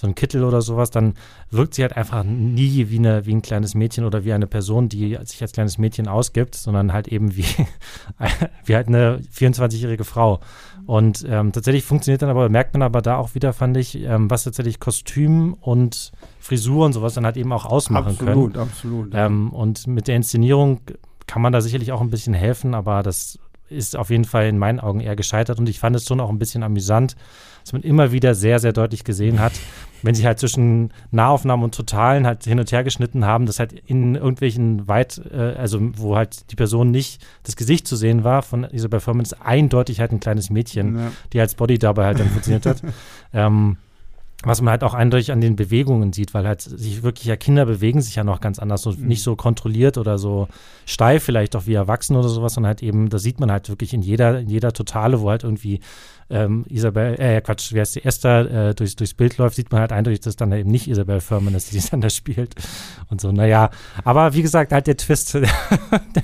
so 0.00 0.06
ein 0.06 0.14
Kittel 0.14 0.44
oder 0.44 0.62
sowas, 0.62 0.90
dann 0.90 1.14
wirkt 1.50 1.74
sie 1.74 1.82
halt 1.82 1.96
einfach 1.96 2.22
nie 2.22 2.88
wie, 2.88 2.98
eine, 2.98 3.26
wie 3.26 3.34
ein 3.34 3.42
kleines 3.42 3.74
Mädchen 3.74 4.04
oder 4.04 4.24
wie 4.24 4.32
eine 4.32 4.46
Person, 4.46 4.88
die 4.88 5.18
sich 5.24 5.42
als 5.42 5.52
kleines 5.52 5.76
Mädchen 5.76 6.06
ausgibt, 6.06 6.54
sondern 6.54 6.92
halt 6.92 7.08
eben 7.08 7.36
wie, 7.36 7.44
wie 8.64 8.76
halt 8.76 8.86
eine 8.86 9.20
24-jährige 9.34 10.04
Frau. 10.04 10.38
Und 10.86 11.26
ähm, 11.28 11.50
tatsächlich 11.50 11.84
funktioniert 11.84 12.22
dann 12.22 12.30
aber, 12.30 12.48
merkt 12.48 12.74
man 12.74 12.82
aber 12.82 13.02
da 13.02 13.16
auch 13.16 13.34
wieder, 13.34 13.52
fand 13.52 13.76
ich, 13.76 13.96
ähm, 13.96 14.30
was 14.30 14.44
tatsächlich 14.44 14.78
Kostüm 14.78 15.54
und 15.54 16.12
Frisur 16.38 16.86
und 16.86 16.92
sowas 16.92 17.14
dann 17.14 17.24
halt 17.24 17.36
eben 17.36 17.52
auch 17.52 17.66
ausmachen 17.66 18.12
absolut, 18.12 18.54
können. 18.54 18.62
Absolut, 18.62 19.12
absolut. 19.12 19.14
Ähm, 19.14 19.52
und 19.52 19.88
mit 19.88 20.06
der 20.06 20.14
Inszenierung 20.14 20.80
kann 21.26 21.42
man 21.42 21.52
da 21.52 21.60
sicherlich 21.60 21.90
auch 21.90 22.00
ein 22.00 22.10
bisschen 22.10 22.34
helfen, 22.34 22.72
aber 22.72 23.02
das 23.02 23.40
ist 23.68 23.96
auf 23.96 24.10
jeden 24.10 24.24
Fall 24.24 24.46
in 24.46 24.58
meinen 24.58 24.80
Augen 24.80 25.00
eher 25.00 25.16
gescheitert 25.16 25.58
und 25.58 25.68
ich 25.68 25.78
fand 25.78 25.94
es 25.96 26.06
schon 26.06 26.20
auch 26.20 26.30
ein 26.30 26.38
bisschen 26.38 26.62
amüsant, 26.62 27.16
dass 27.62 27.72
man 27.72 27.82
immer 27.82 28.12
wieder 28.12 28.34
sehr, 28.34 28.58
sehr 28.58 28.72
deutlich 28.72 29.04
gesehen 29.04 29.40
hat, 29.40 29.52
wenn 30.02 30.14
sie 30.14 30.26
halt 30.26 30.38
zwischen 30.38 30.92
Nahaufnahmen 31.10 31.64
und 31.64 31.74
Totalen 31.74 32.26
halt 32.26 32.44
hin 32.44 32.58
und 32.58 32.70
her 32.70 32.84
geschnitten 32.84 33.24
haben, 33.24 33.46
dass 33.46 33.58
halt 33.58 33.72
in 33.72 34.14
irgendwelchen 34.14 34.88
weit, 34.88 35.20
äh, 35.30 35.54
also 35.56 35.80
wo 35.96 36.16
halt 36.16 36.50
die 36.50 36.56
Person 36.56 36.90
nicht 36.90 37.24
das 37.42 37.56
Gesicht 37.56 37.86
zu 37.86 37.96
sehen 37.96 38.24
war 38.24 38.42
von 38.42 38.66
dieser 38.72 38.88
Performance, 38.88 39.36
eindeutig 39.40 40.00
halt 40.00 40.12
ein 40.12 40.20
kleines 40.20 40.50
Mädchen, 40.50 40.98
ja. 40.98 41.12
die 41.32 41.40
als 41.40 41.54
Body 41.54 41.78
dabei 41.78 42.06
halt 42.06 42.20
dann 42.20 42.28
funktioniert 42.28 42.66
hat. 42.66 42.82
Ähm, 43.34 43.76
was 44.44 44.62
man 44.62 44.70
halt 44.70 44.84
auch 44.84 44.94
eindeutig 44.94 45.32
an 45.32 45.40
den 45.40 45.56
Bewegungen 45.56 46.12
sieht, 46.12 46.32
weil 46.32 46.46
halt 46.46 46.60
sich 46.60 47.02
wirklich 47.02 47.26
ja 47.26 47.36
Kinder 47.36 47.66
bewegen 47.66 48.00
sich 48.00 48.14
ja 48.14 48.22
noch 48.22 48.40
ganz 48.40 48.60
anders, 48.60 48.82
so, 48.82 48.92
mhm. 48.92 49.08
nicht 49.08 49.22
so 49.22 49.34
kontrolliert 49.34 49.98
oder 49.98 50.16
so 50.16 50.46
steif 50.86 51.24
vielleicht 51.24 51.56
auch 51.56 51.66
wie 51.66 51.74
Erwachsene 51.74 52.20
oder 52.20 52.28
sowas, 52.28 52.54
sondern 52.54 52.68
halt 52.68 52.82
eben, 52.82 53.08
da 53.08 53.18
sieht 53.18 53.40
man 53.40 53.50
halt 53.50 53.68
wirklich 53.68 53.92
in 53.94 54.02
jeder, 54.02 54.38
in 54.38 54.48
jeder 54.48 54.72
Totale, 54.72 55.20
wo 55.20 55.30
halt 55.30 55.42
irgendwie 55.42 55.80
ähm, 56.30 56.64
Isabel, 56.68 57.18
äh, 57.18 57.40
Quatsch, 57.40 57.72
wie 57.72 57.80
heißt 57.80 57.96
die 57.96 58.04
Esther, 58.04 58.68
äh, 58.68 58.74
durchs, 58.76 58.94
durchs 58.94 59.14
Bild 59.14 59.38
läuft, 59.38 59.56
sieht 59.56 59.72
man 59.72 59.80
halt 59.80 59.90
eindeutig, 59.90 60.20
dass 60.20 60.36
dann 60.36 60.52
eben 60.52 60.70
nicht 60.70 60.86
Isabel 60.86 61.20
Furman 61.20 61.54
ist, 61.54 61.72
die 61.72 61.80
dann 61.90 62.00
da 62.00 62.08
spielt 62.08 62.54
und 63.10 63.20
so, 63.20 63.32
naja, 63.32 63.70
aber 64.04 64.34
wie 64.34 64.42
gesagt, 64.42 64.70
halt 64.70 64.86
der 64.86 64.96
Twist, 64.96 65.34
der, 65.34 65.48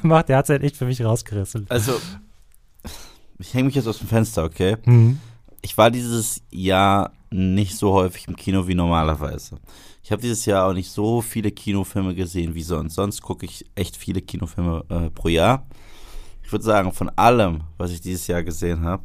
macht, 0.02 0.28
der 0.28 0.36
hat 0.36 0.44
es 0.44 0.50
halt 0.50 0.62
echt 0.62 0.76
für 0.76 0.86
mich 0.86 1.04
rausgerissen. 1.04 1.66
Also, 1.68 1.94
ich 3.40 3.52
hänge 3.54 3.64
mich 3.64 3.74
jetzt 3.74 3.88
aus 3.88 3.98
dem 3.98 4.06
Fenster, 4.06 4.44
okay? 4.44 4.76
Mhm. 4.84 5.18
Ich 5.62 5.76
war 5.76 5.90
dieses 5.90 6.42
Jahr 6.52 7.12
nicht 7.34 7.76
so 7.76 7.92
häufig 7.92 8.28
im 8.28 8.36
Kino 8.36 8.68
wie 8.68 8.76
normalerweise. 8.76 9.56
Ich 10.02 10.12
habe 10.12 10.22
dieses 10.22 10.46
Jahr 10.46 10.68
auch 10.68 10.72
nicht 10.72 10.90
so 10.90 11.20
viele 11.20 11.50
Kinofilme 11.50 12.14
gesehen 12.14 12.54
wie 12.54 12.62
sonst. 12.62 12.94
Sonst 12.94 13.22
gucke 13.22 13.44
ich 13.44 13.64
echt 13.74 13.96
viele 13.96 14.22
Kinofilme 14.22 14.84
äh, 14.88 15.10
pro 15.10 15.28
Jahr. 15.28 15.66
Ich 16.44 16.52
würde 16.52 16.64
sagen, 16.64 16.92
von 16.92 17.08
allem, 17.10 17.62
was 17.76 17.90
ich 17.90 18.00
dieses 18.00 18.26
Jahr 18.28 18.42
gesehen 18.42 18.84
habe, 18.84 19.02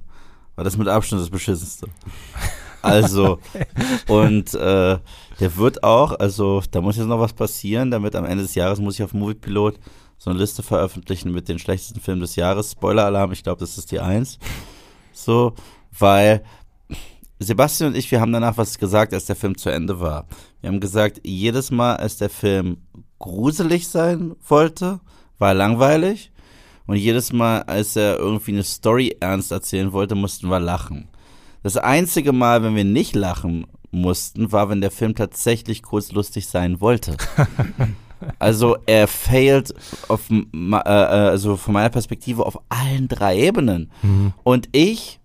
war 0.56 0.64
das 0.64 0.78
mit 0.78 0.88
Abstand 0.88 1.22
das 1.22 1.30
beschissenste. 1.30 1.88
Also, 2.82 3.40
okay. 3.54 3.66
und 4.08 4.54
äh, 4.54 5.00
der 5.40 5.56
wird 5.58 5.84
auch, 5.84 6.20
also 6.20 6.62
da 6.70 6.82
muss 6.82 6.98
jetzt 6.98 7.08
noch 7.08 7.20
was 7.20 7.34
passieren, 7.34 7.90
damit 7.90 8.16
am 8.16 8.26
Ende 8.26 8.44
des 8.44 8.56
Jahres 8.56 8.80
muss 8.80 8.96
ich 8.96 9.04
auf 9.04 9.14
Moviepilot 9.14 9.80
so 10.18 10.30
eine 10.30 10.40
Liste 10.40 10.62
veröffentlichen 10.62 11.32
mit 11.32 11.48
den 11.50 11.58
schlechtesten 11.58 12.00
Filmen 12.00 12.22
des 12.22 12.36
Jahres. 12.36 12.74
Spoiler-Alarm, 12.74 13.32
ich 13.32 13.42
glaube, 13.42 13.60
das 13.60 13.78
ist 13.78 13.92
die 13.92 14.02
Eins. 14.02 14.38
So, 15.14 15.56
weil 15.98 16.44
Sebastian 17.40 17.92
und 17.92 17.98
ich, 17.98 18.12
wir 18.12 18.20
haben 18.20 18.34
danach 18.34 18.58
was 18.58 18.78
gesagt, 18.78 19.14
als 19.14 19.26
der 19.26 19.36
Film 19.36 19.58
zu 19.58 19.70
Ende 19.70 20.00
war. 20.00 20.28
Wir 20.62 20.70
haben 20.70 20.82
gesagt, 20.82 21.22
jedes 21.24 21.72
Mal, 21.72 21.96
als 21.96 22.18
der 22.18 22.30
Film 22.30 22.78
gruselig 23.18 23.88
sein 23.88 24.36
wollte, 24.48 25.00
war 25.38 25.50
er 25.50 25.54
langweilig. 25.54 26.32
Und 26.86 26.98
jedes 26.98 27.32
Mal, 27.32 27.62
als 27.64 27.96
er 27.96 28.18
irgendwie 28.18 28.52
eine 28.52 28.64
Story 28.64 29.16
ernst 29.20 29.52
erzählen 29.52 29.94
wollte, 29.94 30.16
mussten 30.16 30.50
wir 30.50 30.60
lachen. 30.60 31.08
Das 31.64 31.78
einzige 31.78 32.34
Mal, 32.34 32.64
wenn 32.64 32.76
wir 32.76 32.84
nicht 32.84 33.16
lachen 33.16 33.68
mussten, 33.92 34.52
war, 34.52 34.70
wenn 34.70 34.82
der 34.82 34.92
Film 34.92 35.16
tatsächlich 35.16 35.84
kurzlustig 35.84 36.48
sein 36.48 36.82
wollte. 36.82 37.16
also 38.40 38.78
er 38.86 39.08
failed 39.08 39.74
auf, 40.08 40.30
äh, 40.30 40.90
also 40.90 41.58
von 41.58 41.74
meiner 41.74 41.90
Perspektive 41.90 42.46
auf 42.46 42.60
allen 42.70 43.08
drei 43.08 43.40
Ebenen. 43.40 43.92
Mhm. 44.02 44.34
Und 44.44 44.70
ich 44.72 45.19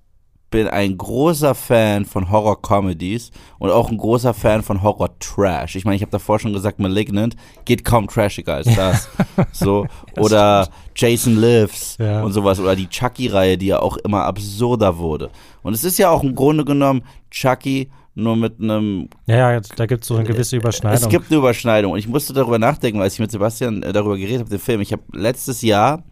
bin 0.55 0.69
ein 0.69 0.97
großer 0.97 1.53
Fan 1.53 2.05
von 2.05 2.31
Horror-Comedies 2.31 3.33
und 3.59 3.71
auch 3.71 3.91
ein 3.91 3.97
großer 3.99 4.33
Fan 4.33 4.63
von 4.63 4.85
Horror-Trash. 4.85 5.75
Ich 5.75 5.85
meine, 5.85 5.97
ich 5.97 6.03
habe 6.03 6.13
davor 6.13 6.39
schon 6.39 6.53
gesagt, 6.53 6.79
Malignant 6.79 7.35
geht 7.65 7.85
kaum 7.85 8.07
trashiger 8.07 8.55
als 8.55 8.73
das. 8.77 9.09
so. 9.51 9.85
Oder 10.17 10.69
Jason 10.95 11.35
Lives 11.35 11.97
ja. 11.99 12.23
und 12.23 12.31
sowas. 12.31 12.61
Oder 12.61 12.77
die 12.77 12.87
Chucky-Reihe, 12.87 13.59
die 13.59 13.67
ja 13.67 13.81
auch 13.81 13.97
immer 13.97 14.23
absurder 14.23 14.97
wurde. 14.97 15.31
Und 15.65 15.75
es 15.75 15.83
ist 15.83 15.99
ja 15.99 16.11
auch 16.11 16.23
im 16.23 16.37
Grunde 16.37 16.65
genommen 16.65 17.03
Chucky 17.33 17.91
nur 18.15 18.37
mit 18.37 18.61
einem. 18.61 19.09
Ja, 19.27 19.51
ja 19.51 19.61
da 19.75 19.87
gibt 19.87 20.03
es 20.03 20.09
so 20.09 20.15
eine 20.15 20.23
gewisse 20.23 20.55
Überschneidung. 20.55 21.03
Es 21.03 21.09
gibt 21.09 21.33
eine 21.33 21.39
Überschneidung. 21.39 21.95
Und 21.95 21.99
ich 21.99 22.07
musste 22.07 22.33
darüber 22.33 22.61
nachdenken, 22.61 23.01
als 23.01 23.15
ich 23.15 23.19
mit 23.19 23.33
Sebastian 23.33 23.83
äh, 23.83 23.93
darüber 23.93 24.17
geredet 24.17 24.39
habe, 24.39 24.51
den 24.51 24.61
Film. 24.61 24.81
Ich 24.83 24.93
habe 24.93 25.03
letztes 25.13 25.63
Jahr 25.63 26.05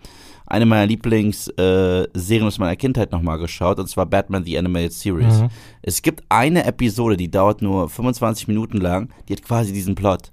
eine 0.53 0.67
meiner 0.67 0.87
Lieblingsserien 0.87 2.07
äh, 2.07 2.47
aus 2.47 2.59
meiner 2.59 2.77
Kindheit 2.77 3.11
nochmal 3.11 3.39
geschaut, 3.39 3.79
und 3.79 3.89
zwar 3.89 4.05
Batman 4.05 4.45
The 4.45 4.59
Animated 4.59 4.93
Series. 4.93 5.41
Mhm. 5.41 5.49
Es 5.81 6.03
gibt 6.03 6.23
eine 6.29 6.67
Episode, 6.67 7.17
die 7.17 7.31
dauert 7.31 7.63
nur 7.63 7.89
25 7.89 8.49
Minuten 8.49 8.77
lang, 8.77 9.09
die 9.27 9.33
hat 9.33 9.43
quasi 9.43 9.73
diesen 9.73 9.95
Plot. 9.95 10.31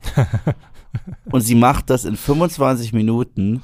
und 1.32 1.40
sie 1.40 1.56
macht 1.56 1.90
das 1.90 2.04
in 2.04 2.18
25 2.18 2.92
Minuten 2.92 3.64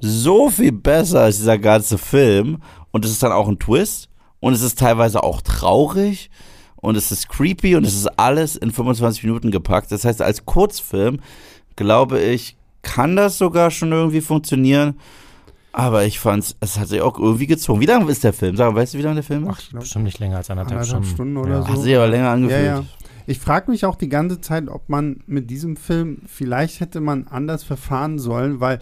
so 0.00 0.50
viel 0.50 0.72
besser 0.72 1.20
als 1.20 1.36
dieser 1.36 1.56
ganze 1.56 1.98
Film. 1.98 2.62
Und 2.90 3.04
es 3.04 3.12
ist 3.12 3.22
dann 3.22 3.30
auch 3.30 3.46
ein 3.46 3.60
Twist. 3.60 4.08
Und 4.40 4.54
es 4.54 4.62
ist 4.62 4.80
teilweise 4.80 5.22
auch 5.22 5.40
traurig. 5.40 6.30
Und 6.74 6.96
es 6.96 7.12
ist 7.12 7.28
creepy. 7.28 7.76
Und 7.76 7.86
es 7.86 7.94
ist 7.94 8.08
alles 8.18 8.56
in 8.56 8.72
25 8.72 9.22
Minuten 9.22 9.52
gepackt. 9.52 9.92
Das 9.92 10.04
heißt, 10.04 10.20
als 10.20 10.44
Kurzfilm, 10.44 11.20
glaube 11.76 12.20
ich, 12.20 12.56
kann 12.82 13.14
das 13.14 13.38
sogar 13.38 13.70
schon 13.70 13.92
irgendwie 13.92 14.20
funktionieren. 14.20 14.98
Aber 15.76 16.06
ich 16.06 16.18
fand's, 16.18 16.56
es 16.60 16.78
hat 16.78 16.88
sich 16.88 17.02
auch 17.02 17.18
irgendwie 17.18 17.46
gezogen. 17.46 17.82
Wie 17.82 17.86
lange 17.86 18.10
ist 18.10 18.24
der 18.24 18.32
Film? 18.32 18.56
Sag, 18.56 18.74
weißt 18.74 18.94
du, 18.94 18.98
wie 18.98 19.02
lange 19.02 19.16
der 19.16 19.24
Film 19.24 19.46
ist? 19.46 19.68
Ach, 19.74 19.78
bestimmt 19.78 20.06
nicht 20.06 20.18
länger 20.18 20.38
als 20.38 20.48
anderthalb, 20.48 20.80
anderthalb 20.80 21.04
Stunden. 21.04 21.34
Stunden 21.34 21.36
oder 21.36 21.56
ja. 21.56 21.62
so. 21.62 21.68
Hat 21.68 21.78
sich 21.80 21.94
aber 21.94 22.08
länger 22.08 22.30
angefühlt. 22.30 22.64
Ja, 22.64 22.78
ja. 22.78 22.84
Ich 23.26 23.38
frage 23.38 23.70
mich 23.70 23.84
auch 23.84 23.96
die 23.96 24.08
ganze 24.08 24.40
Zeit, 24.40 24.70
ob 24.70 24.88
man 24.88 25.22
mit 25.26 25.50
diesem 25.50 25.76
Film, 25.76 26.22
vielleicht 26.26 26.80
hätte 26.80 27.02
man 27.02 27.26
anders 27.26 27.62
verfahren 27.62 28.18
sollen, 28.18 28.58
weil 28.60 28.78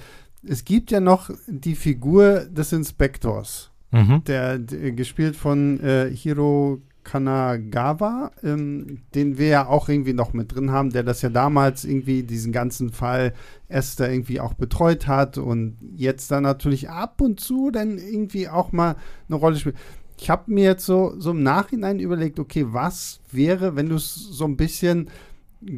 es 0.46 0.64
gibt 0.64 0.92
ja 0.92 1.00
noch 1.00 1.30
die 1.48 1.74
Figur 1.74 2.44
des 2.44 2.72
Inspektors, 2.72 3.72
mhm. 3.90 4.22
der, 4.28 4.60
der, 4.60 4.92
gespielt 4.92 5.34
von 5.34 5.80
äh, 5.80 6.08
Hiro 6.14 6.80
Kanagawa, 7.04 8.32
ähm, 8.42 9.02
den 9.14 9.38
wir 9.38 9.48
ja 9.48 9.66
auch 9.66 9.88
irgendwie 9.88 10.14
noch 10.14 10.32
mit 10.32 10.54
drin 10.54 10.72
haben, 10.72 10.90
der 10.90 11.02
das 11.02 11.22
ja 11.22 11.28
damals 11.28 11.84
irgendwie 11.84 12.22
diesen 12.22 12.52
ganzen 12.52 12.90
Fall 12.90 13.34
Esther 13.68 14.10
irgendwie 14.10 14.40
auch 14.40 14.54
betreut 14.54 15.06
hat 15.06 15.38
und 15.38 15.76
jetzt 15.94 16.30
dann 16.30 16.42
natürlich 16.42 16.90
ab 16.90 17.20
und 17.20 17.38
zu 17.40 17.70
dann 17.70 17.98
irgendwie 17.98 18.48
auch 18.48 18.72
mal 18.72 18.96
eine 19.28 19.36
Rolle 19.36 19.56
spielt. 19.56 19.76
Ich 20.18 20.30
habe 20.30 20.50
mir 20.50 20.64
jetzt 20.64 20.86
so, 20.86 21.14
so 21.18 21.32
im 21.32 21.42
Nachhinein 21.42 21.98
überlegt, 21.98 22.38
okay, 22.38 22.66
was 22.68 23.20
wäre, 23.30 23.76
wenn 23.76 23.88
du 23.88 23.96
es 23.96 24.14
so 24.14 24.44
ein 24.44 24.56
bisschen 24.56 25.10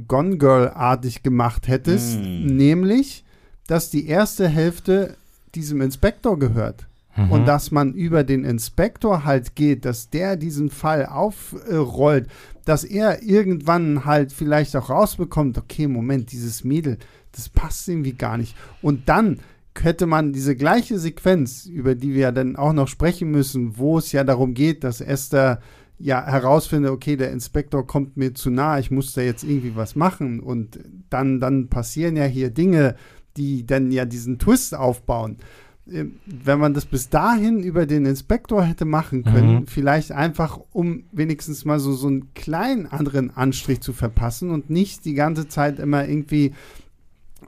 Gone 0.09 0.37
Girl-artig 0.37 1.23
gemacht 1.23 1.69
hättest, 1.69 2.21
mm. 2.21 2.47
nämlich, 2.47 3.25
dass 3.67 3.91
die 3.91 4.07
erste 4.07 4.49
Hälfte 4.49 5.17
diesem 5.55 5.81
Inspektor 5.81 6.39
gehört 6.39 6.87
mhm. 7.17 7.31
und 7.31 7.47
dass 7.47 7.71
man 7.71 7.95
über 7.95 8.25
den 8.25 8.45
Inspektor 8.45 9.25
halt 9.25 9.55
geht, 9.55 9.85
dass 9.85 10.11
der 10.11 10.37
diesen 10.37 10.71
Fall 10.71 11.07
aufrollt, 11.07 12.29
dass 12.65 12.85
er 12.85 13.23
irgendwann 13.23 14.05
halt 14.05 14.33
vielleicht 14.33 14.77
auch 14.77 14.91
rausbekommt, 14.91 15.59
okay, 15.59 15.87
Moment, 15.87 16.33
dieses 16.33 16.65
Mädel, 16.65 16.99
das 17.33 17.49
passt 17.49 17.89
irgendwie 17.89 18.15
gar 18.15 18.37
nicht. 18.39 18.57
Und 18.83 19.09
dann 19.09 19.39
hätte 19.79 20.07
man 20.07 20.33
diese 20.33 20.57
gleiche 20.57 20.99
Sequenz, 20.99 21.67
über 21.67 21.95
die 21.95 22.15
wir 22.15 22.23
ja 22.23 22.33
dann 22.33 22.57
auch 22.57 22.73
noch 22.73 22.89
sprechen 22.89 23.31
müssen, 23.31 23.79
wo 23.79 23.99
es 23.99 24.13
ja 24.13 24.25
darum 24.25 24.55
geht, 24.55 24.85
dass 24.85 25.01
Esther 25.01 25.61
ja 25.99 26.25
herausfindet, 26.25 26.91
okay, 26.91 27.17
der 27.17 27.33
Inspektor 27.33 27.87
kommt 27.87 28.17
mir 28.17 28.35
zu 28.35 28.51
nah, 28.51 28.79
ich 28.79 28.91
muss 28.91 29.15
da 29.15 29.23
jetzt 29.23 29.45
irgendwie 29.45 29.77
was 29.77 29.97
machen 29.97 30.41
und 30.41 30.79
dann, 31.11 31.41
dann 31.41 31.69
passieren 31.69 32.17
ja 32.17 32.25
hier 32.25 32.51
Dinge, 32.51 32.97
die 33.37 33.67
dann 33.67 33.91
ja 33.91 34.05
diesen 34.05 34.39
Twist 34.39 34.75
aufbauen. 34.75 35.39
Wenn 35.87 36.59
man 36.59 36.75
das 36.75 36.85
bis 36.85 37.09
dahin 37.11 37.63
über 37.63 37.87
den 37.87 38.07
Inspektor 38.07 38.65
hätte 38.65 38.85
machen 38.85 39.23
können, 39.23 39.61
mhm. 39.61 39.67
vielleicht 39.67 40.11
einfach, 40.11 40.59
um 40.73 41.05
wenigstens 41.13 41.65
mal 41.65 41.79
so, 41.79 41.93
so 41.93 42.09
einen 42.09 42.35
kleinen 42.35 42.87
anderen 42.87 43.31
Anstrich 43.31 43.81
zu 43.81 43.93
verpassen 43.93 44.51
und 44.51 44.69
nicht 44.69 45.05
die 45.05 45.15
ganze 45.15 45.47
Zeit 45.47 45.79
immer 45.79 46.07
irgendwie 46.07 46.55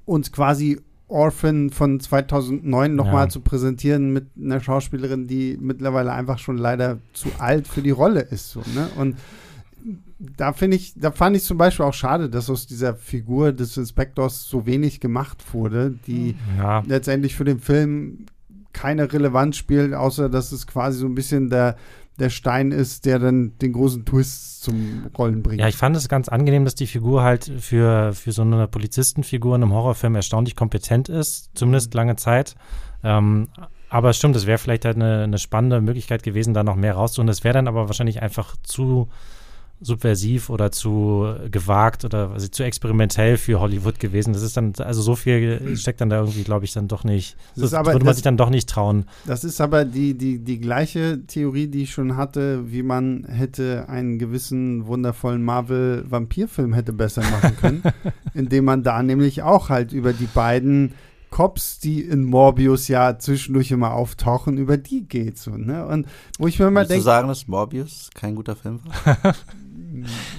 uns 0.05 0.31
quasi 0.31 0.81
Orphan 1.09 1.70
von 1.70 1.98
2009 2.01 2.94
nochmal 2.94 3.24
ja. 3.24 3.29
zu 3.29 3.40
präsentieren 3.40 4.12
mit 4.12 4.27
einer 4.37 4.61
Schauspielerin, 4.61 5.27
die 5.27 5.59
mittlerweile 5.61 6.12
einfach 6.12 6.38
schon 6.38 6.59
leider 6.59 6.98
zu 7.14 7.29
alt 7.38 7.66
für 7.66 7.83
die 7.83 7.90
Rolle 7.90 8.20
ist. 8.20 8.51
So, 8.51 8.61
ne? 8.74 8.88
Und 8.96 9.16
da 10.18 10.52
finde 10.52 10.76
ich, 10.76 10.94
da 10.96 11.12
fand 11.12 11.37
ich 11.37 11.44
zum 11.44 11.59
Beispiel 11.59 11.85
auch 11.85 11.94
schade, 11.94 12.28
dass 12.28 12.50
aus 12.50 12.66
dieser 12.66 12.94
Figur 12.94 13.52
des 13.52 13.76
Inspektors 13.76 14.44
so 14.44 14.66
wenig 14.66 15.00
gemacht 15.00 15.54
wurde, 15.54 15.94
die 16.07 16.35
ja. 16.57 16.83
letztendlich 16.87 17.37
für 17.37 17.44
den 17.44 17.61
Film 17.61 18.26
keine 18.72 19.12
Relevanz 19.12 19.57
spielt, 19.57 19.94
außer 19.94 20.28
dass 20.28 20.52
es 20.52 20.66
quasi 20.66 20.98
so 20.98 21.07
ein 21.07 21.14
bisschen 21.14 21.50
der, 21.50 21.76
der 22.18 22.31
Stein 22.31 22.72
ist, 22.72 23.07
der 23.07 23.20
dann 23.20 23.57
den 23.59 23.72
großen 23.72 24.04
Twist 24.04 24.62
zum 24.62 25.07
Rollen 25.16 25.42
bringt. 25.42 25.61
Ja, 25.61 25.68
ich 25.68 25.76
fand 25.76 25.96
es 25.96 26.09
ganz 26.09 26.28
angenehm, 26.28 26.64
dass 26.64 26.74
die 26.74 26.88
Figur 26.88 27.22
halt 27.22 27.50
für, 27.61 28.12
für 28.12 28.33
so 28.33 28.42
eine 28.42 28.66
Polizistenfigur 28.66 29.54
in 29.54 29.62
einem 29.62 29.72
Horrorfilm 29.72 30.16
erstaunlich 30.16 30.57
kompetent 30.57 31.09
ist, 31.09 31.50
zumindest 31.54 31.94
lange 31.94 32.16
Zeit. 32.16 32.57
Ähm, 33.04 33.48
aber 33.88 34.12
stimmt, 34.12 34.37
es 34.37 34.46
wäre 34.46 34.59
vielleicht 34.59 34.85
halt 34.85 34.96
eine, 34.96 35.22
eine 35.22 35.38
spannende 35.38 35.81
Möglichkeit 35.81 36.24
gewesen, 36.24 36.54
da 36.54 36.64
noch 36.64 36.76
mehr 36.76 36.94
rauszuholen. 36.94 37.28
Das 37.28 37.44
wäre 37.44 37.54
dann 37.54 37.68
aber 37.68 37.87
wahrscheinlich 37.87 38.20
einfach 38.20 38.57
zu 38.62 39.09
subversiv 39.80 40.50
oder 40.50 40.72
zu 40.72 41.34
gewagt 41.50 42.04
oder 42.04 42.30
also 42.30 42.48
zu 42.48 42.64
experimentell 42.64 43.36
für 43.36 43.60
Hollywood 43.60 44.00
gewesen. 44.00 44.32
Das 44.32 44.42
ist 44.42 44.56
dann, 44.56 44.72
also 44.78 45.02
so 45.02 45.14
viel 45.14 45.76
steckt 45.76 46.00
dann 46.00 46.10
da 46.10 46.20
irgendwie, 46.20 46.42
glaube 46.42 46.64
ich, 46.64 46.72
dann 46.72 46.88
doch 46.88 47.04
nicht. 47.04 47.36
Das, 47.54 47.70
das 47.70 47.86
würde 47.86 47.98
man 47.98 48.06
das, 48.06 48.16
sich 48.16 48.24
dann 48.24 48.36
doch 48.36 48.50
nicht 48.50 48.68
trauen. 48.68 49.04
Das 49.26 49.44
ist 49.44 49.60
aber 49.60 49.84
die, 49.84 50.14
die, 50.14 50.38
die 50.38 50.58
gleiche 50.60 51.20
Theorie, 51.26 51.68
die 51.68 51.82
ich 51.82 51.90
schon 51.90 52.16
hatte, 52.16 52.72
wie 52.72 52.82
man 52.82 53.24
hätte 53.28 53.88
einen 53.88 54.18
gewissen 54.18 54.86
wundervollen 54.86 55.42
Marvel-Vampirfilm 55.42 56.72
hätte 56.72 56.92
besser 56.92 57.22
machen 57.22 57.56
können, 57.56 57.82
indem 58.34 58.64
man 58.64 58.82
da 58.82 59.02
nämlich 59.02 59.42
auch 59.42 59.68
halt 59.68 59.92
über 59.92 60.12
die 60.12 60.26
beiden 60.26 60.94
Cops, 61.30 61.78
die 61.78 62.02
in 62.02 62.24
Morbius 62.24 62.88
ja 62.88 63.18
zwischendurch 63.18 63.70
immer 63.70 63.92
auftauchen, 63.92 64.58
über 64.58 64.76
die 64.76 65.06
geht 65.06 65.38
so, 65.38 65.52
ne? 65.52 65.86
Und 65.86 66.06
wo 66.38 66.46
ich 66.46 66.58
mir 66.58 66.70
mal 66.70 66.86
denke. 66.86 67.00
du 67.00 67.04
sagen, 67.04 67.28
dass 67.28 67.46
Morbius 67.46 68.10
kein 68.14 68.34
guter 68.34 68.56
Film 68.56 68.80
war? 69.04 69.34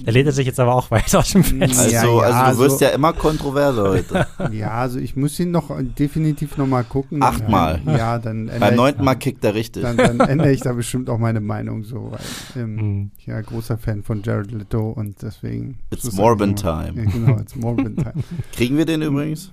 Der 0.05 0.13
lehnt 0.13 0.31
sich 0.33 0.45
jetzt 0.45 0.59
aber 0.59 0.75
auch 0.75 0.91
weit 0.91 1.13
aus 1.15 1.31
dem 1.31 1.43
Fenster. 1.43 1.83
Also, 1.83 1.93
ja, 1.93 2.03
ja, 2.03 2.09
also 2.09 2.21
du 2.21 2.45
also, 2.45 2.59
wirst 2.61 2.81
ja 2.81 2.89
immer 2.89 3.13
kontroverser 3.13 3.89
heute. 3.89 4.27
Ja, 4.51 4.71
also 4.71 4.99
ich 4.99 5.15
muss 5.15 5.39
ihn 5.39 5.51
noch 5.51 5.69
definitiv 5.81 6.57
noch 6.57 6.67
mal 6.67 6.83
gucken. 6.83 7.21
Achtmal. 7.21 7.81
Ja, 7.85 8.19
dann 8.19 8.49
Beim 8.59 8.75
neunten 8.75 9.03
Mal 9.03 9.15
kickt 9.15 9.43
er 9.43 9.53
richtig. 9.53 9.83
Dann, 9.83 9.97
dann 9.97 10.19
ändere 10.19 10.51
ich 10.51 10.61
da 10.61 10.73
bestimmt 10.73 11.09
auch 11.09 11.17
meine 11.17 11.41
Meinung 11.41 11.83
so. 11.83 12.11
Weil, 12.11 12.63
ähm, 12.63 12.75
mhm. 12.75 13.11
Ja, 13.25 13.41
großer 13.41 13.77
Fan 13.77 14.03
von 14.03 14.21
Jared 14.23 14.51
Leto 14.51 14.91
und 14.91 15.21
deswegen. 15.21 15.79
It's 15.91 16.11
Morbin 16.13 16.55
Time. 16.55 16.93
Ja, 16.95 17.03
genau, 17.05 17.39
it's 17.39 17.55
Morbin 17.55 17.95
Time. 17.95 18.23
Kriegen 18.53 18.77
wir 18.77 18.85
den 18.85 19.01
übrigens? 19.01 19.51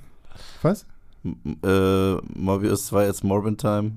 Was? 0.62 0.86
Äh, 1.64 2.14
Morbius 2.38 2.86
2 2.86 3.06
jetzt 3.06 3.24
Morbin 3.24 3.56
Time? 3.56 3.92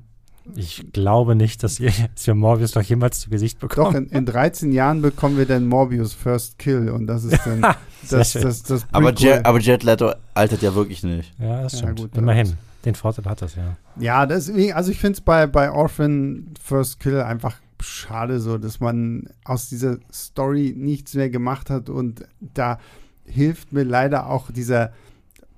Ich 0.55 0.91
glaube 0.93 1.35
nicht, 1.35 1.63
dass, 1.63 1.79
ihr, 1.79 1.91
dass 2.15 2.25
wir 2.25 2.35
Morbius 2.35 2.75
noch 2.75 2.81
jemals 2.81 3.19
zu 3.19 3.29
Gesicht 3.29 3.59
bekommen. 3.59 4.07
Doch, 4.07 4.11
in, 4.11 4.17
in 4.17 4.25
13 4.25 4.71
Jahren 4.71 5.01
bekommen 5.01 5.37
wir 5.37 5.45
dann 5.45 5.67
Morbius 5.67 6.13
First 6.13 6.57
Kill 6.57 6.89
und 6.89 7.07
das 7.07 7.23
ist 7.23 7.45
dann 7.45 7.61
das, 8.09 8.33
das, 8.33 8.33
das, 8.33 8.63
das 8.63 8.85
aber, 8.91 9.13
Jet, 9.13 9.45
aber 9.45 9.59
Jet 9.59 9.83
Leto 9.83 10.13
altert 10.33 10.61
ja 10.61 10.73
wirklich 10.73 11.03
nicht. 11.03 11.33
Ja, 11.39 11.63
das 11.63 11.77
stimmt. 11.77 11.99
Ja, 11.99 12.05
gut, 12.05 12.17
Immerhin. 12.17 12.53
Den 12.85 12.95
Vorteil 12.95 13.25
hat 13.25 13.41
das, 13.41 13.55
ja. 13.55 13.75
Ja, 13.99 14.25
deswegen, 14.25 14.73
also 14.73 14.89
ich 14.89 14.99
finde 14.99 15.17
es 15.17 15.21
bei, 15.21 15.47
bei 15.47 15.69
Orphan 15.69 16.53
First 16.63 17.01
Kill 17.01 17.19
einfach 17.19 17.57
schade 17.81 18.39
so, 18.39 18.57
dass 18.57 18.79
man 18.79 19.29
aus 19.43 19.69
dieser 19.69 19.97
Story 20.11 20.73
nichts 20.75 21.13
mehr 21.13 21.29
gemacht 21.29 21.69
hat 21.69 21.89
und 21.89 22.25
da 22.39 22.79
hilft 23.25 23.73
mir 23.73 23.83
leider 23.83 24.27
auch 24.27 24.49
dieser 24.51 24.93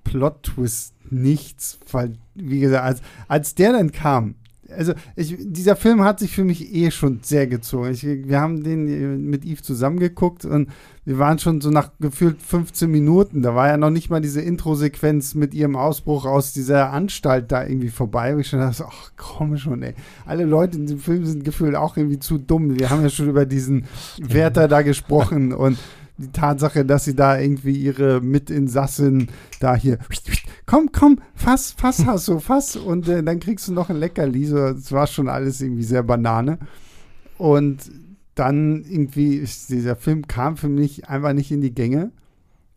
Plot-Twist 0.03 0.93
nichts, 1.11 1.79
weil, 1.91 2.13
wie 2.35 2.59
gesagt, 2.59 2.83
als, 2.83 3.01
als 3.27 3.55
der 3.55 3.73
dann 3.73 3.91
kam, 3.91 4.35
also 4.75 4.93
ich, 5.15 5.35
dieser 5.39 5.75
Film 5.75 6.03
hat 6.03 6.19
sich 6.19 6.33
für 6.33 6.43
mich 6.43 6.73
eh 6.73 6.91
schon 6.91 7.19
sehr 7.23 7.47
gezogen. 7.47 7.91
Ich, 7.91 8.03
wir 8.03 8.39
haben 8.39 8.63
den 8.63 9.29
mit 9.29 9.45
Yves 9.45 9.63
zusammengeguckt 9.63 10.45
und 10.45 10.69
wir 11.03 11.17
waren 11.17 11.39
schon 11.39 11.61
so 11.61 11.69
nach 11.69 11.91
gefühlt 11.99 12.41
15 12.41 12.89
Minuten. 12.89 13.41
Da 13.41 13.55
war 13.55 13.67
ja 13.67 13.77
noch 13.77 13.89
nicht 13.89 14.09
mal 14.09 14.21
diese 14.21 14.41
Intro-Sequenz 14.41 15.35
mit 15.35 15.53
ihrem 15.53 15.75
Ausbruch 15.75 16.25
aus 16.25 16.53
dieser 16.53 16.91
Anstalt 16.91 17.51
da 17.51 17.65
irgendwie 17.65 17.89
vorbei. 17.89 18.33
Und 18.33 18.41
ich 18.41 18.47
schon 18.47 18.59
dachte, 18.59 18.85
ach 18.87 19.11
komm 19.17 19.57
schon, 19.57 19.81
ey. 19.83 19.93
Alle 20.25 20.45
Leute 20.45 20.77
in 20.77 20.87
dem 20.87 20.99
Film 20.99 21.25
sind 21.25 21.43
gefühlt 21.43 21.75
auch 21.75 21.97
irgendwie 21.97 22.19
zu 22.19 22.37
dumm. 22.37 22.79
Wir 22.79 22.89
haben 22.89 23.01
ja 23.01 23.09
schon 23.09 23.29
über 23.29 23.45
diesen 23.45 23.85
Wärter 24.19 24.67
da 24.67 24.81
gesprochen 24.81 25.53
und 25.53 25.77
die 26.21 26.31
Tatsache, 26.31 26.85
dass 26.85 27.05
sie 27.05 27.15
da 27.15 27.39
irgendwie 27.39 27.75
ihre 27.75 28.21
Mitinsassin 28.21 29.27
da 29.59 29.75
hier, 29.75 29.97
komm, 30.65 30.91
komm, 30.91 31.19
fass, 31.35 31.71
fass, 31.71 32.05
hast 32.05 32.27
du, 32.27 32.39
fass 32.39 32.75
und 32.75 33.07
äh, 33.07 33.23
dann 33.23 33.39
kriegst 33.39 33.67
du 33.67 33.73
noch 33.73 33.89
ein 33.89 33.97
Leckerli. 33.97 34.45
So, 34.45 34.55
das 34.55 34.91
war 34.91 35.07
schon 35.07 35.27
alles 35.27 35.61
irgendwie 35.61 35.83
sehr 35.83 36.03
Banane. 36.03 36.59
Und 37.37 37.91
dann 38.35 38.83
irgendwie, 38.87 39.45
dieser 39.69 39.95
Film 39.95 40.27
kam 40.27 40.57
für 40.57 40.69
mich 40.69 41.09
einfach 41.09 41.33
nicht 41.33 41.51
in 41.51 41.61
die 41.61 41.73
Gänge. 41.73 42.11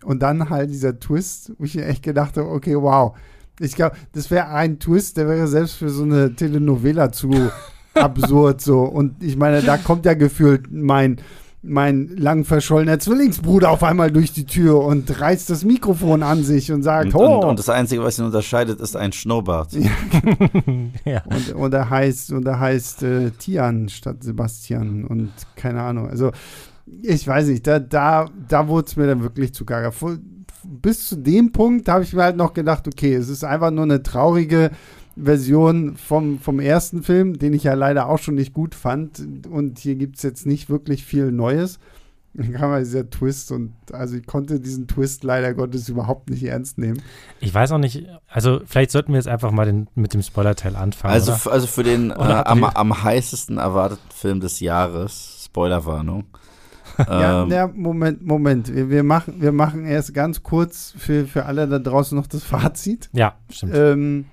Und 0.05 0.23
dann 0.23 0.51
halt 0.51 0.71
dieser 0.71 0.99
Twist, 0.99 1.53
wo 1.59 1.65
ich 1.65 1.75
mir 1.77 1.87
echt 1.87 2.03
gedacht 2.03 2.37
habe, 2.37 2.51
okay, 2.51 2.77
wow. 2.77 3.17
Ich 3.61 3.75
glaube, 3.75 3.97
das 4.13 4.31
wäre 4.31 4.49
ein 4.49 4.81
Twist, 4.81 5.17
der 5.17 5.29
wäre 5.29 5.47
selbst 5.47 5.77
für 5.77 5.89
so 5.89 6.03
eine 6.03 6.35
Telenovela 6.35 7.13
zu 7.13 7.31
absurd 7.95 8.61
so. 8.61 8.83
Und 8.83 9.23
ich 9.23 9.37
meine, 9.37 9.63
da 9.63 9.77
kommt 9.77 10.05
ja 10.05 10.15
gefühlt 10.15 10.71
mein 10.71 11.21
mein 11.67 12.09
lang 12.09 12.45
verschollener 12.45 12.99
Zwillingsbruder 12.99 13.71
auf 13.71 13.83
einmal 13.83 14.11
durch 14.11 14.33
die 14.33 14.45
Tür 14.45 14.85
und 14.85 15.21
reißt 15.21 15.49
das 15.49 15.65
Mikrofon 15.65 16.23
an 16.23 16.45
sich 16.45 16.71
und 16.71 16.83
sagt, 16.83 17.15
und, 17.15 17.17
oh. 17.17 17.39
Und, 17.39 17.45
und 17.45 17.59
das 17.59 17.69
Einzige, 17.69 18.03
was 18.03 18.19
ihn 18.19 18.27
unterscheidet, 18.27 18.81
ist 18.81 18.97
ein 18.97 19.13
Schnurrbart. 19.13 19.71
Ja. 21.05 21.23
Und, 21.25 21.53
und 21.55 21.75
er 21.75 21.91
heißt, 21.91 22.33
und 22.33 22.47
er 22.47 22.61
heißt 22.61 23.03
äh, 23.03 23.31
Tian 23.31 23.89
statt 23.89 24.23
Sebastian 24.23 25.05
und 25.05 25.31
keine 25.57 25.83
Ahnung. 25.83 26.09
Also 26.09 26.31
ich 27.03 27.27
weiß 27.27 27.49
nicht, 27.49 27.67
da, 27.67 27.79
da, 27.79 28.27
da 28.49 28.69
wurde 28.69 28.87
es 28.87 28.97
mir 28.97 29.07
dann 29.07 29.23
wirklich 29.23 29.55
zu 29.55 29.65
gaga. 29.65 29.93
Bis 30.65 31.09
zu 31.09 31.17
dem 31.17 31.53
Punkt 31.53 31.89
habe 31.89 32.05
ich 32.05 32.13
mir 32.13 32.23
halt 32.23 32.37
noch 32.37 32.55
gedacht, 32.55 32.87
okay, 32.87 33.15
es 33.15 33.29
ist 33.29 33.45
einfach 33.45 33.71
nur 33.71 33.85
eine 33.85 34.03
traurige 34.03 34.71
Version 35.17 35.97
vom, 35.97 36.39
vom 36.39 36.61
ersten 36.61 37.03
Film, 37.03 37.39
den 37.39 37.53
ich 37.53 37.65
ja 37.65 37.75
leider 37.75 38.09
auch 38.09 38.19
schon 38.19 38.35
nicht 38.35 38.53
gut 38.53 38.75
fand. 38.75 39.47
Und 39.49 39.79
hier 39.79 39.95
gibt 39.95 40.17
es 40.17 40.23
jetzt 40.23 40.47
nicht 40.47 40.69
wirklich 40.69 41.05
viel 41.05 41.31
Neues. 41.31 41.79
Dann 42.37 42.53
kam 42.53 42.73
halt 42.73 42.85
dieser 42.85 43.09
Twist 43.09 43.53
und 43.53 43.75
also 43.93 44.17
ich 44.17 44.27
konnte 44.27 44.59
diesen 44.59 44.89
Twist 44.89 45.23
leider 45.23 45.55
Gottes 45.55 45.89
überhaupt 45.89 46.31
nicht 46.31 46.43
ernst 46.43 46.79
nehmen. 46.79 47.01
Ich 47.39 47.55
weiß 47.55 47.71
auch 47.71 47.79
nicht, 47.79 48.09
also 48.27 48.61
vielleicht 48.67 48.91
sollten 48.91 49.13
wir 49.13 49.19
jetzt 49.19 49.29
einfach 49.29 49.53
mal 49.53 49.67
den, 49.67 49.87
mit 49.95 50.15
dem 50.15 50.23
Spoiler-Teil 50.23 50.75
anfangen. 50.75 51.15
Also, 51.15 51.31
oder? 51.33 51.53
also 51.53 51.69
für 51.69 51.85
den 51.85 52.11
äh, 52.11 52.15
am, 52.15 52.65
am 52.65 53.05
heißesten 53.05 53.59
erwarteten 53.59 54.11
Film 54.13 54.41
des 54.41 54.59
Jahres, 54.59 55.45
Spoilerwarnung. 55.45 56.25
Ja, 56.99 57.43
ähm, 57.43 57.51
ja, 57.51 57.67
Moment, 57.69 58.25
Moment. 58.27 58.75
Wir, 58.75 58.91
wir, 58.91 59.03
machen, 59.03 59.35
wir 59.39 59.53
machen 59.53 59.85
erst 59.85 60.15
ganz 60.15 60.43
kurz 60.43 60.95
für, 60.97 61.27
für 61.27 61.47
alle 61.47 61.69
da 61.69 61.79
draußen 61.79 62.17
noch 62.17 62.27
das 62.27 62.43
Fazit. 62.43 63.11
Ja, 63.13 63.35
stimmt. 63.51 63.75
Ähm, 63.75 64.25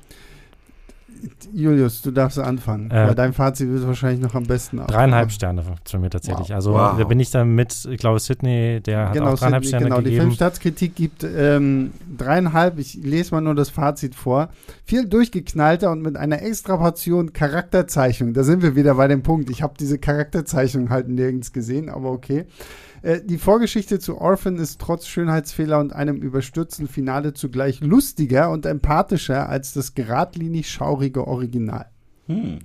Julius, 1.53 2.01
du 2.01 2.12
darfst 2.12 2.39
anfangen. 2.39 2.91
Äh, 2.91 3.07
weil 3.07 3.15
dein 3.15 3.34
Fazit 3.34 3.69
wird 3.69 3.86
wahrscheinlich 3.86 4.21
noch 4.21 4.36
am 4.36 4.43
besten 4.43 4.77
Dreieinhalb 4.77 5.31
Sterne 5.31 5.63
von 5.63 6.01
mir 6.01 6.10
tatsächlich. 6.10 6.49
Wow. 6.49 6.55
Also 6.55 6.73
wow. 6.73 6.97
da 6.97 7.03
bin 7.03 7.19
ich 7.19 7.31
dann 7.31 7.55
mit, 7.55 7.88
ich 7.89 7.97
glaube, 7.97 8.19
Sydney, 8.19 8.81
der 8.81 9.07
hat 9.07 9.13
genau, 9.13 9.34
auch 9.34 9.39
dreieinhalb 9.39 9.63
Sydney, 9.63 9.69
Sterne 9.69 9.86
genau. 9.86 9.97
gegeben. 9.97 10.15
Die 10.15 10.19
Filmstaatskritik 10.19 10.95
gibt 10.95 11.23
ähm, 11.23 11.91
dreieinhalb. 12.17 12.79
Ich 12.79 12.95
lese 12.95 13.36
mal 13.36 13.41
nur 13.41 13.55
das 13.55 13.69
Fazit 13.69 14.15
vor. 14.15 14.49
Viel 14.86 15.07
durchgeknallter 15.07 15.91
und 15.91 16.01
mit 16.01 16.17
einer 16.17 16.41
extra 16.41 16.77
Portion 16.77 17.34
Charakterzeichnung. 17.34 18.34
Da 18.34 18.43
sind 18.43 18.62
wir 18.62 18.75
wieder 18.75 18.95
bei 18.95 19.07
dem 19.07 19.23
Punkt. 19.23 19.49
Ich 19.49 19.62
habe 19.62 19.73
diese 19.79 19.97
Charakterzeichnung 19.97 20.89
halt 20.89 21.07
nirgends 21.07 21.53
gesehen, 21.53 21.89
aber 21.89 22.12
okay. 22.12 22.45
Äh, 23.01 23.21
die 23.23 23.37
Vorgeschichte 23.37 23.99
zu 23.99 24.19
Orphan 24.19 24.57
ist 24.57 24.79
trotz 24.79 25.07
Schönheitsfehler 25.07 25.79
und 25.79 25.93
einem 25.93 26.17
überstürzten 26.17 26.87
Finale 26.87 27.33
zugleich 27.33 27.79
lustiger 27.81 28.51
und 28.51 28.65
empathischer 28.65 29.49
als 29.49 29.73
das 29.73 29.95
geradlinig 29.95 30.69
schaurige 30.69 31.27
Original. 31.27 31.87
Hm. 32.27 32.59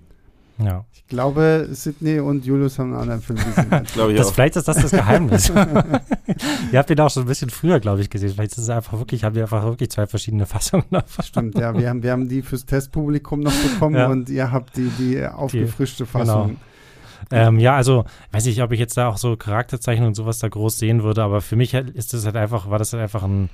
Ja. 0.59 0.87
Ich 0.93 1.07
glaube, 1.07 1.69
Sidney 1.71 2.19
und 2.19 2.47
Julius 2.47 2.79
haben 2.79 2.93
einen 2.93 3.03
anderen 3.03 3.21
Film 3.21 3.39
gesehen. 3.39 3.69
glaube 3.93 4.13
ich 4.13 4.19
das, 4.19 4.29
auch. 4.29 4.35
Vielleicht 4.35 4.57
ist 4.57 4.67
das 4.67 4.77
das 4.77 4.91
Geheimnis. 4.91 5.49
Ihr 6.73 6.79
habt 6.79 6.91
ihn 6.91 7.01
auch 7.01 7.11
schon 7.11 7.25
ein 7.25 7.29
bisschen 7.29 7.51
früher, 7.51 7.79
glaube 7.79 8.01
ich, 8.01 8.09
gesehen. 8.09 8.31
Vielleicht 8.31 8.53
ist 8.53 8.59
es 8.59 8.71
einfach 8.71 8.99
wirklich, 8.99 9.23
haben 9.23 9.35
wir 9.35 9.43
einfach 9.43 9.65
wirklich 9.65 9.91
zwei 9.91 10.07
verschiedene 10.07 10.47
Fassungen. 10.47 10.85
Stimmt, 11.23 11.59
ja. 11.59 11.77
Wir 11.77 11.91
haben, 11.91 12.03
wir 12.03 12.11
haben 12.11 12.29
die 12.29 12.43
fürs 12.43 12.65
Testpublikum 12.65 13.41
noch 13.41 13.53
bekommen 13.53 13.97
ja. 13.97 14.09
und 14.09 14.31
ihr 14.31 14.51
habt 14.51 14.77
die, 14.77 14.91
die 14.99 15.27
aufgefrischte 15.27 16.05
die, 16.05 16.11
Fassung. 16.11 16.47
Genau. 16.47 16.61
Ähm, 17.33 17.59
ja, 17.59 17.75
also 17.75 18.05
weiß 18.33 18.47
ich, 18.47 18.63
ob 18.63 18.73
ich 18.73 18.79
jetzt 18.79 18.97
da 18.97 19.09
auch 19.09 19.17
so 19.17 19.37
Charakterzeichnungen 19.37 20.09
und 20.09 20.15
sowas 20.15 20.39
da 20.39 20.49
groß 20.49 20.79
sehen 20.79 21.03
würde, 21.03 21.23
aber 21.23 21.41
für 21.41 21.57
mich 21.57 21.75
ist 21.75 22.15
das 22.15 22.25
halt 22.25 22.37
einfach, 22.37 22.71
war 22.71 22.79
das 22.79 22.93
halt 22.93 23.03
einfach 23.03 23.23
ein 23.25 23.51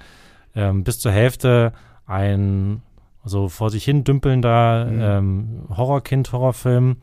ähm, 0.54 0.85
bis 0.85 0.98
zur 0.98 1.12
Hälfte 1.12 1.72
ein 2.06 2.82
so 3.24 3.48
vor 3.48 3.70
sich 3.70 3.85
hin 3.85 4.04
dümpelnder 4.04 4.87
mhm. 4.87 5.00
ähm, 5.00 5.76
Horrorkind, 5.76 6.32
Horrorfilm 6.32 6.96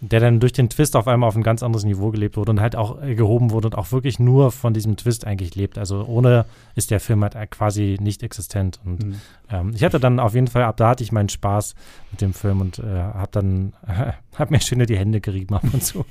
der 0.00 0.20
dann 0.20 0.40
durch 0.40 0.52
den 0.52 0.70
Twist 0.70 0.96
auf 0.96 1.06
einmal 1.06 1.28
auf 1.28 1.36
ein 1.36 1.42
ganz 1.42 1.62
anderes 1.62 1.84
Niveau 1.84 2.10
gelebt 2.10 2.36
wurde 2.36 2.52
und 2.52 2.60
halt 2.60 2.74
auch 2.74 3.02
äh, 3.02 3.14
gehoben 3.14 3.50
wurde 3.50 3.68
und 3.68 3.74
auch 3.76 3.92
wirklich 3.92 4.18
nur 4.18 4.50
von 4.50 4.72
diesem 4.72 4.96
Twist 4.96 5.26
eigentlich 5.26 5.54
lebt. 5.54 5.76
Also 5.76 6.04
ohne 6.04 6.46
ist 6.74 6.90
der 6.90 7.00
Film 7.00 7.22
halt 7.22 7.34
quasi 7.50 7.98
nicht 8.00 8.22
existent. 8.22 8.80
Und 8.84 9.04
mhm. 9.04 9.14
ähm, 9.50 9.72
ich 9.74 9.84
hatte 9.84 10.00
dann 10.00 10.18
auf 10.18 10.34
jeden 10.34 10.46
Fall, 10.46 10.62
ab 10.62 10.78
da 10.78 10.88
hatte 10.88 11.04
ich 11.04 11.12
meinen 11.12 11.28
Spaß 11.28 11.74
mit 12.10 12.22
dem 12.22 12.32
Film 12.32 12.60
und 12.62 12.78
äh, 12.78 12.84
habe 12.84 13.28
dann, 13.30 13.74
äh, 13.86 14.12
hab 14.38 14.50
mir 14.50 14.60
schön 14.60 14.84
die 14.86 14.96
Hände 14.96 15.20
gerieben 15.20 15.54
ab 15.54 15.64
und 15.70 15.84
zu. 15.84 16.06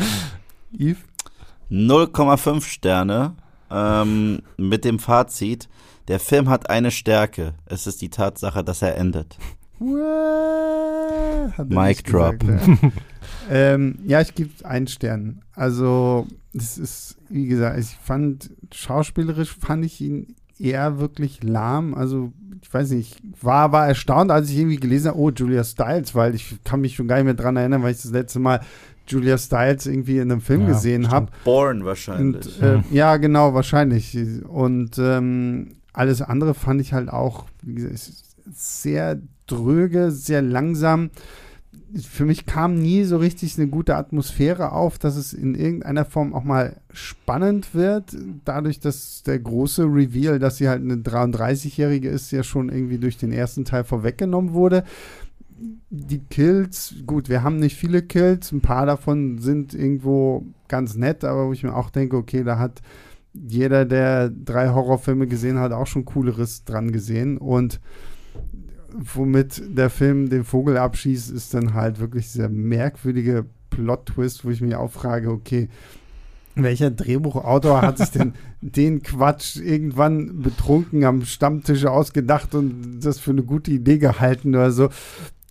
Yves? 0.78 0.98
0,5 1.70 2.62
Sterne 2.64 3.34
ähm, 3.70 4.42
mit 4.56 4.84
dem 4.84 4.98
Fazit, 4.98 5.68
der 6.08 6.18
Film 6.18 6.48
hat 6.48 6.70
eine 6.70 6.90
Stärke. 6.90 7.54
Es 7.66 7.86
ist 7.86 8.02
die 8.02 8.10
Tatsache, 8.10 8.64
dass 8.64 8.82
er 8.82 8.96
endet. 8.96 9.38
Mic 11.68 12.02
drop. 12.04 12.42
Ja. 12.42 12.60
ähm, 13.50 13.98
ja, 14.04 14.20
ich 14.20 14.34
gebe 14.34 14.50
einen 14.64 14.86
Stern. 14.86 15.40
Also, 15.54 16.26
es 16.52 16.78
ist, 16.78 17.16
wie 17.28 17.46
gesagt, 17.46 17.78
ich 17.78 17.96
fand, 18.02 18.50
schauspielerisch 18.72 19.56
fand 19.56 19.84
ich 19.84 20.00
ihn 20.00 20.34
eher 20.58 20.98
wirklich 20.98 21.42
lahm. 21.42 21.94
Also, 21.94 22.32
ich 22.62 22.72
weiß 22.72 22.90
nicht, 22.90 23.20
ich 23.24 23.44
war, 23.44 23.72
war 23.72 23.88
erstaunt, 23.88 24.30
als 24.30 24.50
ich 24.50 24.58
irgendwie 24.58 24.76
gelesen 24.76 25.08
habe, 25.08 25.18
oh, 25.18 25.30
Julia 25.30 25.64
Stiles, 25.64 26.14
weil 26.14 26.34
ich 26.34 26.62
kann 26.62 26.82
mich 26.82 26.94
schon 26.94 27.08
gar 27.08 27.16
nicht 27.16 27.24
mehr 27.24 27.34
dran 27.34 27.56
erinnern, 27.56 27.82
weil 27.82 27.92
ich 27.92 28.02
das 28.02 28.10
letzte 28.12 28.38
Mal 28.38 28.60
Julia 29.06 29.38
Stiles 29.38 29.86
irgendwie 29.86 30.18
in 30.18 30.30
einem 30.30 30.40
Film 30.40 30.62
ja, 30.62 30.68
gesehen 30.68 31.10
habe. 31.10 31.28
Born 31.44 31.84
wahrscheinlich. 31.84 32.60
Und, 32.60 32.62
äh, 32.62 32.82
ja, 32.90 33.16
genau, 33.16 33.54
wahrscheinlich. 33.54 34.16
Und 34.46 34.98
ähm, 34.98 35.76
alles 35.92 36.22
andere 36.22 36.54
fand 36.54 36.80
ich 36.80 36.92
halt 36.92 37.08
auch, 37.08 37.46
wie 37.62 37.74
gesagt, 37.74 38.12
sehr 38.52 39.20
dröge, 39.50 40.10
sehr 40.10 40.42
langsam. 40.42 41.10
Für 41.94 42.24
mich 42.24 42.46
kam 42.46 42.76
nie 42.76 43.04
so 43.04 43.16
richtig 43.16 43.58
eine 43.58 43.68
gute 43.68 43.96
Atmosphäre 43.96 44.72
auf, 44.72 44.98
dass 44.98 45.16
es 45.16 45.32
in 45.32 45.54
irgendeiner 45.54 46.04
Form 46.04 46.34
auch 46.34 46.44
mal 46.44 46.76
spannend 46.92 47.74
wird. 47.74 48.16
Dadurch, 48.44 48.78
dass 48.78 49.22
der 49.24 49.40
große 49.40 49.84
Reveal, 49.84 50.38
dass 50.38 50.58
sie 50.58 50.68
halt 50.68 50.82
eine 50.82 50.96
33-Jährige 50.96 52.08
ist, 52.08 52.30
ja 52.30 52.42
schon 52.42 52.68
irgendwie 52.68 52.98
durch 52.98 53.16
den 53.16 53.32
ersten 53.32 53.64
Teil 53.64 53.84
vorweggenommen 53.84 54.52
wurde. 54.52 54.84
Die 55.90 56.20
Kills, 56.20 56.94
gut, 57.06 57.28
wir 57.28 57.42
haben 57.42 57.58
nicht 57.58 57.76
viele 57.76 58.02
Kills, 58.02 58.52
ein 58.52 58.62
paar 58.62 58.86
davon 58.86 59.38
sind 59.38 59.74
irgendwo 59.74 60.46
ganz 60.68 60.94
nett, 60.94 61.24
aber 61.24 61.48
wo 61.48 61.52
ich 61.52 61.64
mir 61.64 61.74
auch 61.74 61.90
denke, 61.90 62.16
okay, 62.16 62.44
da 62.44 62.58
hat 62.58 62.80
jeder, 63.32 63.84
der 63.84 64.30
drei 64.30 64.70
Horrorfilme 64.70 65.26
gesehen 65.26 65.58
hat, 65.58 65.72
auch 65.72 65.86
schon 65.86 66.04
cooleres 66.04 66.64
dran 66.64 66.92
gesehen. 66.92 67.38
Und 67.38 67.80
womit 69.14 69.62
der 69.66 69.90
Film 69.90 70.30
den 70.30 70.44
Vogel 70.44 70.76
abschießt, 70.76 71.30
ist 71.30 71.54
dann 71.54 71.74
halt 71.74 72.00
wirklich 72.00 72.32
dieser 72.32 72.48
merkwürdige 72.48 73.44
Plot-Twist, 73.70 74.44
wo 74.44 74.50
ich 74.50 74.60
mich 74.60 74.74
auch 74.74 74.90
frage, 74.90 75.30
okay, 75.30 75.68
welcher 76.56 76.90
Drehbuchautor 76.90 77.82
hat 77.82 77.98
sich 77.98 78.10
denn 78.10 78.34
den 78.60 79.02
Quatsch 79.02 79.56
irgendwann 79.56 80.42
betrunken 80.42 81.04
am 81.04 81.24
Stammtisch 81.24 81.86
ausgedacht 81.86 82.54
und 82.54 83.00
das 83.00 83.18
für 83.18 83.30
eine 83.30 83.42
gute 83.42 83.70
Idee 83.70 83.98
gehalten 83.98 84.54
oder 84.54 84.70
so? 84.70 84.88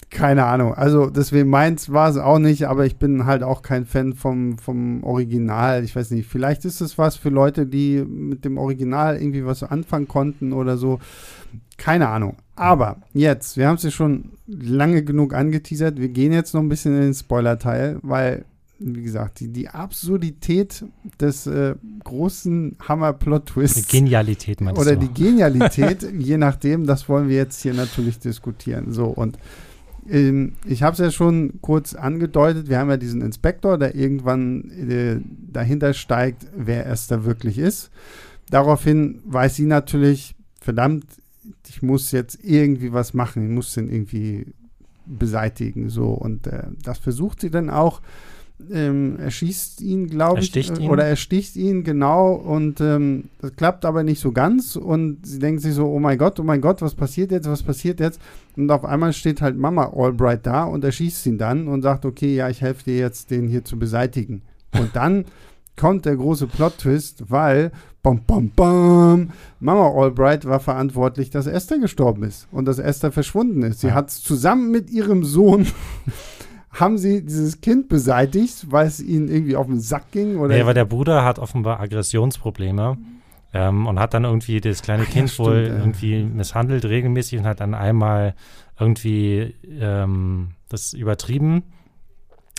Keine 0.09 0.45
Ahnung. 0.45 0.73
Also 0.73 1.09
deswegen 1.09 1.49
meins 1.49 1.91
war 1.91 2.09
es 2.09 2.17
auch 2.17 2.39
nicht, 2.39 2.67
aber 2.67 2.85
ich 2.85 2.97
bin 2.97 3.25
halt 3.25 3.43
auch 3.43 3.61
kein 3.61 3.85
Fan 3.85 4.13
vom, 4.13 4.57
vom 4.57 5.03
Original. 5.03 5.83
Ich 5.83 5.95
weiß 5.95 6.11
nicht, 6.11 6.27
vielleicht 6.27 6.65
ist 6.65 6.81
es 6.81 6.97
was 6.97 7.15
für 7.15 7.29
Leute, 7.29 7.67
die 7.67 8.03
mit 8.03 8.43
dem 8.43 8.57
Original 8.57 9.17
irgendwie 9.17 9.45
was 9.45 9.61
anfangen 9.61 10.07
konnten 10.07 10.51
oder 10.51 10.77
so. 10.77 10.99
Keine 11.79 12.09
Ahnung. 12.09 12.37
Aber 12.55 12.97
jetzt, 13.13 13.57
wir 13.57 13.67
haben 13.67 13.75
es 13.75 13.83
ja 13.83 13.91
schon 13.91 14.33
lange 14.45 15.03
genug 15.03 15.33
angeteasert. 15.33 15.99
Wir 15.99 16.09
gehen 16.09 16.33
jetzt 16.33 16.53
noch 16.53 16.61
ein 16.61 16.69
bisschen 16.69 16.95
in 16.95 17.01
den 17.01 17.13
Spoiler-Teil, 17.13 17.99
weil 18.03 18.45
wie 18.79 19.01
gesagt, 19.01 19.41
die, 19.41 19.49
die 19.49 19.67
Absurdität 19.67 20.85
des 21.19 21.47
äh, 21.47 21.75
großen 22.03 22.77
Hammer-Plot-Twists. 22.87 23.87
Die 23.87 23.97
Genialität 23.97 24.61
meinst 24.61 24.79
Oder 24.79 24.95
du? 24.95 25.07
die 25.07 25.13
Genialität, 25.13 26.07
je 26.17 26.37
nachdem, 26.37 26.85
das 26.85 27.09
wollen 27.09 27.27
wir 27.27 27.35
jetzt 27.35 27.61
hier 27.61 27.73
natürlich 27.73 28.19
diskutieren. 28.19 28.93
So, 28.93 29.07
und 29.07 29.37
ähm, 30.09 30.53
ich 30.65 30.81
habe 30.83 30.93
es 30.93 30.99
ja 30.99 31.11
schon 31.11 31.59
kurz 31.61 31.93
angedeutet, 31.93 32.69
wir 32.69 32.79
haben 32.79 32.89
ja 32.89 32.97
diesen 32.97 33.21
Inspektor, 33.21 33.77
der 33.77 33.95
irgendwann 33.95 34.69
äh, 34.71 35.19
dahinter 35.51 35.93
steigt, 35.93 36.47
wer 36.55 36.85
es 36.87 37.07
da 37.07 37.25
wirklich 37.25 37.57
ist. 37.57 37.91
Daraufhin 38.49 39.21
weiß 39.25 39.57
sie 39.57 39.65
natürlich, 39.65 40.35
verdammt, 40.61 41.05
ich 41.67 41.81
muss 41.81 42.11
jetzt 42.11 42.39
irgendwie 42.43 42.93
was 42.93 43.13
machen, 43.13 43.43
ich 43.43 43.53
muss 43.53 43.73
den 43.73 43.89
irgendwie 43.89 44.47
beseitigen. 45.05 45.89
So, 45.89 46.09
und 46.09 46.47
äh, 46.47 46.63
das 46.83 46.99
versucht 46.99 47.41
sie 47.41 47.49
dann 47.49 47.69
auch. 47.69 48.01
Ähm, 48.71 49.17
er 49.19 49.31
schießt 49.31 49.81
ihn, 49.81 50.07
glaube 50.07 50.41
ich. 50.41 50.47
äh, 50.79 50.83
ihn. 50.83 50.89
Oder 50.89 51.05
er 51.05 51.15
sticht 51.15 51.55
ihn, 51.55 51.83
genau. 51.83 52.33
Und 52.33 52.81
ähm, 52.81 53.29
das 53.39 53.55
klappt 53.55 53.85
aber 53.85 54.03
nicht 54.03 54.19
so 54.19 54.31
ganz. 54.33 54.75
Und 54.75 55.25
sie 55.25 55.39
denkt 55.39 55.61
sich 55.61 55.73
so, 55.73 55.87
oh 55.87 55.99
mein 55.99 56.17
Gott, 56.17 56.39
oh 56.39 56.43
mein 56.43 56.59
Gott, 56.59 56.81
was 56.81 56.93
passiert 56.93 57.31
jetzt, 57.31 57.49
was 57.49 57.63
passiert 57.63 57.99
jetzt? 58.01 58.19
Und 58.57 58.69
auf 58.69 58.83
einmal 58.83 59.13
steht 59.13 59.41
halt 59.41 59.57
Mama 59.57 59.93
Albright 59.95 60.45
da 60.45 60.65
und 60.65 60.83
er 60.83 60.91
schießt 60.91 61.25
ihn 61.27 61.37
dann 61.37 61.67
und 61.69 61.81
sagt, 61.81 62.05
okay, 62.05 62.35
ja, 62.35 62.49
ich 62.49 62.61
helfe 62.61 62.83
dir 62.83 62.97
jetzt, 62.97 63.31
den 63.31 63.47
hier 63.47 63.63
zu 63.63 63.79
beseitigen. 63.79 64.41
Und 64.77 64.93
dann 64.93 65.25
kommt 65.77 66.05
der 66.05 66.17
große 66.17 66.47
Plot-Twist, 66.47 67.31
weil, 67.31 67.71
bam, 68.17 68.21
bam, 68.25 68.51
bam, 68.55 69.29
Mama 69.59 69.89
Albright 69.89 70.45
war 70.45 70.59
verantwortlich, 70.59 71.29
dass 71.29 71.47
Esther 71.47 71.79
gestorben 71.79 72.23
ist 72.23 72.47
und 72.51 72.65
dass 72.65 72.79
Esther 72.79 73.11
verschwunden 73.11 73.63
ist. 73.63 73.81
Sie 73.81 73.87
Ja. 73.87 73.93
hat 73.93 74.09
zusammen 74.11 74.71
mit 74.71 74.89
ihrem 74.89 75.23
Sohn 75.23 75.67
haben 76.71 76.97
sie 76.97 77.23
dieses 77.23 77.61
Kind 77.61 77.89
beseitigt, 77.89 78.67
weil 78.71 78.87
es 78.87 78.99
ihnen 79.01 79.27
irgendwie 79.27 79.55
auf 79.55 79.65
den 79.67 79.79
Sack 79.79 80.11
ging 80.11 80.37
oder 80.37 80.55
Nee, 80.55 80.65
weil 80.65 80.73
der 80.73 80.85
Bruder 80.85 81.25
hat 81.25 81.39
offenbar 81.39 81.79
Aggressionsprobleme 81.79 82.97
ähm, 83.53 83.87
und 83.87 83.99
hat 83.99 84.13
dann 84.13 84.23
irgendwie 84.23 84.61
das 84.61 84.81
kleine 84.81 85.03
Ach 85.03 85.07
ja, 85.07 85.13
Kind 85.13 85.39
wohl 85.39 85.63
stimmt, 85.63 85.67
ja. 85.77 85.83
irgendwie 85.83 86.23
misshandelt 86.23 86.85
regelmäßig 86.85 87.39
und 87.39 87.45
hat 87.45 87.59
dann 87.59 87.73
einmal 87.73 88.35
irgendwie 88.79 89.55
ähm, 89.79 90.49
das 90.69 90.93
übertrieben, 90.93 91.63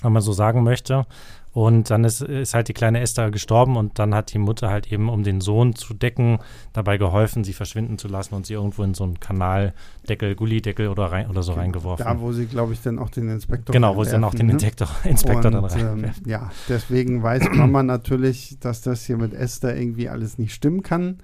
wenn 0.02 0.12
man 0.12 0.22
so 0.22 0.32
sagen 0.32 0.64
möchte. 0.64 1.06
Und 1.52 1.90
dann 1.90 2.04
ist, 2.04 2.20
ist 2.22 2.54
halt 2.54 2.68
die 2.68 2.72
kleine 2.72 3.00
Esther 3.00 3.30
gestorben 3.32 3.76
und 3.76 3.98
dann 3.98 4.14
hat 4.14 4.32
die 4.32 4.38
Mutter 4.38 4.70
halt 4.70 4.92
eben, 4.92 5.08
um 5.08 5.24
den 5.24 5.40
Sohn 5.40 5.74
zu 5.74 5.94
decken, 5.94 6.38
dabei 6.72 6.96
geholfen, 6.96 7.42
sie 7.42 7.52
verschwinden 7.52 7.98
zu 7.98 8.06
lassen 8.06 8.34
und 8.34 8.46
sie 8.46 8.54
irgendwo 8.54 8.84
in 8.84 8.94
so 8.94 9.02
einen 9.02 9.18
Kanaldeckel, 9.18 10.36
Gullideckel 10.36 10.86
oder, 10.88 11.06
rein, 11.06 11.28
oder 11.28 11.42
so 11.42 11.52
reingeworfen. 11.52 12.04
da, 12.04 12.20
wo 12.20 12.30
sie, 12.32 12.46
glaube 12.46 12.72
ich, 12.72 12.82
dann 12.82 13.00
auch 13.00 13.10
den 13.10 13.28
Inspektor 13.28 13.72
genau, 13.72 13.96
wo 13.96 14.04
sie 14.04 14.12
dann 14.12 14.24
auch 14.24 14.34
den 14.34 14.46
ne? 14.46 14.52
Inspektor, 14.52 14.88
Inspektor 15.02 15.50
dann 15.50 15.64
rein. 15.64 16.04
ähm, 16.04 16.10
ja, 16.24 16.50
deswegen 16.68 17.22
weiß 17.22 17.48
Mama 17.52 17.82
natürlich, 17.82 18.58
dass 18.60 18.82
das 18.82 19.04
hier 19.04 19.16
mit 19.16 19.34
Esther 19.34 19.76
irgendwie 19.76 20.08
alles 20.08 20.38
nicht 20.38 20.54
stimmen 20.54 20.84
kann. 20.84 21.18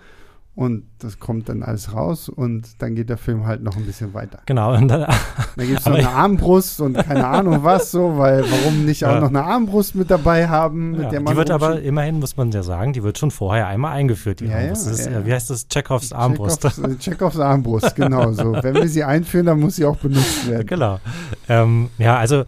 Und 0.57 0.85
das 1.01 1.21
kommt 1.21 1.51
dann 1.51 1.63
alles 1.63 1.93
raus 1.93 2.31
und 2.31 2.67
dann 2.81 2.95
geht 2.95 3.11
der 3.11 3.19
Film 3.19 3.45
halt 3.47 3.63
noch 3.63 3.77
ein 3.77 3.85
bisschen 3.85 4.15
weiter. 4.15 4.39
Genau, 4.47 4.75
und 4.75 4.89
dann, 4.89 5.03
Da 5.03 5.65
gibt 5.67 5.81
es 5.81 5.85
noch 5.85 5.95
eine 5.97 6.09
Armbrust 6.09 6.81
und 6.81 6.95
keine 6.97 7.27
Ahnung 7.27 7.63
was 7.63 7.91
so, 7.91 8.17
weil 8.17 8.43
warum 8.51 8.87
nicht 8.87 9.05
auch 9.05 9.11
Ja. 9.13 9.21
noch 9.21 9.29
eine 9.29 9.45
Armbrust 9.45 9.95
mit 9.97 10.11
dabei 10.11 10.49
haben, 10.49 10.93
mit 10.93 11.03
Ja, 11.03 11.09
der 11.11 11.21
man 11.21 11.35
die 11.35 11.37
wird 11.37 11.51
aber 11.51 11.83
immerhin, 11.83 12.21
muss 12.21 12.39
man 12.39 12.51
ja 12.53 12.63
sagen, 12.63 12.95
die 12.95 13.03
wird 13.03 13.19
schon 13.19 13.31
vorher 13.31 13.67
einmal 13.67 13.93
eingeführt, 13.93 14.41
die 14.41 14.47
Ja, 14.47 14.57
Armbrust. 14.57 14.87
Das 14.87 15.01
ist. 15.01 15.27
Wie 15.27 15.33
heißt 15.35 15.51
das? 15.51 15.69
Chekhovs 15.69 16.13
Armbrust. 16.15 16.63
Chekhovs, 16.63 16.79
äh, 16.79 16.97
Chekhovs 17.01 17.39
Armbrust, 17.39 17.95
genau 17.95 18.33
so. 18.33 18.55
Wenn 18.63 18.77
wir 18.77 18.89
sie 18.89 19.05
einführen, 19.05 19.45
dann 19.45 19.61
muss 19.61 19.77
sie 19.77 19.85
auch 19.85 19.97
benutzt 19.99 20.49
werden. 20.49 20.67
genau. 20.67 21.01
Ähm, 21.51 21.91
ja, 21.99 22.17
also 22.17 22.45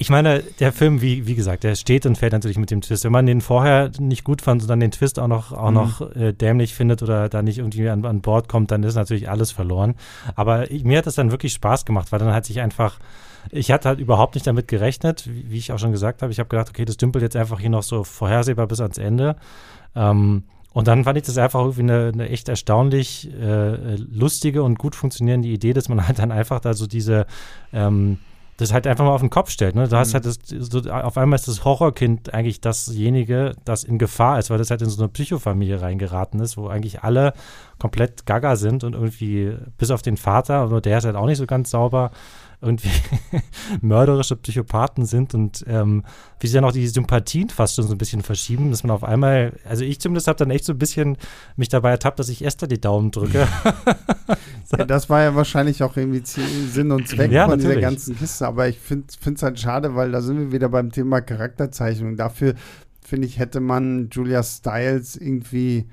ich 0.00 0.08
meine, 0.08 0.42
der 0.60 0.72
Film, 0.72 1.02
wie, 1.02 1.26
wie 1.26 1.34
gesagt, 1.34 1.62
der 1.62 1.74
steht 1.74 2.06
und 2.06 2.16
fällt 2.16 2.32
natürlich 2.32 2.56
mit 2.56 2.70
dem 2.70 2.80
Twist. 2.80 3.04
Wenn 3.04 3.12
man 3.12 3.26
den 3.26 3.42
vorher 3.42 3.90
nicht 3.98 4.24
gut 4.24 4.40
fand 4.40 4.62
und 4.62 4.68
dann 4.68 4.80
den 4.80 4.92
Twist 4.92 5.18
auch 5.18 5.28
noch, 5.28 5.52
auch 5.52 5.68
Mhm. 5.68 5.74
noch 5.74 6.16
äh, 6.16 6.32
dämlich 6.32 6.74
findet 6.74 7.02
oder 7.02 7.28
da 7.28 7.42
nicht 7.42 7.58
irgendwie 7.58 7.86
an, 7.90 8.06
an 8.06 8.22
Bord 8.22 8.48
kommt, 8.48 8.70
dann 8.70 8.82
ist 8.82 8.94
natürlich 8.94 9.28
alles 9.28 9.50
verloren. 9.52 9.94
Aber 10.36 10.70
ich, 10.70 10.84
mir 10.84 10.96
hat 10.96 11.06
es 11.06 11.16
dann 11.16 11.30
wirklich 11.30 11.52
Spaß 11.52 11.84
gemacht, 11.84 12.12
weil 12.12 12.18
dann 12.18 12.32
hat 12.32 12.46
sich 12.46 12.60
einfach 12.60 12.98
ich 13.50 13.70
hatte 13.72 13.88
halt 13.88 14.00
überhaupt 14.00 14.34
nicht 14.34 14.46
damit 14.46 14.68
gerechnet, 14.68 15.26
wie, 15.26 15.50
wie 15.50 15.58
ich 15.58 15.72
auch 15.72 15.78
schon 15.78 15.92
gesagt 15.92 16.20
habe. 16.22 16.30
Ich 16.32 16.38
habe 16.38 16.48
gedacht, 16.48 16.68
okay, 16.70 16.84
das 16.84 16.96
dümpelt 16.98 17.22
jetzt 17.22 17.36
einfach 17.36 17.58
hier 17.60 17.70
noch 17.70 17.82
so 17.82 18.04
vorhersehbar 18.04 18.66
bis 18.66 18.80
ans 18.80 18.98
Ende. 18.98 19.36
Ähm, 19.94 20.44
und 20.72 20.88
dann 20.88 21.04
fand 21.04 21.18
ich 21.18 21.24
das 21.24 21.36
einfach 21.38 21.60
irgendwie 21.60 21.80
eine, 21.82 22.10
eine 22.14 22.28
echt 22.28 22.48
erstaunlich 22.48 23.30
äh, 23.38 23.96
lustige 23.96 24.62
und 24.62 24.78
gut 24.78 24.94
funktionierende 24.94 25.48
Idee, 25.48 25.72
dass 25.72 25.88
man 25.88 26.06
halt 26.06 26.18
dann 26.18 26.32
einfach 26.32 26.60
da 26.60 26.74
so 26.74 26.86
diese 26.86 27.26
ähm, 27.72 28.18
das 28.60 28.72
halt 28.72 28.86
einfach 28.86 29.04
mal 29.04 29.12
auf 29.12 29.20
den 29.20 29.30
Kopf 29.30 29.50
stellt. 29.50 29.74
Ne? 29.74 29.88
Du 29.88 29.96
hast 29.96 30.10
Mhm. 30.10 30.14
halt 30.14 30.26
das, 30.26 30.38
so, 30.46 30.80
auf 30.90 31.16
einmal 31.18 31.38
ist 31.38 31.48
das 31.48 31.64
Horrorkind 31.64 32.32
eigentlich 32.34 32.60
dasjenige, 32.60 33.54
das 33.64 33.84
in 33.84 33.98
Gefahr 33.98 34.38
ist, 34.38 34.50
weil 34.50 34.58
das 34.58 34.70
halt 34.70 34.82
in 34.82 34.88
so 34.90 35.02
eine 35.02 35.08
Psychofamilie 35.08 35.80
reingeraten 35.80 36.40
ist, 36.40 36.56
wo 36.56 36.68
eigentlich 36.68 37.02
alle 37.02 37.32
komplett 37.78 38.26
gaga 38.26 38.56
sind 38.56 38.84
und 38.84 38.94
irgendwie, 38.94 39.56
bis 39.78 39.90
auf 39.90 40.02
den 40.02 40.16
Vater, 40.16 40.54
aber 40.56 40.80
der 40.80 40.98
ist 40.98 41.04
halt 41.04 41.16
auch 41.16 41.26
nicht 41.26 41.38
so 41.38 41.46
ganz 41.46 41.70
sauber, 41.70 42.10
irgendwie 42.62 42.90
mörderische 43.80 44.36
Psychopathen 44.36 45.06
sind 45.06 45.34
und 45.34 45.64
ähm, 45.66 46.04
wie 46.40 46.46
sie 46.46 46.54
dann 46.54 46.64
auch 46.64 46.72
die 46.72 46.86
Sympathien 46.88 47.48
fast 47.48 47.76
schon 47.76 47.86
so 47.86 47.94
ein 47.94 47.98
bisschen 47.98 48.22
verschieben, 48.22 48.70
dass 48.70 48.82
man 48.82 48.90
auf 48.90 49.04
einmal, 49.04 49.58
also 49.64 49.84
ich 49.84 50.00
zumindest 50.00 50.28
habe 50.28 50.36
dann 50.36 50.50
echt 50.50 50.64
so 50.64 50.72
ein 50.72 50.78
bisschen 50.78 51.16
mich 51.56 51.68
dabei 51.68 51.90
ertappt, 51.90 52.18
dass 52.18 52.28
ich 52.28 52.44
Esther 52.44 52.68
die 52.68 52.80
Daumen 52.80 53.10
drücke. 53.10 53.46
Ja, 54.78 54.84
das 54.84 55.10
war 55.10 55.22
ja 55.22 55.34
wahrscheinlich 55.34 55.82
auch 55.82 55.96
irgendwie 55.96 56.22
Sinn 56.24 56.92
und 56.92 57.08
Zweck 57.08 57.32
Ja, 57.32 57.48
von 57.48 57.58
dieser 57.58 57.70
natürlich. 57.70 57.88
ganzen 57.88 58.16
Kiste. 58.16 58.46
Aber 58.46 58.68
ich 58.68 58.78
finde 58.78 59.06
es 59.08 59.42
halt 59.42 59.58
schade, 59.58 59.96
weil 59.96 60.12
da 60.12 60.20
sind 60.20 60.38
wir 60.38 60.52
wieder 60.52 60.68
beim 60.68 60.92
Thema 60.92 61.20
Charakterzeichnung. 61.20 62.16
Dafür, 62.16 62.54
finde 63.00 63.26
ich, 63.26 63.38
hätte 63.38 63.60
man 63.60 64.10
Julia 64.10 64.42
Stiles 64.42 65.16
irgendwie. 65.16 65.88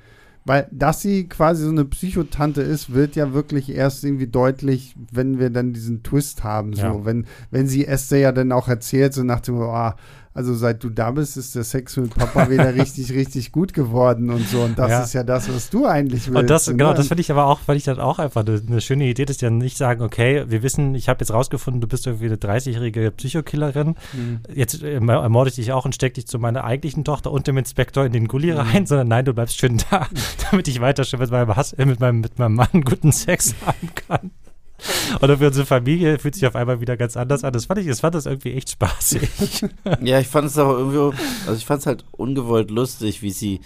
Weil, 0.47 0.67
dass 0.71 1.01
sie 1.01 1.27
quasi 1.27 1.63
so 1.65 1.69
eine 1.69 1.83
Psychotante 1.83 2.61
ist, 2.61 2.93
wird 2.93 3.17
ja 3.17 3.33
wirklich 3.33 3.69
erst 3.69 4.05
irgendwie 4.05 4.27
deutlich, 4.27 4.95
wenn 5.11 5.39
wir 5.39 5.49
dann 5.49 5.73
diesen 5.73 6.03
Twist 6.03 6.45
haben. 6.45 6.71
So, 6.73 6.81
Ja. 6.81 7.05
wenn, 7.05 7.25
wenn 7.51 7.67
sie 7.67 7.85
Esther 7.85 8.19
ja 8.19 8.31
dann 8.31 8.53
auch 8.53 8.69
erzählt, 8.69 9.13
so 9.13 9.23
nach 9.23 9.41
dem, 9.41 9.55
ah, 9.59 9.97
also 10.37 10.53
seit 10.53 10.83
du 10.83 10.89
da 10.89 11.09
bist, 11.11 11.35
ist 11.35 11.55
der 11.55 11.63
Sex 11.63 11.97
mit 11.97 12.13
Papa 12.13 12.47
wieder 12.49 12.73
richtig, 12.75 13.11
richtig 13.11 13.51
gut 13.51 13.73
geworden 13.73 14.29
und 14.29 14.47
so. 14.47 14.61
Und 14.61 14.77
das 14.77 14.89
Ja. 14.91 15.03
ist 15.03 15.13
ja 15.13 15.23
das, 15.23 15.51
was 15.53 15.69
du 15.71 15.87
eigentlich 15.87 16.27
willst. 16.27 16.37
Und 16.39 16.49
das, 16.49 16.67
genau, 16.67 16.89
ne? 16.89 16.93
das 16.93 17.07
finde 17.07 17.21
ich 17.21 17.31
aber 17.31 17.45
auch, 17.47 17.59
fand 17.59 17.77
ich 17.77 17.85
dann 17.85 17.99
auch 17.99 18.19
einfach 18.19 18.45
eine, 18.45 18.61
eine 18.67 18.79
schöne 18.79 19.05
Idee, 19.05 19.25
dass 19.25 19.37
die 19.37 19.45
dann 19.45 19.57
nicht 19.57 19.77
sagen, 19.77 20.03
okay, 20.03 20.45
wir 20.47 20.61
wissen, 20.61 20.93
ich 20.93 21.09
habe 21.09 21.21
jetzt 21.21 21.33
rausgefunden, 21.33 21.81
du 21.81 21.87
bist 21.87 22.05
irgendwie 22.05 22.27
eine 22.27 22.35
30-jährige 22.35 23.09
Psychokillerin, 23.11 23.95
Mhm. 24.13 24.39
jetzt 24.53 24.83
äh, 24.83 24.93
ermorde 24.93 25.49
ich 25.49 25.55
dich 25.55 25.71
auch 25.71 25.85
und 25.85 25.95
steck 25.95 26.13
dich 26.13 26.27
zu 26.27 26.37
meiner 26.39 26.63
eigentlichen 26.63 27.03
Tochter 27.03 27.31
und 27.31 27.47
dem 27.47 27.57
Inspektor 27.57 28.05
in 28.05 28.11
den 28.13 28.27
Gully 28.27 28.51
Mhm. 28.51 28.57
rein, 28.59 28.85
sondern 28.85 29.07
nein, 29.07 29.25
du 29.25 29.33
bleibst 29.33 29.57
schön 29.59 29.81
da, 29.89 30.07
damit 30.51 30.67
ich 30.67 30.79
weiter 30.81 31.03
schön 31.03 31.19
mit 31.19 31.31
meinem, 31.31 31.55
Hass, 31.55 31.73
äh, 31.73 31.85
mit 31.85 31.99
meinem, 31.99 32.19
mit 32.21 32.37
meinem 32.37 32.53
Mann 32.53 32.81
guten 32.85 33.11
Sex 33.11 33.55
haben 33.65 33.89
kann. 34.07 34.31
Oder 35.21 35.37
für 35.37 35.47
unsere 35.47 35.65
Familie 35.65 36.19
fühlt 36.19 36.35
sich 36.35 36.45
auf 36.45 36.55
einmal 36.55 36.79
wieder 36.81 36.97
ganz 36.97 37.17
anders 37.17 37.43
an. 37.43 37.53
Das 37.53 37.65
fand 37.65 37.79
ich, 37.79 37.87
das 37.87 37.99
fand 38.01 38.15
das 38.15 38.25
irgendwie 38.25 38.53
echt 38.53 38.69
spaßig. 38.71 39.27
Ja, 40.01 40.19
ich 40.19 40.27
fand 40.27 40.47
es 40.47 40.57
auch 40.57 40.77
irgendwie, 40.77 41.17
also 41.47 41.57
ich 41.57 41.65
fand 41.65 41.79
es 41.81 41.85
halt 41.87 42.05
ungewollt 42.11 42.69
lustig, 42.71 43.21
wie 43.21 43.31
sie, 43.31 43.59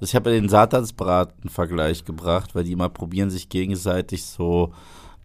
also 0.00 0.10
ich 0.10 0.14
habe 0.16 0.30
ja 0.30 0.40
den 0.40 0.48
Satansbraten-Vergleich 0.48 2.04
gebracht, 2.04 2.54
weil 2.54 2.64
die 2.64 2.72
immer 2.72 2.88
probieren, 2.88 3.30
sich 3.30 3.48
gegenseitig 3.48 4.24
so 4.24 4.72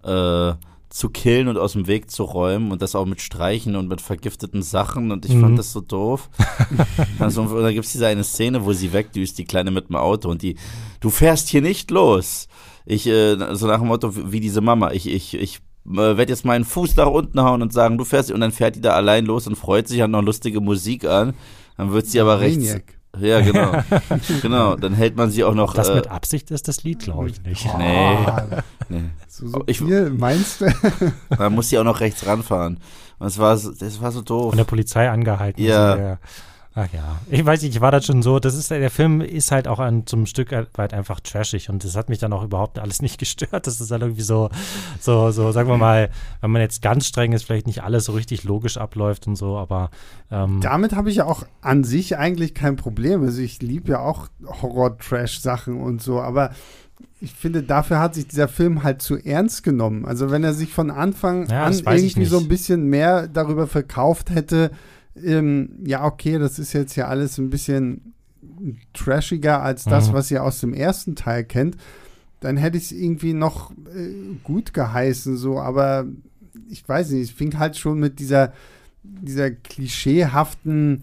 äh, 0.03 0.53
zu 0.89 1.09
killen 1.09 1.47
und 1.47 1.57
aus 1.57 1.73
dem 1.73 1.87
Weg 1.87 2.11
zu 2.11 2.23
räumen 2.23 2.71
und 2.71 2.81
das 2.81 2.95
auch 2.95 3.05
mit 3.05 3.21
Streichen 3.21 3.75
und 3.77 3.87
mit 3.87 4.01
vergifteten 4.01 4.61
Sachen 4.61 5.11
und 5.11 5.25
ich 5.25 5.33
Mhm. 5.33 5.41
fand 5.41 5.59
das 5.59 5.71
so 5.71 5.79
doof. 5.79 6.29
also, 7.19 7.43
und 7.43 7.61
da 7.61 7.71
gibt 7.71 7.85
es 7.85 7.93
diese 7.93 8.07
eine 8.07 8.23
Szene, 8.25 8.65
wo 8.65 8.73
sie 8.73 8.91
wegdüst, 8.91 9.37
die 9.37 9.45
Kleine 9.45 9.71
mit 9.71 9.87
dem 9.87 9.95
Auto 9.95 10.29
und 10.29 10.41
die, 10.41 10.57
du 10.99 11.09
fährst 11.09 11.47
hier 11.47 11.61
nicht 11.61 11.91
los. 11.91 12.47
Ich, 12.85 13.07
äh, 13.07 13.37
so 13.55 13.67
nach 13.67 13.79
dem 13.79 13.87
Motto, 13.87 14.11
wie 14.31 14.39
diese 14.39 14.61
Mama, 14.61 14.91
ich, 14.91 15.07
ich, 15.07 15.33
ich 15.35 15.57
äh, 15.87 15.95
werde 16.17 16.27
jetzt 16.31 16.45
meinen 16.45 16.65
Fuß 16.65 16.95
nach 16.95 17.07
unten 17.07 17.39
hauen 17.41 17.61
und 17.61 17.73
sagen, 17.73 17.97
du 17.97 18.05
fährst, 18.05 18.31
und 18.31 18.41
dann 18.41 18.51
fährt 18.51 18.75
die 18.75 18.81
da 18.81 18.93
allein 18.93 19.25
los 19.25 19.47
und 19.47 19.55
freut 19.55 19.87
sich, 19.87 20.01
hat 20.01 20.09
noch 20.09 20.21
lustige 20.23 20.61
Musik 20.61 21.05
an. 21.05 21.33
Dann 21.77 21.91
wird 21.91 22.07
sie 22.07 22.19
aber 22.19 22.39
rechts. 22.39 22.57
Maniac. 22.57 22.83
Ja, 23.19 23.41
genau. 23.41 23.71
genau. 24.41 24.75
Dann 24.75 24.93
hält 24.93 25.17
man 25.17 25.29
sie 25.31 25.43
auch 25.43 25.53
noch. 25.53 25.73
Das 25.73 25.89
äh, 25.89 25.95
mit 25.95 26.07
Absicht 26.07 26.49
ist 26.51 26.67
das 26.67 26.83
Lied, 26.83 26.99
glaube 26.99 27.29
ich 27.29 27.41
nicht. 27.43 27.65
Nee. 27.77 28.15
Ah, 28.25 28.63
nee. 28.87 29.01
so, 29.27 29.47
so 29.47 29.63
Ich- 29.67 29.79
viel, 29.79 30.09
meinst 30.11 30.61
du? 30.61 30.73
Dann 31.37 31.53
muss 31.53 31.69
sie 31.69 31.77
auch 31.77 31.83
noch 31.83 31.99
rechts 31.99 32.25
ranfahren. 32.25 32.79
Und 33.19 33.27
es 33.27 33.37
war, 33.37 33.53
das 33.55 34.01
war 34.01 34.11
so 34.11 34.21
doof. 34.21 34.51
Von 34.51 34.57
der 34.57 34.63
Polizei 34.63 35.09
angehalten. 35.09 35.61
Ja. 35.61 35.95
So, 35.95 36.17
Ach 36.73 36.87
ja, 36.93 37.19
ich 37.29 37.45
weiß 37.45 37.63
nicht, 37.63 37.75
ich 37.75 37.81
war 37.81 37.91
da 37.91 38.01
schon 38.01 38.23
so, 38.23 38.39
das 38.39 38.55
ist, 38.55 38.71
der 38.71 38.89
Film 38.89 39.19
ist 39.19 39.51
halt 39.51 39.67
auch 39.67 39.79
ein, 39.79 40.07
zum 40.07 40.25
Stück 40.25 40.51
weit 40.51 40.93
einfach 40.93 41.19
trashig 41.19 41.69
und 41.69 41.83
das 41.83 41.97
hat 41.97 42.07
mich 42.07 42.19
dann 42.19 42.31
auch 42.31 42.43
überhaupt 42.43 42.79
alles 42.79 43.01
nicht 43.01 43.17
gestört. 43.19 43.67
Das 43.67 43.81
ist 43.81 43.91
dann 43.91 43.99
irgendwie 43.99 44.21
so, 44.21 44.49
so, 45.01 45.31
so, 45.31 45.51
sagen 45.51 45.67
wir 45.67 45.77
mal, 45.77 46.09
wenn 46.39 46.51
man 46.51 46.61
jetzt 46.61 46.81
ganz 46.81 47.07
streng 47.07 47.33
ist, 47.33 47.43
vielleicht 47.43 47.67
nicht 47.67 47.83
alles 47.83 48.05
so 48.05 48.13
richtig 48.13 48.45
logisch 48.45 48.77
abläuft 48.77 49.27
und 49.27 49.35
so, 49.35 49.57
aber 49.57 49.89
ähm, 50.31 50.61
Damit 50.61 50.95
habe 50.95 51.09
ich 51.09 51.17
ja 51.17 51.25
auch 51.25 51.43
an 51.59 51.83
sich 51.83 52.17
eigentlich 52.17 52.53
kein 52.53 52.77
Problem. 52.77 53.21
Also 53.21 53.41
ich 53.41 53.61
liebe 53.61 53.91
ja 53.91 53.99
auch 53.99 54.29
Horror-Trash-Sachen 54.61 55.81
und 55.81 56.01
so, 56.01 56.21
aber 56.21 56.51
ich 57.19 57.33
finde, 57.33 57.63
dafür 57.63 57.99
hat 57.99 58.15
sich 58.15 58.27
dieser 58.27 58.47
Film 58.47 58.83
halt 58.83 59.01
zu 59.01 59.17
ernst 59.17 59.63
genommen. 59.63 60.05
Also 60.05 60.31
wenn 60.31 60.43
er 60.43 60.53
sich 60.53 60.71
von 60.71 60.89
Anfang 60.89 61.47
Ja, 61.49 61.65
an 61.65 61.71
das 61.71 61.81
irgendwie 61.81 62.25
so 62.25 62.39
ein 62.39 62.47
bisschen 62.47 62.85
mehr 62.85 63.27
darüber 63.27 63.67
verkauft 63.67 64.29
hätte, 64.29 64.71
ähm, 65.15 65.69
ja, 65.85 66.03
okay, 66.05 66.37
das 66.39 66.59
ist 66.59 66.73
jetzt 66.73 66.95
ja 66.95 67.07
alles 67.07 67.37
ein 67.37 67.49
bisschen 67.49 68.13
trashiger 68.93 69.61
als 69.61 69.83
das, 69.85 70.09
Mhm. 70.09 70.13
was 70.13 70.31
ihr 70.31 70.43
aus 70.43 70.59
dem 70.61 70.73
ersten 70.73 71.15
Teil 71.15 71.43
kennt, 71.43 71.77
dann 72.39 72.57
hätte 72.57 72.77
ich 72.77 72.85
es 72.85 72.91
irgendwie 72.91 73.33
noch 73.33 73.71
äh, 73.95 74.35
gut 74.43 74.73
geheißen, 74.73 75.37
so, 75.37 75.59
aber 75.59 76.05
ich 76.69 76.87
weiß 76.87 77.11
nicht, 77.11 77.23
es 77.23 77.31
fing 77.31 77.57
halt 77.59 77.77
schon 77.77 77.99
mit 77.99 78.19
dieser, 78.19 78.53
dieser 79.03 79.51
klischeehaften 79.51 81.01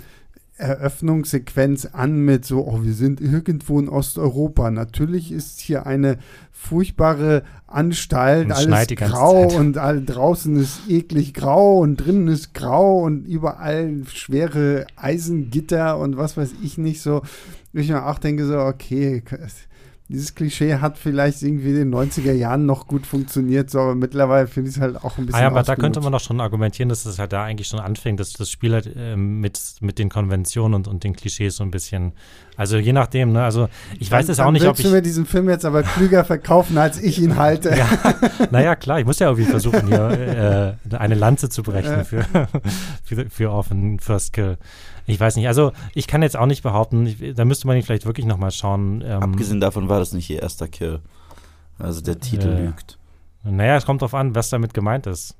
Eröffnungssequenz 0.58 1.86
an 1.86 2.24
mit 2.24 2.44
so, 2.44 2.66
oh, 2.66 2.80
wir 2.82 2.92
sind 2.92 3.20
irgendwo 3.20 3.78
in 3.78 3.88
Osteuropa. 3.88 4.70
Natürlich 4.70 5.32
ist 5.32 5.60
hier 5.60 5.86
eine 5.86 6.18
furchtbare 6.50 7.44
Anstalt, 7.68 8.46
Und 8.46 8.52
es 8.52 8.66
alles 8.66 8.88
grau 8.96 9.46
und 9.56 9.78
all, 9.78 10.04
draußen 10.04 10.56
ist 10.56 10.80
eklig 10.88 11.32
grau 11.32 11.78
und 11.78 11.96
drinnen 11.96 12.28
ist 12.28 12.54
grau 12.54 13.00
und 13.02 13.24
überall 13.26 14.02
schwere 14.12 14.86
Eisengitter 14.96 15.98
und 15.98 16.16
was 16.16 16.36
weiß 16.36 16.54
ich 16.62 16.76
nicht 16.76 17.02
so. 17.02 17.22
Ich 17.72 17.88
mir 17.88 18.06
auch 18.06 18.18
denke 18.18 18.44
so, 18.44 18.58
okay, 18.58 19.22
dieses 20.08 20.34
Klischee 20.34 20.76
hat 20.76 20.96
vielleicht 20.96 21.42
irgendwie 21.42 21.68
in 21.68 21.90
den 21.90 21.94
90er 21.94 22.32
Jahren 22.32 22.64
noch 22.64 22.86
gut 22.86 23.06
funktioniert, 23.06 23.68
so, 23.68 23.80
aber 23.80 23.94
mittlerweile 23.94 24.46
finde 24.46 24.70
ich 24.70 24.76
es 24.76 24.80
halt 24.80 24.96
auch 24.96 25.18
ein 25.18 25.26
bisschen 25.26 25.38
Ah 25.38 25.42
ja, 25.42 25.48
aber 25.48 25.62
da 25.62 25.76
könnte 25.76 26.00
man 26.00 26.12
doch 26.12 26.20
schon 26.20 26.40
argumentieren, 26.40 26.88
dass 26.88 27.04
es 27.04 27.18
halt 27.18 27.34
da 27.34 27.44
eigentlich 27.44 27.68
schon 27.68 27.78
anfängt, 27.78 28.18
dass 28.18 28.32
das 28.32 28.50
Spiel 28.50 28.72
halt 28.72 28.90
ähm, 28.96 29.40
mit, 29.40 29.60
mit 29.80 29.98
den 29.98 30.08
Konventionen 30.08 30.74
und, 30.74 30.88
und 30.88 31.04
den 31.04 31.14
Klischees 31.14 31.56
so 31.56 31.64
ein 31.64 31.70
bisschen, 31.70 32.12
also 32.56 32.78
je 32.78 32.94
nachdem, 32.94 33.32
ne, 33.32 33.44
also 33.44 33.68
ich 34.00 34.10
weiß 34.10 34.30
es 34.30 34.40
auch 34.40 34.50
nicht, 34.50 34.64
ob 34.66 34.78
ich, 34.78 34.90
mir 34.90 35.02
diesen 35.02 35.26
Film 35.26 35.50
jetzt 35.50 35.66
aber 35.66 35.82
klüger 35.82 36.24
verkaufen, 36.24 36.78
als 36.78 36.98
ich 37.02 37.20
ihn 37.20 37.36
halte. 37.36 37.76
ja, 37.76 37.86
naja, 38.50 38.76
klar, 38.76 39.00
ich 39.00 39.04
muss 39.04 39.18
ja 39.18 39.28
irgendwie 39.28 39.50
versuchen, 39.50 39.88
hier 39.88 40.78
äh, 40.90 40.96
eine 40.96 41.16
Lanze 41.16 41.50
zu 41.50 41.62
brechen 41.62 42.06
für, 42.06 42.24
für, 43.04 43.28
für 43.28 43.50
Orphan 43.50 43.98
First 44.00 44.32
Kill. 44.32 44.56
Ich 45.08 45.18
weiß 45.18 45.36
nicht, 45.36 45.48
also 45.48 45.72
ich 45.94 46.06
kann 46.06 46.22
jetzt 46.22 46.36
auch 46.36 46.46
nicht 46.46 46.62
behaupten, 46.62 47.06
ich, 47.06 47.34
da 47.34 47.44
müsste 47.44 47.66
man 47.66 47.76
ihn 47.76 47.82
vielleicht 47.82 48.06
wirklich 48.06 48.26
nochmal 48.26 48.50
schauen. 48.50 49.02
Ähm, 49.04 49.22
Abgesehen 49.22 49.60
davon 49.60 49.88
war 49.88 49.98
das 49.98 50.12
nicht 50.12 50.28
ihr 50.30 50.42
erster 50.42 50.68
Kill. 50.68 51.00
Also 51.78 52.00
der 52.00 52.20
Titel 52.20 52.48
Äh, 52.48 52.66
lügt. 52.66 52.98
naja, 53.44 53.76
es 53.76 53.86
kommt 53.86 54.02
drauf 54.02 54.14
an, 54.14 54.34
was 54.34 54.50
damit 54.50 54.74
gemeint 54.74 55.06
ist. 55.06 55.34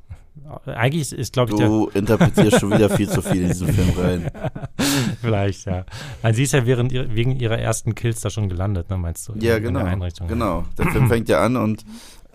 Eigentlich 0.67 1.03
ist, 1.03 1.13
ist 1.13 1.33
glaube 1.33 1.51
ich, 1.53 1.59
der, 1.59 1.67
Du 1.67 1.89
interpretierst 1.89 2.61
schon 2.61 2.71
wieder 2.71 2.89
viel 2.91 3.09
zu 3.09 3.21
viel 3.23 3.43
in 3.43 3.49
diesen 3.49 3.69
Film 3.73 3.91
rein. 3.99 4.31
vielleicht, 5.21 5.67
ja. 5.67 5.85
Nein, 6.23 6.35
sie 6.35 6.45
ist 6.45 6.53
ja 6.53 6.65
während, 6.65 6.93
wegen 6.93 7.33
ihrer 7.39 7.59
ersten 7.59 7.95
Kills 7.95 8.21
da 8.21 8.31
schon 8.31 8.49
gelandet, 8.49 8.89
ne, 8.89 8.97
meinst 8.97 9.29
du? 9.29 9.33
Ja, 9.41 9.57
in, 9.57 9.65
genau. 9.65 9.81
In 9.81 9.85
der 9.85 9.93
Einrichtung. 9.95 10.29
Genau. 10.29 10.65
Der 10.79 10.87
Film 10.93 11.09
fängt 11.09 11.29
ja 11.29 11.45
an 11.45 11.57
und 11.57 11.85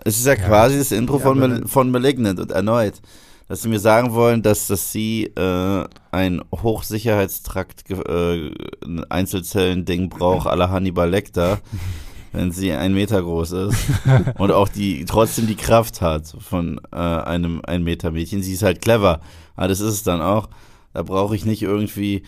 es 0.04 0.18
ist 0.18 0.26
ja, 0.26 0.34
Ja. 0.34 0.38
quasi 0.46 0.78
das 0.78 0.92
Intro 0.92 1.16
Ja, 1.16 1.22
von, 1.22 1.38
Mal 1.38 1.66
von 1.66 1.90
Malignant 1.90 2.38
und 2.40 2.50
erneut. 2.52 3.00
Dass 3.46 3.62
sie 3.62 3.68
mir 3.68 3.78
sagen 3.78 4.14
wollen, 4.14 4.42
dass, 4.42 4.68
dass 4.68 4.90
sie 4.90 5.24
äh, 5.24 5.84
ein 6.10 6.42
Hochsicherheitstrakt 6.50 7.90
äh, 7.90 8.50
ein 8.84 9.04
Einzelzellen-Ding 9.10 10.08
braucht, 10.08 10.46
à 10.46 10.56
la 10.56 10.70
Hannibal 10.70 11.10
Lecter, 11.10 11.60
wenn 12.32 12.52
sie 12.52 12.72
ein 12.72 12.94
Meter 12.94 13.22
groß 13.22 13.52
ist 13.52 13.86
und 14.38 14.50
auch 14.50 14.68
die 14.68 15.04
trotzdem 15.04 15.46
die 15.46 15.56
Kraft 15.56 16.00
hat 16.00 16.34
von 16.38 16.80
äh, 16.90 16.96
einem 16.96 17.60
ein 17.64 17.84
Meter 17.84 18.10
Mädchen. 18.10 18.42
Sie 18.42 18.54
ist 18.54 18.62
halt 18.62 18.80
clever, 18.80 19.20
aber 19.56 19.68
das 19.68 19.80
ist 19.80 19.92
es 19.92 20.02
dann 20.02 20.20
auch. 20.20 20.48
Da 20.94 21.02
brauche 21.02 21.36
ich 21.36 21.44
nicht 21.44 21.62
irgendwie 21.62 22.22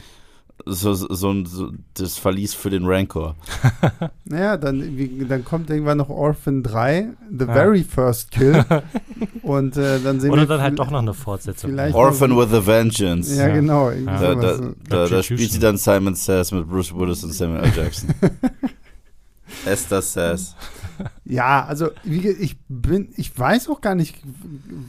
so, 0.66 0.94
so, 0.94 1.06
so, 1.14 1.44
so 1.44 1.72
das 1.94 2.18
Verlies 2.18 2.52
für 2.52 2.70
den 2.70 2.84
Rancor. 2.86 3.36
Naja, 4.28 4.56
dann, 4.56 4.96
wie, 4.96 5.24
dann 5.24 5.44
kommt 5.44 5.70
irgendwann 5.70 5.98
noch 5.98 6.08
Orphan 6.08 6.64
3, 6.64 7.10
The 7.30 7.44
Ja. 7.46 7.52
Very 7.52 7.84
First 7.84 8.32
Kill. 8.32 8.64
und 9.42 9.76
äh, 9.76 10.00
dann 10.00 10.18
sehen 10.18 10.32
Oder 10.32 10.42
wir 10.42 10.46
dann 10.48 10.60
halt 10.60 10.78
doch 10.78 10.90
noch 10.90 10.98
eine 10.98 11.14
Fortsetzung. 11.14 11.78
Orphan 11.92 12.36
with 12.36 12.52
a 12.52 12.66
Vengeance. 12.66 13.34
Ja, 13.36 13.46
Ja. 13.46 13.54
genau. 13.54 13.90
Ja. 13.90 14.18
Da, 14.20 14.34
da, 14.34 14.58
da, 14.88 15.06
da 15.06 15.22
spielt 15.22 15.52
sie 15.52 15.60
dann 15.60 15.76
Simon 15.76 16.16
Says 16.16 16.50
mit 16.50 16.68
Bruce 16.68 16.92
Willis 16.92 17.22
und 17.22 17.32
Samuel 17.32 17.62
L. 17.64 17.72
Jackson. 17.76 18.12
Esther 19.64 20.02
Says. 20.02 20.54
Ja, 21.24 21.64
also 21.64 21.88
wie, 22.04 22.28
ich 22.28 22.56
bin, 22.68 23.08
ich 23.16 23.36
weiß 23.38 23.68
auch 23.68 23.80
gar 23.80 23.94
nicht, 23.94 24.16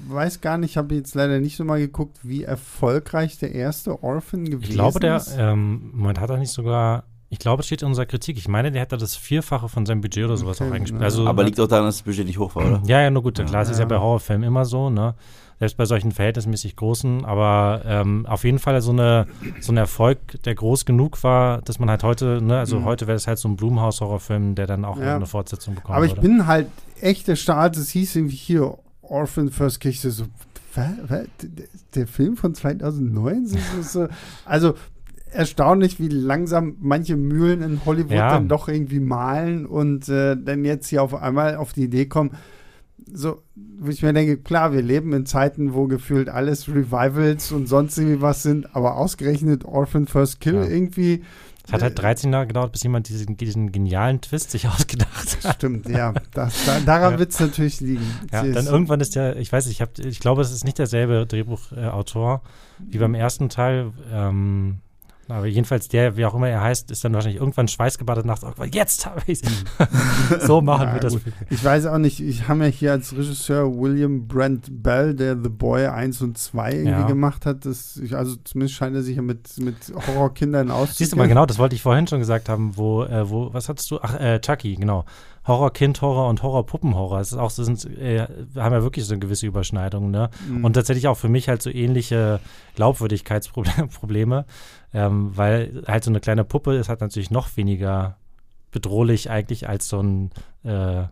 weiß 0.08 0.42
gar 0.42 0.58
nicht, 0.58 0.78
habe 0.78 0.96
jetzt 0.96 1.16
leider 1.16 1.40
nicht 1.40 1.58
so 1.58 1.64
mal 1.64 1.80
geguckt, 1.80 2.20
wie 2.24 2.44
erfolgreich 2.44 3.38
der 3.40 3.54
erste 3.54 4.04
Orphan 4.04 4.46
gewesen 4.46 4.64
Ich 4.64 4.70
glaube, 4.72 5.00
der, 5.00 5.18
ist. 5.18 5.36
ähm, 5.38 5.92
Moment, 5.94 6.20
hat 6.20 6.30
er 6.30 6.38
nicht 6.38 6.52
sogar, 6.52 7.04
ich 7.30 7.40
glaube, 7.40 7.60
es 7.62 7.66
steht 7.66 7.82
in 7.82 7.88
unserer 7.90 8.06
Kritik. 8.06 8.38
Ich 8.38 8.48
meine, 8.48 8.72
der 8.72 8.82
hätte 8.82 8.98
das 8.98 9.16
Vierfache 9.16 9.68
von 9.68 9.86
seinem 9.86 10.02
Budget 10.02 10.26
oder 10.26 10.38
sowas 10.38 10.62
Okay, 10.62 10.70
auch 10.70 10.74
eingespielt. 10.76 11.02
ja. 11.02 11.06
Also, 11.06 11.28
Aber 11.28 11.44
liegt 11.44 11.60
auch 11.60 11.68
daran, 11.68 11.86
dass 11.86 11.98
das 11.98 12.04
Budget 12.04 12.26
nicht 12.26 12.38
hoch 12.40 12.56
war, 12.56 12.66
oder? 12.68 12.84
Ja, 12.86 13.02
ja, 13.02 13.10
nur 13.10 13.24
gut, 13.24 13.36
klar, 13.36 13.62
es 13.64 13.70
ist 13.70 13.78
ja 13.78 13.84
Ja. 13.84 13.88
bei 13.90 13.98
Horrorfilmen 13.98 14.48
immer 14.48 14.64
so, 14.66 14.90
ne? 14.90 15.16
Selbst 15.60 15.76
bei 15.78 15.86
solchen 15.86 16.12
verhältnismäßig 16.12 16.76
großen, 16.76 17.26
aber 17.26 17.82
ähm, 17.86 18.26
auf 18.28 18.44
jeden 18.44 18.60
Fall 18.60 18.80
so, 18.82 18.92
eine, 18.92 19.26
so 19.60 19.72
ein 19.74 19.78
Erfolg, 19.78 20.20
der 20.44 20.54
groß 20.54 20.86
genug 20.86 21.24
war, 21.24 21.62
dass 21.64 21.80
man 21.80 21.90
halt 21.90 22.04
heute, 22.04 22.42
ne, 22.44 22.60
also 22.60 22.80
Mhm. 22.80 22.86
heute 22.86 23.08
wäre 23.08 23.16
es 23.16 23.26
halt 23.26 23.40
so 23.40 23.50
ein 23.50 23.56
Blumhaus-Horrorfilm, 23.56 24.54
der 24.54 24.68
dann 24.68 24.86
auch 24.86 25.00
Ja. 25.00 25.16
eine 25.16 25.26
Fortsetzung 25.26 25.74
bekommen 25.74 25.96
Aber 25.96 26.06
ich 26.06 26.12
würde. 26.12 26.22
bin 26.22 26.46
halt 26.46 26.68
echt 27.02 27.28
erstaunt, 27.28 27.76
es 27.78 27.90
hieß 27.90 28.16
irgendwie 28.18 28.36
hier 28.36 28.78
Orphan 29.02 29.50
First. 29.50 29.84
Ich 29.86 30.02
so, 30.02 30.26
der, 31.96 32.06
Film 32.08 32.38
von 32.38 32.54
2009? 32.54 33.48
So, 33.48 33.58
so, 33.58 33.82
so. 33.82 34.08
Also 34.46 34.76
erstaunlich, 35.32 36.00
wie 36.00 36.08
langsam 36.08 36.76
manche 36.80 37.16
Mühlen 37.16 37.62
in 37.62 37.84
Hollywood 37.86 38.12
Ja. 38.16 38.30
dann 38.30 38.48
doch 38.48 38.68
irgendwie 38.68 39.00
malen 39.00 39.66
und 39.66 40.08
äh, 40.08 40.36
dann 40.38 40.64
jetzt 40.66 40.88
hier 40.88 41.02
auf 41.04 41.16
einmal 41.16 41.56
auf 41.56 41.74
die 41.74 41.84
Idee 41.84 42.06
kommen, 42.06 42.32
so, 43.14 43.44
wo 43.56 43.90
ich 43.90 44.02
mir 44.04 44.14
denke, 44.14 44.38
klar, 44.38 44.72
wir 44.74 44.82
leben 44.82 45.14
in 45.14 45.26
Zeiten, 45.26 45.74
wo 45.74 45.88
gefühlt 45.88 46.30
alles 46.30 46.68
Revivals 46.68 47.52
und 47.52 47.68
sonst 47.68 47.98
irgendwie 47.98 48.22
was 48.22 48.44
sind, 48.44 48.76
aber 48.76 48.96
ausgerechnet 48.98 49.66
Orphan 49.66 50.08
First 50.08 50.40
Kill 50.42 50.56
Ja. 50.56 50.64
irgendwie. 50.66 51.24
Es 51.66 51.74
hat 51.74 51.82
halt 51.82 52.00
13 52.00 52.32
Jahre 52.32 52.48
gedauert, 52.48 52.72
bis 52.72 52.84
jemand 52.84 53.10
diesen, 53.10 53.36
diesen 53.36 53.74
genialen 53.74 54.22
Twist 54.22 54.52
sich 54.52 54.68
ausgedacht 54.70 55.38
hat. 55.44 55.56
Stimmt, 55.56 55.90
ja. 55.90 56.14
Das, 56.34 56.66
da, 56.66 56.80
daran 56.80 57.14
Ja. 57.14 57.20
wird 57.20 57.32
es 57.32 57.40
natürlich 57.42 57.82
liegen. 57.82 58.06
Ja, 58.32 58.44
Sie 58.46 58.54
dann 58.54 58.64
ist- 58.66 58.72
irgendwann 58.72 59.02
ist 59.02 59.16
der, 59.16 59.36
ich 59.36 59.52
weiß 59.52 59.66
nicht, 59.66 59.76
ich, 59.76 59.82
hab, 59.82 60.00
ich 60.00 60.20
glaube, 60.22 60.42
es 60.42 60.52
ist 60.52 60.64
nicht 60.64 60.80
derselbe 60.80 61.26
Drehbuchautor 61.28 62.42
wie 62.80 62.98
beim 63.00 63.16
ersten 63.16 63.50
Teil. 63.50 63.92
Ähm, 64.14 64.78
aber 65.30 65.46
jedenfalls 65.46 65.88
der, 65.88 66.16
wie 66.18 66.26
auch 66.26 66.34
immer 66.34 66.48
er 66.50 66.62
heißt, 66.62 66.90
ist 66.92 67.04
dann 67.04 67.14
wahrscheinlich 67.14 67.40
irgendwann 67.42 67.68
schweißgebadet 67.68 68.26
nachts. 68.26 68.44
Oh, 68.46 68.64
jetzt 68.64 69.06
habe 69.06 69.22
ich 69.28 69.42
So 70.42 70.62
machen 70.62 70.88
Ja, 70.90 70.94
wir 70.94 71.00
das. 71.02 71.14
gut. 71.14 71.24
Ich 71.50 71.64
weiß 71.64 71.86
auch 71.88 71.98
nicht, 71.98 72.20
ich 72.20 72.48
habe 72.48 72.66
ja 72.66 72.70
hier 72.72 72.92
als 72.94 73.14
Regisseur 73.16 73.66
William 73.78 74.28
Brent 74.28 74.68
Bell, 74.84 75.14
der 75.14 75.36
The 75.42 75.50
Boy 75.50 75.88
1 75.88 76.22
und 76.22 76.38
2 76.38 76.72
irgendwie 76.72 76.90
Ja. 76.92 77.08
gemacht 77.08 77.46
hat. 77.46 77.66
Das, 77.66 77.98
ich, 77.98 78.16
also 78.16 78.36
zumindest 78.44 78.76
scheint 78.76 78.96
er 78.96 79.02
sich 79.04 79.16
ja 79.16 79.22
mit, 79.22 79.58
mit 79.60 79.76
Horrorkindern 80.08 80.72
auszukennen. 80.72 80.96
Siehst 80.96 81.14
du 81.14 81.18
mal, 81.18 81.28
genau, 81.28 81.46
das 81.46 81.58
wollte 81.60 81.76
ich 81.76 81.82
vorhin 81.82 82.08
schon 82.08 82.20
gesagt 82.20 82.50
haben, 82.50 82.78
wo, 82.78 83.04
äh, 83.04 83.30
wo, 83.30 83.54
was 83.54 83.70
hattest 83.70 83.92
du? 83.92 84.00
Ach, 84.02 84.20
äh, 84.20 84.40
Chucky, 84.40 84.76
genau. 84.76 85.06
Horror, 85.48 85.72
Kind-Horror 85.72 86.30
und 86.30 86.44
Horror-Puppenhorror. 86.44 87.20
Das 87.20 87.32
ist 87.32 87.38
auch, 87.38 87.50
sind, 87.50 87.86
äh, 87.86 88.28
haben 88.56 88.74
ja 88.74 88.84
wirklich 88.84 89.06
so 89.06 89.14
eine 89.14 89.20
gewisse 89.20 89.48
Überschneidung, 89.48 90.12
ne? 90.12 90.30
Mhm. 90.48 90.66
Und 90.66 90.74
tatsächlich 90.74 91.08
auch 91.08 91.18
für 91.18 91.30
mich 91.30 91.48
halt 91.48 91.62
so 91.62 91.70
ähnliche 91.70 92.40
Glaubwürdigkeitsprobleme, 92.76 94.46
ähm, 94.94 95.32
weil 95.36 95.84
halt 95.88 96.04
so 96.04 96.12
eine 96.12 96.20
kleine 96.20 96.44
Puppe 96.44 96.76
ist 96.76 96.90
halt 96.90 97.02
natürlich 97.02 97.32
noch 97.32 97.56
weniger 97.56 98.18
bedrohlich 98.72 99.30
eigentlich 99.30 99.70
als 99.70 99.88
so 99.88 100.02
ein, 100.02 100.32
äh, 100.64 101.06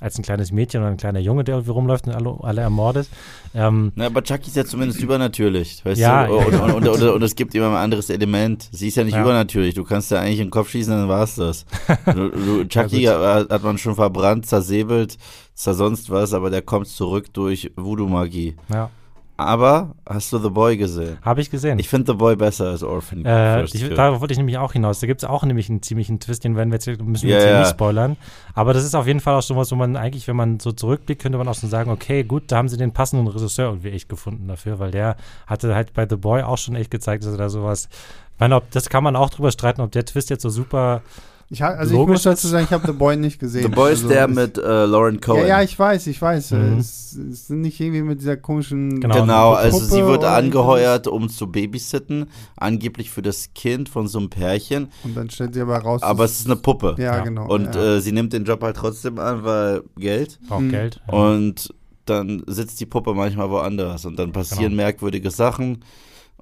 als 0.00 0.18
ein 0.18 0.22
kleines 0.22 0.52
Mädchen 0.52 0.82
oder 0.82 0.90
ein 0.90 0.96
kleiner 0.98 1.20
Junge, 1.20 1.42
der 1.44 1.54
irgendwie 1.56 1.70
rumläuft 1.72 2.06
und 2.06 2.12
alle, 2.14 2.36
alle 2.42 2.60
ermordet. 2.60 3.08
Ähm, 3.54 3.92
Na, 3.94 4.06
aber 4.06 4.22
Chucky 4.22 4.48
ist 4.48 4.56
ja 4.56 4.64
zumindest 4.66 5.00
übernatürlich, 5.02 5.82
weißt 5.84 5.98
Ja, 6.00 6.26
du? 6.26 6.34
ja. 6.36 6.44
Und, 6.44 6.54
und, 6.54 6.88
und, 6.88 6.88
und, 7.02 7.08
und 7.08 7.22
es 7.22 7.34
gibt 7.34 7.54
immer 7.54 7.68
ein 7.70 7.76
anderes 7.76 8.10
Element. 8.10 8.68
Sie 8.72 8.88
ist 8.88 8.96
ja 8.96 9.04
nicht 9.04 9.14
Ja. 9.14 9.22
übernatürlich. 9.22 9.74
Du 9.74 9.84
kannst 9.84 10.10
ja 10.10 10.20
eigentlich 10.20 10.40
in 10.40 10.46
den 10.46 10.50
Kopf 10.50 10.68
schießen, 10.70 10.92
dann 10.92 11.08
war's 11.08 11.36
das. 11.36 11.64
Du, 12.12 12.28
du, 12.30 12.64
Chucky 12.68 13.04
hat, 13.04 13.48
hat 13.48 13.62
man 13.62 13.78
schon 13.78 13.94
verbrannt, 13.94 14.44
zersäbelt, 14.46 15.16
zersonst 15.54 16.10
was, 16.10 16.34
aber 16.34 16.50
der 16.50 16.60
kommt 16.62 16.88
zurück 16.88 17.32
durch 17.32 17.72
Voodoo-Magie. 17.76 18.56
ja, 18.68 18.90
Aber 19.38 19.94
hast 20.08 20.32
du 20.32 20.38
The 20.38 20.48
Boy 20.48 20.76
gesehen? 20.78 21.18
habe 21.22 21.42
ich 21.42 21.50
gesehen. 21.50 21.78
Ich 21.78 21.88
finde 21.88 22.12
The 22.12 22.16
Boy 22.16 22.36
besser 22.36 22.68
als 22.70 22.82
Orphan. 22.82 23.24
Äh, 23.24 23.64
ich, 23.64 23.88
darauf 23.94 24.20
wollte 24.20 24.32
ich 24.32 24.38
nämlich 24.38 24.56
auch 24.56 24.72
hinaus. 24.72 25.00
Da 25.00 25.06
gibt 25.06 25.22
es 25.22 25.28
auch 25.28 25.44
nämlich 25.44 25.68
einen 25.68 25.82
ziemlichen 25.82 26.20
Twist, 26.20 26.44
den 26.44 26.56
werden 26.56 26.70
wir 26.70 26.78
jetzt, 26.78 26.86
müssen 27.02 27.28
wir 27.28 27.30
Ja, 27.30 27.36
jetzt 27.36 27.44
hier 27.44 27.52
ja. 27.52 27.58
nicht 27.60 27.70
spoilern. 27.70 28.16
Aber 28.54 28.72
das 28.72 28.84
ist 28.84 28.94
auf 28.94 29.06
jeden 29.06 29.20
Fall 29.20 29.34
auch 29.34 29.42
schon 29.42 29.56
was, 29.58 29.70
wo 29.70 29.76
man 29.76 29.96
eigentlich, 29.96 30.26
wenn 30.26 30.36
man 30.36 30.58
so 30.58 30.72
zurückblickt, 30.72 31.20
könnte 31.20 31.36
man 31.36 31.48
auch 31.48 31.54
schon 31.54 31.68
sagen, 31.68 31.90
okay, 31.90 32.24
gut, 32.24 32.44
da 32.48 32.56
haben 32.56 32.68
sie 32.68 32.78
den 32.78 32.92
passenden 32.92 33.26
Regisseur 33.26 33.66
irgendwie 33.68 33.90
echt 33.90 34.08
gefunden 34.08 34.48
dafür, 34.48 34.78
weil 34.78 34.90
der 34.90 35.16
hatte 35.46 35.74
halt 35.74 35.92
bei 35.92 36.06
The 36.08 36.16
Boy 36.16 36.42
auch 36.42 36.58
schon 36.58 36.74
echt 36.74 36.90
gezeigt, 36.90 37.24
dass 37.24 37.32
er 37.32 37.38
da 37.38 37.48
sowas. 37.50 37.88
Ich 38.34 38.40
meine, 38.40 38.56
ob, 38.56 38.70
das 38.70 38.88
kann 38.88 39.04
man 39.04 39.16
auch 39.16 39.28
drüber 39.30 39.50
streiten, 39.50 39.82
ob 39.82 39.92
der 39.92 40.04
Twist 40.06 40.30
jetzt 40.30 40.42
so 40.42 40.50
super. 40.50 41.02
Ich, 41.48 41.62
ha- 41.62 41.68
also 41.74 41.92
ich 41.92 41.96
logisch 41.98 42.12
muss 42.14 42.22
dazu 42.24 42.48
sagen, 42.48 42.64
ich 42.64 42.72
habe 42.72 42.86
The 42.86 42.92
Boy 42.92 43.16
nicht 43.16 43.38
gesehen. 43.38 43.62
The 43.62 43.68
Boy 43.68 43.92
ist 43.92 43.98
also, 44.02 44.08
der 44.08 44.26
mit 44.28 44.58
äh, 44.58 44.84
Lauren 44.84 45.20
Cohen. 45.20 45.42
Ja, 45.42 45.46
ja, 45.46 45.62
ich 45.62 45.78
weiß, 45.78 46.06
ich 46.08 46.20
weiß. 46.20 46.50
Mhm. 46.52 46.78
Es, 46.78 47.16
es 47.16 47.46
sind 47.46 47.60
nicht 47.60 47.78
irgendwie 47.80 48.02
mit 48.02 48.20
dieser 48.20 48.36
komischen. 48.36 49.00
Genau. 49.00 49.14
Genau, 49.20 49.52
also 49.52 49.78
Puppe 49.78 49.90
sie 49.92 50.04
wird 50.04 50.24
angeheuert, 50.24 51.06
um 51.06 51.28
zu 51.28 51.46
babysitten, 51.46 52.26
angeblich 52.56 53.10
für 53.10 53.22
das 53.22 53.50
Kind 53.54 53.88
von 53.88 54.08
so 54.08 54.18
einem 54.18 54.28
Pärchen, 54.30 54.88
Und 55.04 55.16
dann 55.16 55.30
stellt 55.30 55.54
sie 55.54 55.60
aber 55.60 55.78
raus. 55.78 56.02
aber 56.02 56.24
es 56.24 56.38
ist 56.40 56.46
eine 56.46 56.56
Puppe. 56.56 56.96
Ja, 56.98 57.16
Ja. 57.16 57.24
genau. 57.24 57.46
Und 57.48 57.74
ja. 57.74 57.96
äh, 57.96 58.00
sie 58.00 58.12
nimmt 58.12 58.32
den 58.32 58.44
Job 58.44 58.62
halt 58.62 58.76
trotzdem 58.76 59.18
an, 59.18 59.44
weil 59.44 59.82
Geld. 59.96 60.38
Braucht 60.48 60.62
Mhm. 60.62 60.70
Geld. 60.70 61.00
Und 61.06 61.72
dann 62.06 62.42
sitzt 62.46 62.78
die 62.80 62.86
Puppe 62.86 63.14
manchmal 63.14 63.50
woanders 63.50 64.04
und 64.04 64.16
dann 64.18 64.32
passieren 64.32 64.70
Genau. 64.72 64.82
merkwürdige 64.82 65.30
Sachen. 65.30 65.84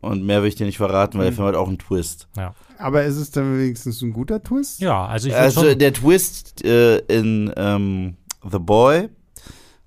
Und 0.05 0.25
mehr 0.25 0.43
will 0.43 0.49
ich 0.49 0.55
dir 0.55 0.67
nicht 0.67 0.77
verraten, 0.77 1.19
weil 1.19 1.25
der 1.25 1.33
Mhm. 1.33 1.37
Film 1.37 1.49
hat 1.49 1.55
auch 1.57 1.69
einen 1.69 1.79
Twist. 1.79 2.29
Aber 2.79 3.05
ist 3.05 3.17
es 3.17 3.31
dann 3.31 3.59
wenigstens 3.59 4.03
ein 4.03 4.13
guter 4.13 4.43
Twist? 4.43 4.81
Ja, 4.81 5.07
also 5.07 5.29
ich 5.29 5.35
Also 5.35 5.63
schon, 5.65 5.79
der 5.79 5.93
Twist 5.93 6.65
äh, 6.65 6.99
in 7.07 7.53
ähm, 7.57 8.17
The 8.51 8.59
Boy, 8.59 9.09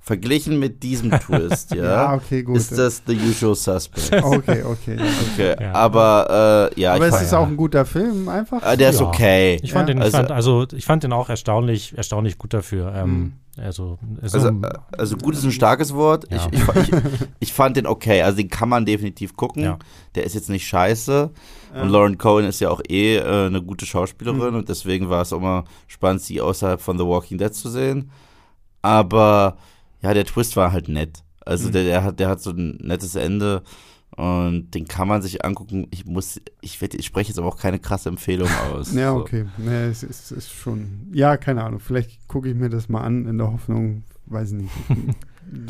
verglichen 0.07 0.57
mit 0.57 0.81
diesem 0.83 1.11
Twist, 1.19 1.75
ja, 1.75 1.83
Ja, 1.83 2.13
okay, 2.15 2.41
gut. 2.43 2.57
ist 2.57 2.75
das 2.77 3.03
The 3.05 3.15
Usual 3.15 3.55
Suspect. 3.55 4.23
Okay, 4.23 4.63
okay. 4.63 4.97
Okay, 5.33 5.55
Ja. 5.61 5.73
aber 5.73 6.71
äh, 6.75 6.79
ja, 6.81 6.93
Aber 6.95 7.07
ich 7.09 7.13
es 7.13 7.21
ist 7.23 7.33
auch 7.33 7.45
ein 7.47 7.57
guter 7.57 7.85
Film, 7.85 8.27
einfach. 8.29 8.63
äh, 8.63 8.75
der 8.77 8.89
ist 8.91 9.01
Ja. 9.01 9.07
okay. 9.07 9.59
ich 9.61 9.71
fand 9.73 9.89
Ja. 9.89 9.93
den, 9.95 10.01
Also- 10.01 10.17
fand, 10.17 10.31
also 10.31 10.65
ich 10.73 10.85
fand 10.85 11.03
den 11.03 11.13
auch 11.13 11.29
erstaunlich, 11.29 11.95
erstaunlich 11.97 12.37
gut 12.37 12.53
dafür. 12.53 12.93
Ähm, 12.95 13.33
Also, 13.59 13.97
so, 14.21 14.37
Also, 14.37 14.49
äh, 14.49 14.69
also 14.99 15.17
gut 15.17 15.33
ist 15.33 15.43
ein 15.43 15.51
starkes 15.51 15.91
Wort. 15.95 16.27
Ja. 16.31 16.47
Ich, 16.51 16.59
ich, 16.59 16.77
ich, 16.77 16.91
ich 17.39 17.53
fand 17.53 17.75
den 17.75 17.87
okay. 17.87 18.21
Also 18.21 18.37
den 18.37 18.49
kann 18.49 18.69
man 18.69 18.85
definitiv 18.85 19.35
gucken. 19.35 19.63
Ja. 19.63 19.79
Der 20.13 20.25
ist 20.25 20.35
jetzt 20.35 20.49
nicht 20.51 20.67
scheiße. 20.67 21.31
Ja. 21.75 21.81
Und 21.81 21.89
Lauren 21.89 22.19
Cohen 22.19 22.45
ist 22.45 22.59
ja 22.59 22.69
auch 22.69 22.81
eh 22.87 23.17
äh, 23.17 23.47
eine 23.47 23.63
gute 23.63 23.87
Schauspielerin 23.87 24.51
Mhm. 24.51 24.57
und 24.57 24.69
deswegen 24.69 25.09
war 25.09 25.23
es 25.23 25.33
auch 25.33 25.39
mal 25.41 25.63
spannend, 25.87 26.21
sie 26.21 26.39
außerhalb 26.39 26.79
von 26.79 26.99
The 26.99 27.03
Walking 27.05 27.39
Dead 27.39 27.51
zu 27.53 27.69
sehen. 27.69 28.11
Aber 28.83 29.57
ja, 30.07 30.13
der 30.13 30.25
Twist 30.25 30.55
war 30.55 30.71
halt 30.71 30.87
nett. 30.87 31.23
Also 31.45 31.67
Mhm. 31.69 31.71
der, 31.73 31.83
der 31.83 32.03
hat, 32.03 32.19
der 32.19 32.29
hat 32.29 32.41
so 32.41 32.51
ein 32.51 32.77
nettes 32.81 33.15
Ende 33.15 33.63
und 34.15 34.71
den 34.71 34.87
kann 34.87 35.07
man 35.07 35.21
sich 35.21 35.45
angucken. 35.45 35.87
Ich 35.91 36.05
muss, 36.05 36.41
ich, 36.61 36.81
werd, 36.81 36.93
ich 36.95 37.05
spreche 37.05 37.29
jetzt 37.29 37.37
aber 37.39 37.47
auch 37.47 37.57
keine 37.57 37.79
krasse 37.79 38.09
Empfehlung 38.09 38.49
aus. 38.73 38.93
Ja, 38.93 39.11
So. 39.11 39.17
okay. 39.19 39.45
Nee, 39.57 39.85
es 39.85 40.03
ist, 40.03 40.31
ist 40.31 40.51
schon. 40.51 41.07
Ja, 41.13 41.37
keine 41.37 41.63
Ahnung. 41.63 41.79
Vielleicht 41.79 42.27
gucke 42.27 42.49
ich 42.49 42.55
mir 42.55 42.69
das 42.69 42.89
mal 42.89 43.01
an 43.01 43.25
in 43.27 43.37
der 43.37 43.51
Hoffnung, 43.51 44.03
weiß 44.25 44.51
ich 44.51 44.57
nicht, 44.57 44.71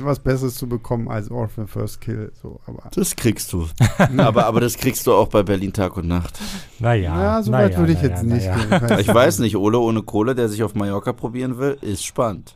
was 0.01 0.19
Besseres 0.19 0.55
zu 0.55 0.67
bekommen 0.67 1.07
als 1.09 1.29
Orphan 1.29 1.67
First 1.67 2.01
Kill. 2.01 2.31
So, 2.41 2.59
aber. 2.65 2.89
Das 2.95 3.15
kriegst 3.15 3.51
du. 3.53 3.67
aber, 4.17 4.45
aber 4.45 4.61
das 4.61 4.77
kriegst 4.77 5.05
du 5.05 5.13
auch 5.13 5.27
bei 5.27 5.43
Berlin 5.43 5.73
Tag 5.73 5.97
und 5.97 6.07
Nacht. 6.07 6.39
naja. 6.79 7.21
Ja, 7.21 7.43
so 7.43 7.51
na 7.51 7.59
weit 7.59 7.73
ja, 7.73 7.79
würde 7.79 7.93
ich 7.93 8.01
jetzt 8.01 8.23
ja, 8.23 8.33
nicht 8.33 8.45
gehen. 8.88 8.99
Ich 8.99 9.07
weiß 9.13 9.39
nicht, 9.39 9.57
Ole 9.57 9.77
ohne 9.77 10.01
Kohle, 10.03 10.33
der 10.33 10.47
sich 10.49 10.63
auf 10.63 10.73
Mallorca 10.73 11.11
probieren 11.13 11.57
will, 11.59 11.77
ist 11.81 12.03
spannend. 12.05 12.55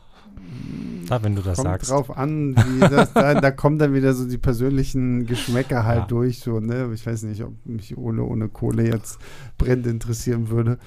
Na, 1.09 1.21
wenn 1.23 1.35
du 1.35 1.41
das 1.41 1.57
Kommt 1.57 1.67
sagst. 1.67 1.91
drauf 1.91 2.15
an, 2.17 2.55
wie 2.55 2.79
das, 2.79 3.11
da, 3.13 3.33
da 3.39 3.51
kommen 3.51 3.77
dann 3.79 3.93
wieder 3.93 4.13
so 4.13 4.25
die 4.27 4.37
persönlichen 4.37 5.25
Geschmäcker 5.25 5.83
halt 5.85 6.01
Ja. 6.01 6.05
durch. 6.07 6.39
So, 6.39 6.59
ne? 6.59 6.89
Ich 6.93 7.05
weiß 7.05 7.23
nicht, 7.23 7.43
ob 7.43 7.53
mich 7.65 7.97
Ole 7.97 8.23
ohne 8.23 8.47
Kohle 8.47 8.87
jetzt 8.87 9.19
brennend 9.57 9.87
interessieren 9.87 10.49
würde. 10.49 10.77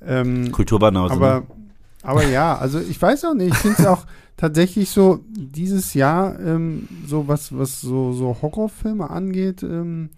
Ähm, 0.00 0.52
Kulturbanause. 0.52 1.14
aber, 1.14 1.40
ne? 1.40 1.46
aber 2.02 2.26
ja, 2.26 2.56
also 2.56 2.78
ich 2.80 3.00
weiß 3.00 3.24
auch 3.24 3.34
nicht. 3.34 3.52
Ich 3.54 3.58
finde 3.58 3.78
es 3.80 3.86
auch 3.86 4.04
tatsächlich 4.36 4.90
so, 4.90 5.20
dieses 5.28 5.94
Jahr, 5.94 6.38
ähm, 6.40 6.88
so 7.06 7.26
was, 7.28 7.56
was 7.56 7.80
so, 7.80 8.12
so 8.12 8.36
Horrorfilme 8.40 9.10
angeht, 9.10 9.62
ähm, 9.62 10.10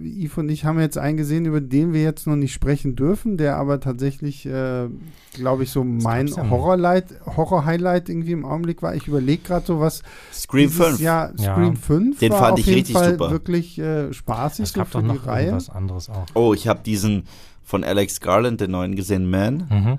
Yves 0.00 0.38
und 0.38 0.48
ich 0.48 0.64
haben 0.64 0.78
jetzt 0.80 0.96
einen 0.98 1.16
gesehen, 1.16 1.44
über 1.44 1.60
den 1.60 1.92
wir 1.92 2.02
jetzt 2.02 2.26
noch 2.26 2.36
nicht 2.36 2.52
sprechen 2.52 2.94
dürfen, 2.96 3.36
der 3.36 3.56
aber 3.56 3.80
tatsächlich, 3.80 4.46
äh, 4.46 4.88
glaube 5.34 5.64
ich, 5.64 5.70
so 5.70 5.82
mein 5.84 6.26
denn? 6.26 6.50
Horror-Light, 6.50 7.06
Horror-Highlight 7.36 8.08
irgendwie 8.08 8.32
im 8.32 8.44
Augenblick 8.44 8.82
war. 8.82 8.94
Ich 8.94 9.08
überlege 9.08 9.42
gerade 9.42 9.66
so 9.66 9.80
was. 9.80 10.02
Scream 10.32 10.68
dieses 10.70 10.86
5. 10.86 11.00
Jahr 11.00 11.32
Ja. 11.38 11.54
Scream 11.54 11.76
5 11.76 12.18
Den 12.18 12.32
war 12.32 12.38
fand 12.38 12.52
auf 12.54 12.58
ich 12.60 12.66
jeden 12.66 12.76
richtig 12.78 12.96
Fall 12.96 13.10
super. 13.12 13.30
wirklich 13.30 13.78
äh, 13.78 14.12
spaßig 14.12 14.64
Es 14.64 14.72
so 14.72 14.80
gab 14.80 14.88
für 14.88 14.92
doch 14.94 15.00
die 15.02 15.06
noch 15.08 15.26
Reihe. 15.26 15.46
irgendwas 15.46 15.70
anderes 15.70 16.08
auch. 16.10 16.26
Oh, 16.34 16.54
ich 16.54 16.68
habe 16.68 16.80
diesen 16.84 17.24
von 17.64 17.84
Alex 17.84 18.20
Garland, 18.20 18.60
den 18.60 18.70
neuen 18.70 18.94
gesehen, 18.96 19.28
Man. 19.28 19.66
Mhm. 19.70 19.98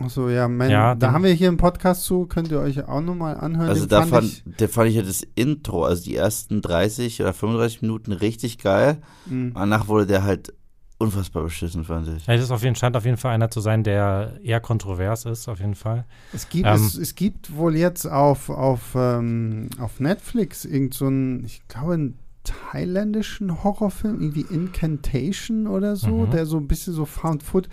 Achso, 0.00 0.28
ja, 0.28 0.48
man, 0.48 0.70
Ja, 0.70 0.94
da 0.94 1.12
haben 1.12 1.22
wir 1.24 1.32
hier 1.32 1.48
einen 1.48 1.56
Podcast 1.56 2.04
zu, 2.04 2.26
könnt 2.26 2.50
ihr 2.50 2.58
euch 2.60 2.84
auch 2.88 3.00
nochmal 3.00 3.36
anhören. 3.36 3.68
Also 3.68 3.86
da 3.86 4.02
fand, 4.02 4.24
ich, 4.26 4.42
der 4.58 4.68
fand 4.68 4.88
ich 4.90 4.96
ja 4.96 5.02
das 5.02 5.22
Intro, 5.34 5.84
also 5.84 6.02
die 6.02 6.16
ersten 6.16 6.60
30 6.62 7.20
oder 7.22 7.32
35 7.32 7.82
Minuten 7.82 8.12
richtig 8.12 8.58
geil. 8.58 8.98
mh. 9.26 9.52
Danach 9.54 9.86
wurde 9.88 10.06
der 10.06 10.24
halt 10.24 10.52
unfassbar 10.98 11.44
beschissen, 11.44 11.84
fand 11.84 12.08
ich. 12.08 12.26
Ja, 12.26 12.34
das 12.34 12.44
ist 12.44 12.50
auf 12.50 12.62
jeden, 12.62 12.76
scheint 12.76 12.96
auf 12.96 13.04
jeden 13.04 13.16
Fall 13.16 13.32
einer 13.34 13.50
zu 13.50 13.60
sein, 13.60 13.82
der 13.84 14.38
eher 14.42 14.60
kontrovers 14.60 15.26
ist, 15.26 15.48
auf 15.48 15.58
jeden 15.60 15.74
Fall. 15.74 16.04
Es 16.32 16.48
gibt, 16.48 16.66
Ähm, 16.66 16.74
es, 16.74 16.96
es 16.96 17.14
gibt 17.14 17.54
wohl 17.56 17.76
jetzt 17.76 18.06
auf, 18.06 18.48
auf, 18.50 18.94
ähm, 18.96 19.68
auf 19.78 20.00
Netflix 20.00 20.64
irgend 20.64 20.94
so 20.94 21.06
einen, 21.06 21.44
ich 21.44 21.62
glaube, 21.68 21.94
einen 21.94 22.18
thailändischen 22.44 23.64
Horrorfilm, 23.64 24.20
irgendwie 24.20 24.46
Incantation 24.50 25.66
oder 25.66 25.96
so, 25.96 26.26
Mhm. 26.26 26.30
der 26.30 26.46
so 26.46 26.56
ein 26.58 26.66
bisschen 26.68 26.92
so 26.94 27.04
Found 27.06 27.42
Foot, 27.42 27.68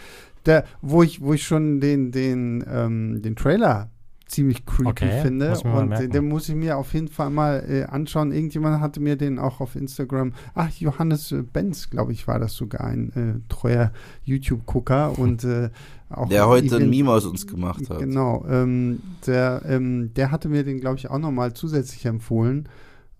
der, 0.45 0.65
wo 0.81 1.03
ich, 1.03 1.21
wo 1.21 1.33
ich 1.33 1.43
schon 1.43 1.79
den, 1.79 2.11
den, 2.11 2.63
ähm, 2.67 3.21
den 3.21 3.35
Trailer 3.35 3.89
ziemlich 4.31 4.65
creepy 4.65 4.89
Okay, 4.89 5.21
finde. 5.21 5.57
und 5.59 5.91
den, 5.91 6.09
den 6.09 6.27
muss 6.27 6.47
ich 6.47 6.55
mir 6.55 6.77
auf 6.77 6.93
jeden 6.93 7.09
Fall 7.09 7.29
mal 7.29 7.63
äh, 7.67 7.83
anschauen. 7.83 8.31
Irgendjemand 8.31 8.79
hatte 8.79 8.99
mir 8.99 9.17
den 9.17 9.37
auch 9.37 9.59
auf 9.59 9.75
Instagram, 9.75 10.33
ach, 10.55 10.71
Johannes 10.71 11.31
äh, 11.31 11.43
Benz, 11.43 11.89
glaube 11.89 12.13
ich, 12.13 12.27
war 12.27 12.39
das 12.39 12.53
sogar 12.53 12.85
ein 12.85 13.11
äh, 13.13 13.49
treuer 13.49 13.91
YouTube-Gucker 14.23 15.19
und 15.19 15.43
äh, 15.43 15.69
auch 16.09 16.29
Der 16.29 16.47
heute 16.47 16.77
ein 16.77 16.89
Meme 16.89 17.11
aus 17.11 17.25
uns 17.25 17.45
gemacht 17.47 17.89
hat. 17.89 17.99
Genau, 17.99 18.45
ähm, 18.49 19.01
der, 19.27 19.61
ähm, 19.65 20.13
der 20.13 20.31
hatte 20.31 20.49
mir 20.49 20.63
den, 20.63 20.79
glaube 20.79 20.97
ich, 20.97 21.09
auch 21.09 21.19
nochmal 21.19 21.53
zusätzlich 21.53 22.05
empfohlen. 22.05 22.67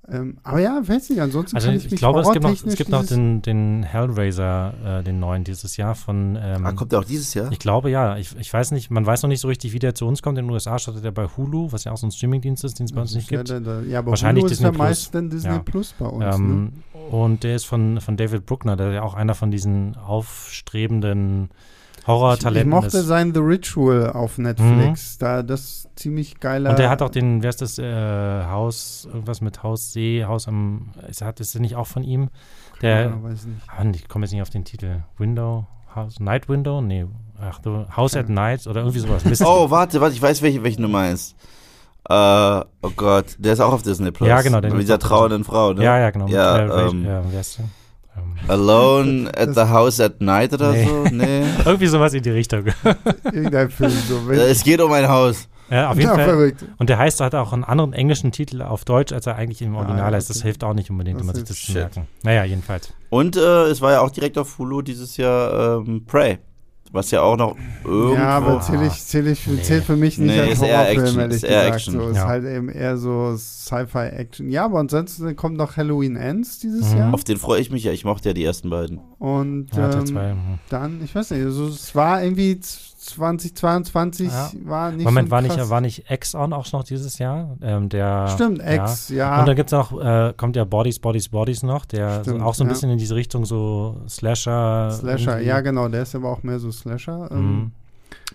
Ähm, 0.10 0.38
aber 0.44 0.60
ja, 0.60 0.82
weiß 0.86 1.12
nicht, 1.12 1.22
ansonsten 1.22 1.56
Also 1.56 1.68
kann 1.68 1.78
ich, 1.78 1.86
ich 1.86 1.92
mich 1.92 2.00
glaube, 2.00 2.22
es 2.22 2.32
gibt 2.32 2.44
noch, 2.44 2.52
es 2.66 2.76
gibt 2.76 2.90
noch 2.90 3.06
den, 3.06 3.42
den 3.44 3.84
Hellraiser, 3.84 5.00
äh, 5.00 5.04
den 5.04 5.20
neuen 5.20 5.44
dieses 5.44 5.78
Jahr 5.78 5.94
von 5.94 6.38
ähm, 6.42 6.66
Ah, 6.66 6.72
kommt 6.72 6.92
der 6.92 7.00
auch 7.00 7.04
dieses 7.06 7.34
Jahr? 7.36 7.52
Ich 7.52 7.60
glaube 7.60 7.92
ja. 7.92 8.18
Ich, 8.18 8.36
ich 8.36 8.52
weiß 8.52 8.72
nicht, 8.72 8.90
man 8.90 9.06
weiß 9.06 9.22
noch 9.22 9.28
nicht 9.30 9.40
so 9.42 9.48
richtig, 9.48 9.74
wie 9.74 9.80
der 9.80 9.94
zu 9.94 10.08
uns 10.08 10.22
kommt. 10.24 10.40
In 10.40 10.46
den 10.46 10.52
USA 10.52 10.80
startet 10.80 11.06
er 11.06 11.12
bei 11.12 11.28
Hulu, 11.28 11.72
was 11.72 11.84
ja 11.84 11.92
auch 11.92 11.98
so 11.98 12.08
ein 12.08 12.12
Streamingdienst 12.12 12.64
ist, 12.64 12.80
den 12.80 12.88
es 12.88 12.94
bei 12.94 13.02
uns 13.02 13.14
nicht 13.14 13.30
ja, 13.30 13.38
gibt. 13.38 13.52
da, 13.52 13.60
da, 13.60 13.82
ja, 13.82 14.00
aber 14.00 14.12
Wahrscheinlich 14.12 14.44
Hulu 14.44 14.52
ist 14.52 14.60
Disney 14.60 14.66
ja 14.66 14.72
Plus. 14.72 14.80
meist 14.80 15.16
dann 15.16 15.30
Disney 15.30 15.52
Ja. 15.52 15.60
Plus 15.60 15.94
bei 15.98 16.06
uns. 16.08 16.20
ne? 16.26 16.32
Ähm, 16.36 16.72
Und 17.12 17.44
der 17.44 17.56
ist 17.56 17.66
von, 17.66 18.02
von 18.02 18.18
David 18.18 18.46
Bruckner, 18.48 18.76
der 18.76 18.92
ja 18.92 19.04
auch 19.04 19.14
einer 19.14 19.36
von 19.36 19.52
diesen 19.52 19.96
aufstrebenden 19.98 21.50
ich, 22.34 22.46
ich 22.56 22.66
mochte 22.66 22.98
ist. 22.98 23.06
sein 23.08 23.34
The 23.34 23.40
Ritual 23.40 24.12
auf 24.12 24.38
Netflix. 24.38 25.18
Da 25.18 25.44
das 25.44 25.88
ziemlich 25.96 26.40
geiler. 26.40 26.72
Und 26.72 26.80
der 26.80 26.90
hat 26.90 27.02
auch 27.02 27.10
den, 27.10 27.44
wer 27.44 27.50
ist 27.50 27.62
das, 27.62 27.78
äh, 27.80 28.44
Haus, 28.46 29.08
irgendwas 29.12 29.42
mit 29.42 29.64
Haus 29.64 29.92
See, 29.94 30.24
Haus 30.26 30.48
am, 30.48 30.92
ist, 31.08 31.22
hat, 31.22 31.40
ist 31.40 31.54
der 31.54 31.62
nicht 31.62 31.76
auch 31.76 31.88
von 31.88 32.04
ihm? 32.04 32.30
Der, 32.82 33.02
Ja, 33.06 33.24
weiß 33.24 33.46
nicht. 33.46 33.62
ah, 33.68 33.84
ich 33.94 34.08
komme 34.08 34.26
jetzt 34.26 34.32
nicht 34.32 34.42
auf 34.42 34.50
den 34.50 34.66
Titel. 34.66 35.04
Window, 35.18 35.68
House, 35.96 36.20
Night 36.20 36.50
Window? 36.50 36.82
Nee, 36.82 37.06
ach 37.40 37.60
du, 37.60 37.86
House 37.96 38.16
at 38.16 38.28
Ja. 38.28 38.34
Night 38.36 38.66
oder 38.68 38.82
irgendwie 38.82 39.00
sowas. 39.00 39.24
Mist. 39.26 39.44
Oh, 39.46 39.70
warte, 39.70 40.02
warte, 40.02 40.16
ich 40.16 40.22
weiß, 40.22 40.42
welche, 40.42 40.64
welche 40.64 40.82
Nummer 40.82 41.10
ist. 41.12 41.36
Äh, 42.10 42.14
oh 42.14 42.90
Gott, 42.96 43.36
der 43.38 43.54
ist 43.54 43.60
auch 43.60 43.74
auf 43.74 43.84
Disney 43.84 44.10
Plus. 44.12 44.28
Ja, 44.28 44.42
genau, 44.42 44.60
den 44.60 44.72
Mit 44.74 44.82
dieser 44.82 44.98
trauernden 45.00 45.44
Frau, 45.44 45.74
ne? 45.74 45.84
ja, 45.84 46.00
ja, 46.00 46.10
genau. 46.10 46.28
Ja, 46.28 46.58
äh, 46.58 46.90
ähm, 46.90 47.06
äh, 47.06 47.20
wer 47.30 47.42
ist 47.42 47.60
der? 47.60 47.66
Ähm, 48.18 48.34
Alone 48.50 49.32
at 49.38 49.54
the 49.56 49.62
House 49.62 50.00
at 50.00 50.20
Night 50.22 50.54
oder 50.54 50.72
Nee. 50.72 50.86
so? 50.86 51.04
Nee. 51.12 51.44
irgendwie 51.66 51.88
sowas 51.88 52.14
in 52.14 52.24
die 52.24 52.30
Richtung. 52.32 52.66
Irgendein 53.26 53.70
Film. 53.70 53.92
So, 53.92 54.28
wenn, 54.28 54.40
Äh, 54.40 54.44
es 54.50 54.64
geht 54.64 54.82
um 54.82 54.92
ein 54.92 55.08
Haus. 55.08 55.48
ja, 55.70 55.90
auf 55.90 55.96
jeden 55.98 56.10
ja, 56.10 56.16
Fall. 56.16 56.26
verrückt. 56.26 56.66
Und 56.78 56.90
der 56.90 56.98
heißt, 56.98 57.22
hat 57.22 57.36
auch 57.36 57.54
einen 57.54 57.64
anderen 57.64 57.94
englischen 57.94 58.32
Titel 58.32 58.62
auf 58.62 58.84
Deutsch, 58.84 59.14
als 59.14 59.28
er 59.28 59.36
eigentlich 59.38 59.62
im 59.62 59.76
Ah, 59.76 59.80
Original 59.80 60.12
ja, 60.12 60.18
heißt. 60.18 60.30
Das 60.30 60.38
okay. 60.38 60.48
hilft 60.48 60.64
auch 60.66 60.74
nicht 60.74 60.90
unbedingt, 60.90 61.20
Das 61.22 61.28
um 61.28 61.34
sich 61.36 61.44
das 61.46 61.62
zu 61.62 61.72
merken. 61.74 62.08
Naja, 62.24 62.44
jedenfalls. 62.44 62.94
Und 63.10 63.38
äh, 63.38 63.64
es 63.68 63.80
war 63.82 63.92
ja 63.94 64.02
auch 64.02 64.12
direkt 64.12 64.38
auf 64.38 64.58
Hulu 64.58 64.82
dieses 64.82 65.16
Jahr 65.18 65.80
ähm, 65.80 66.06
Prey. 66.06 66.40
Was 66.94 67.10
ja 67.12 67.22
auch 67.22 67.38
noch 67.38 67.56
irgendwo. 67.86 68.16
Ja, 68.16 68.30
aber 68.38 68.60
zähle 68.60 68.88
ich, 68.88 68.94
zähl 69.06 69.26
ich, 69.28 69.48
Nee. 69.48 69.62
zählt 69.62 69.86
für 69.86 69.96
mich 69.96 70.18
nicht 70.18 70.30
Nee, 70.36 70.42
als 70.42 70.52
ist 70.54 70.62
eher 70.64 70.78
Horrorfilm, 70.80 71.20
ehrlich 71.20 71.36
ist 71.38 71.44
eher 71.44 71.60
gesagt. 71.62 71.76
Action. 71.76 71.94
So, 71.94 72.08
ist 72.10 72.16
Ja. 72.18 72.28
halt 72.28 72.44
eben 72.46 72.70
eher 72.70 72.98
so 72.98 73.36
Sci-Fi-Action. 73.38 74.50
Ja, 74.50 74.66
aber 74.66 74.80
ansonsten 74.80 75.36
kommt 75.36 75.58
noch 75.58 75.78
Halloween 75.78 76.18
Ends 76.18 76.60
dieses 76.60 76.92
Mhm. 76.92 76.98
Jahr. 77.00 77.14
Auf 77.14 77.24
den 77.24 77.38
freue 77.38 77.62
ich 77.62 77.72
mich 77.72 77.84
ja. 77.86 77.92
Ich 77.94 78.04
mochte 78.04 78.30
ja 78.30 78.34
die 78.34 78.44
ersten 78.44 78.70
beiden. 78.70 79.00
Und 79.20 79.68
Ja, 79.74 79.88
Teil 79.90 80.00
ähm, 80.02 80.06
zwei, 80.06 80.30
hm. 80.32 80.38
dann, 80.70 81.02
ich 81.04 81.16
weiß 81.16 81.32
nicht, 81.32 81.44
also 81.46 81.68
es 81.68 81.96
war 81.96 82.22
irgendwie 82.24 82.60
2022, 83.02 84.28
Ja. 84.30 84.52
war 84.64 84.92
nicht 84.92 85.04
Moment, 85.06 85.28
so 85.28 85.32
war 85.32 85.42
nicht, 85.42 85.70
war 85.70 85.82
nicht 85.82 86.10
X-On 86.10 86.54
auch 86.54 86.72
noch 86.72 86.84
dieses 86.84 87.18
Jahr? 87.18 87.58
Ähm, 87.62 87.90
der, 87.90 88.28
Stimmt, 88.30 88.60
ja. 88.60 88.66
Ex, 88.66 89.10
ja. 89.10 89.40
Und 89.40 89.48
dann 89.48 89.56
gibt's 89.56 89.72
noch, 89.72 90.00
äh, 90.00 90.34
kommt 90.38 90.56
ja 90.56 90.64
Bodies, 90.64 91.00
Bodies, 91.00 91.30
Bodies 91.30 91.64
noch, 91.64 91.86
der 91.86 92.24
so, 92.24 92.32
Stimmt, 92.32 92.44
auch 92.44 92.54
so 92.54 92.64
ein 92.64 92.68
ja. 92.68 92.74
bisschen 92.74 92.90
in 92.92 92.98
diese 92.98 93.16
Richtung 93.16 93.46
so 93.46 94.02
Slasher. 94.08 94.92
Slasher, 94.92 95.32
irgendwie. 95.34 95.48
ja 95.48 95.62
genau, 95.62 95.88
der 95.88 96.04
ist 96.04 96.16
aber 96.16 96.30
auch 96.30 96.44
mehr 96.44 96.60
so 96.60 96.72
Slasher. 96.72 97.30
Ähm, 97.32 97.42
Mhm. 97.42 97.72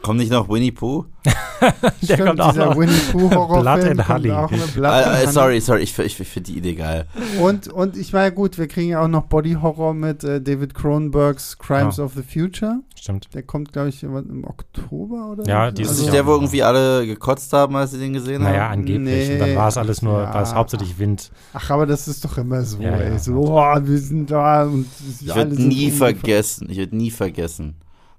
Kommt 0.03 0.19
nicht 0.21 0.31
noch 0.31 0.49
Winnie 0.49 0.73
Pooh? 0.73 1.05
Der 1.61 1.73
stimmt, 2.15 2.27
kommt 2.29 2.41
auch 2.41 2.53
dieser 2.53 2.67
noch. 2.67 2.77
Winnie 2.79 3.01
Pooh 3.13 3.29
Blood 3.29 3.67
and 3.67 3.97
kommt 3.97 4.09
Honey. 4.09 4.29
Honey. 4.29 5.27
sorry, 5.33 5.61
sorry, 5.61 5.83
ich, 5.83 5.99
ich, 5.99 6.21
ich 6.21 6.29
finde 6.29 6.53
die 6.53 6.59
Idee 6.59 6.75
geil. 6.75 7.07
Und, 7.41 7.69
und 7.69 7.97
ich 7.97 8.13
meine, 8.13 8.33
gut, 8.33 8.59
wir 8.59 8.69
kriegen 8.69 8.91
ja 8.91 9.03
auch 9.03 9.09
noch 9.09 9.25
Body 9.25 9.55
Horror 9.61 9.95
mit 9.95 10.23
äh, 10.23 10.41
David 10.41 10.75
Cronenbergs 10.75 11.59
Crimes 11.59 11.97
Ja. 11.97 12.05
of 12.05 12.13
the 12.15 12.23
Future. 12.23 12.81
Stimmt. 12.95 13.29
Der 13.35 13.43
kommt, 13.43 13.73
glaube 13.73 13.89
ich, 13.89 14.03
im 14.03 14.17
im 14.17 14.45
Oktober 14.45 15.31
oder 15.33 15.45
Ja, 15.49 15.67
so. 15.69 15.75
dieses 15.77 15.93
Das 15.97 16.01
Ja. 16.01 16.05
ist 16.07 16.15
der, 16.15 16.27
wo 16.27 16.33
irgendwie 16.33 16.63
alle 16.63 17.07
gekotzt 17.07 17.53
haben, 17.53 17.75
als 17.77 17.93
sie 17.93 17.99
den 17.99 18.13
gesehen 18.13 18.43
Naja, 18.43 18.65
haben? 18.65 18.81
angeblich. 18.81 19.29
Nee. 19.29 19.33
Und 19.35 19.41
dann 19.41 19.57
war 19.57 19.69
es 19.69 19.77
alles 19.79 20.03
nur, 20.03 20.21
Ja. 20.23 20.35
war 20.35 20.43
es 20.43 20.55
hauptsächlich 20.55 20.99
Wind. 20.99 21.31
Ach, 21.55 21.71
aber 21.71 21.87
das 21.87 22.07
ist 22.07 22.25
doch 22.25 22.37
immer 22.39 22.63
so, 22.63 22.81
Ja, 22.83 22.91
ey. 22.91 23.13
ja. 23.13 23.19
So, 23.19 23.33
oh, 23.49 23.77
wir 23.83 23.99
sind 23.99 24.31
da 24.31 24.65
und 24.65 24.87
Ich 25.21 25.35
würde 25.35 25.61
nie 25.61 25.91
vergessen, 25.91 26.69
ich 26.71 26.79
würde 26.79 26.97
nie 26.97 27.11
vergessen, 27.11 27.77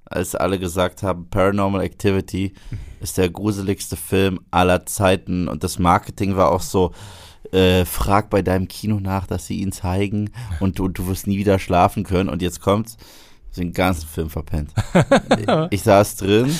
als 0.09 0.35
alle 0.35 0.59
gesagt 0.59 1.03
haben, 1.03 1.29
Paranormal 1.29 1.81
Activity 1.81 2.53
ist 2.99 3.17
der 3.17 3.29
gruseligste 3.29 3.95
Film 3.95 4.39
aller 4.51 4.85
Zeiten 4.85 5.47
und 5.47 5.63
das 5.63 5.79
Marketing 5.79 6.35
war 6.35 6.51
auch 6.51 6.61
so, 6.61 6.91
äh, 7.51 7.85
frag 7.85 8.29
bei 8.29 8.41
deinem 8.41 8.67
Kino 8.67 8.99
nach, 8.99 9.25
dass 9.27 9.47
sie 9.47 9.61
ihn 9.61 9.71
zeigen 9.71 10.31
und 10.59 10.79
du, 10.79 10.87
du 10.89 11.07
wirst 11.07 11.27
nie 11.27 11.37
wieder 11.37 11.59
schlafen 11.59 12.03
können. 12.03 12.27
Und 12.29 12.41
jetzt 12.41 12.59
kommt's, 12.61 12.97
den 13.55 13.71
ganzen 13.73 14.07
Film 14.07 14.29
verpennt. 14.29 14.71
ich 15.71 15.81
saß 15.81 16.17
drin 16.17 16.53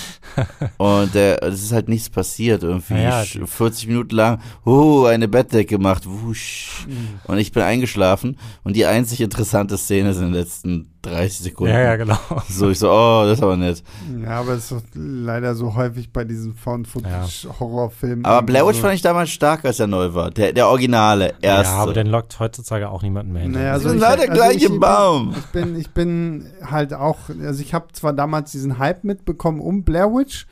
und 0.77 1.13
äh, 1.15 1.37
es 1.41 1.61
ist 1.61 1.71
halt 1.71 1.89
nichts 1.89 2.09
passiert. 2.09 2.63
Irgendwie 2.63 2.95
Ja, 2.95 3.21
sch- 3.21 3.45
40 3.45 3.87
Minuten 3.87 4.15
lang, 4.15 4.39
oh, 4.65 5.05
eine 5.05 5.27
Bettdecke 5.27 5.75
gemacht, 5.77 6.03
wusch. 6.07 6.87
Und 7.25 7.37
ich 7.37 7.51
bin 7.51 7.63
eingeschlafen 7.63 8.37
und 8.63 8.75
die 8.75 8.85
einzig 8.85 9.21
interessante 9.21 9.77
Szene 9.77 10.13
sind 10.13 10.27
in 10.27 10.31
den 10.33 10.41
letzten 10.41 10.91
30 11.07 11.39
Sekunden. 11.39 11.73
Ja, 11.73 11.79
ja, 11.81 11.95
genau. 11.95 12.17
So, 12.49 12.69
ich 12.69 12.79
so, 12.79 12.89
oh, 12.91 13.23
das 13.25 13.37
ist 13.39 13.43
aber 13.43 13.57
nett. 13.57 13.83
Ja, 14.23 14.39
aber 14.39 14.53
es 14.53 14.63
ist 14.63 14.71
doch 14.71 14.81
leider 14.93 15.55
so 15.55 15.75
häufig 15.75 16.11
bei 16.11 16.23
diesen 16.23 16.53
Found-Footage-Horrorfilmen. 16.55 18.25
Aber 18.25 18.45
Blair 18.45 18.65
Witch 18.67 18.77
so. 18.77 18.81
fand 18.83 18.95
ich 18.95 19.01
damals 19.01 19.29
stark, 19.29 19.65
als 19.65 19.79
er 19.79 19.87
neu 19.87 20.13
war. 20.13 20.31
Der, 20.31 20.53
der 20.53 20.67
Originale, 20.67 21.33
erste. 21.41 21.73
Ja, 21.73 21.79
aber 21.81 21.93
den 21.93 22.07
lockt 22.07 22.39
heutzutage 22.39 22.89
auch 22.89 23.01
niemanden 23.03 23.33
mehr 23.33 23.43
hinter. 23.43 23.59
Naja, 23.59 23.73
also 23.73 23.87
also 23.89 23.99
sind 23.99 23.99
leider 23.99 24.21
also 24.23 24.33
gleiche 24.33 24.73
ich- 24.73 24.79
Baum. 24.79 25.33
Ich 25.37 25.45
bin, 25.47 25.75
ich 25.79 25.89
bin 25.91 26.45
halt 26.63 26.93
auch, 26.93 27.17
also 27.43 27.61
ich 27.61 27.73
habe 27.73 27.87
zwar 27.93 28.13
damals 28.13 28.51
diesen 28.51 28.77
Hype 28.79 29.03
mitbekommen 29.03 29.59
um 29.59 29.83
Blair 29.83 30.07
Witch, 30.13 30.45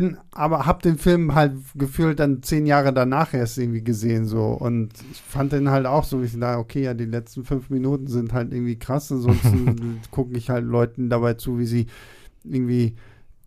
bin, 0.00 0.16
aber 0.32 0.66
habe 0.66 0.82
den 0.82 0.98
Film 0.98 1.34
halt 1.34 1.54
gefühlt 1.74 2.18
dann 2.20 2.42
zehn 2.42 2.66
Jahre 2.66 2.92
danach 2.92 3.34
erst 3.34 3.58
irgendwie 3.58 3.82
gesehen 3.82 4.24
so 4.26 4.44
und 4.46 4.90
ich 5.12 5.20
fand 5.20 5.52
den 5.52 5.70
halt 5.70 5.86
auch 5.86 6.04
so, 6.04 6.22
ich 6.22 6.38
dachte, 6.38 6.58
okay, 6.58 6.82
ja, 6.82 6.94
die 6.94 7.04
letzten 7.06 7.44
fünf 7.44 7.70
Minuten 7.70 8.06
sind 8.06 8.32
halt 8.32 8.52
irgendwie 8.52 8.78
krass, 8.78 9.10
ansonsten 9.12 10.00
gucke 10.10 10.36
ich 10.36 10.50
halt 10.50 10.64
Leuten 10.64 11.08
dabei 11.10 11.34
zu, 11.34 11.58
wie 11.58 11.66
sie 11.66 11.86
irgendwie 12.44 12.94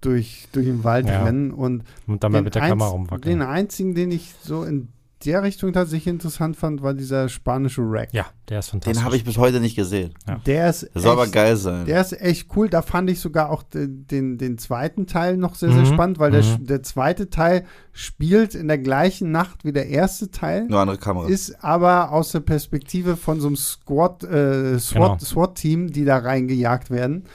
durch, 0.02 0.48
durch 0.52 0.66
den 0.66 0.84
Wald 0.84 1.08
Ja. 1.08 1.24
rennen 1.24 1.52
und 1.52 1.84
Und 2.08 2.24
dann 2.24 2.32
mal 2.32 2.40
den 2.40 2.46
mit 2.46 2.56
der 2.56 2.64
Kamera 2.64 2.90
Den 2.90 2.94
rumwackeln. 2.98 3.42
einzigen, 3.42 3.94
den 3.96 4.12
ich 4.12 4.34
so 4.42 4.64
in 4.64 4.88
der 5.26 5.44
Richtung 5.44 5.74
tatsächlich 5.74 6.08
interessant 6.08 6.56
fand, 6.58 6.82
war 6.82 6.94
dieser 6.94 7.30
spanische 7.30 7.82
Rack. 7.84 8.10
Ja, 8.14 8.26
der 8.50 8.60
ist 8.60 8.70
fantastisch. 8.70 8.98
Den 9.00 9.06
habe 9.06 9.16
ich 9.16 9.24
bis 9.24 9.38
heute 9.38 9.60
nicht 9.60 9.76
gesehen. 9.76 10.14
Ja. 10.28 10.40
Der 10.46 10.70
ist 10.70 10.90
Der 10.94 11.02
soll 11.02 11.12
aber 11.12 11.24
echt- 11.24 11.34
geil 11.34 11.56
sein. 11.56 11.86
Der 11.86 12.02
ist 12.02 12.14
echt 12.20 12.48
cool. 12.56 12.70
Da 12.70 12.82
fand 12.82 13.10
ich 13.10 13.20
sogar 13.20 13.50
auch 13.50 13.64
den, 13.64 14.06
den, 14.08 14.38
den 14.38 14.58
zweiten 14.58 15.08
Teil 15.08 15.38
noch 15.38 15.56
sehr, 15.56 15.72
sehr 15.72 15.82
Mhm. 15.82 15.86
spannend, 15.94 16.20
weil 16.20 16.32
der, 16.32 16.44
Mhm. 16.44 16.66
der 16.66 16.84
zweite 16.84 17.30
Teil 17.30 17.66
spielt 17.94 18.56
in 18.56 18.68
der 18.68 18.78
gleichen 18.78 19.32
Nacht 19.32 19.64
wie 19.66 19.72
der 19.74 19.88
erste 19.88 20.32
Teil, 20.32 20.66
Nur 20.68 20.80
andere 20.80 20.98
Kamera. 20.98 21.28
ist 21.28 21.64
aber 21.64 22.12
aus 22.12 22.32
der 22.32 22.40
Perspektive 22.40 23.18
von 23.18 23.40
so 23.40 23.48
einem 23.48 23.56
Squad, 23.58 24.24
äh, 24.24 24.80
SWAT, 24.80 24.94
Genau. 25.02 25.18
SWAT-Team, 25.20 25.92
die 25.92 26.06
da 26.06 26.18
reingejagt 26.18 26.90
werden. 26.90 27.26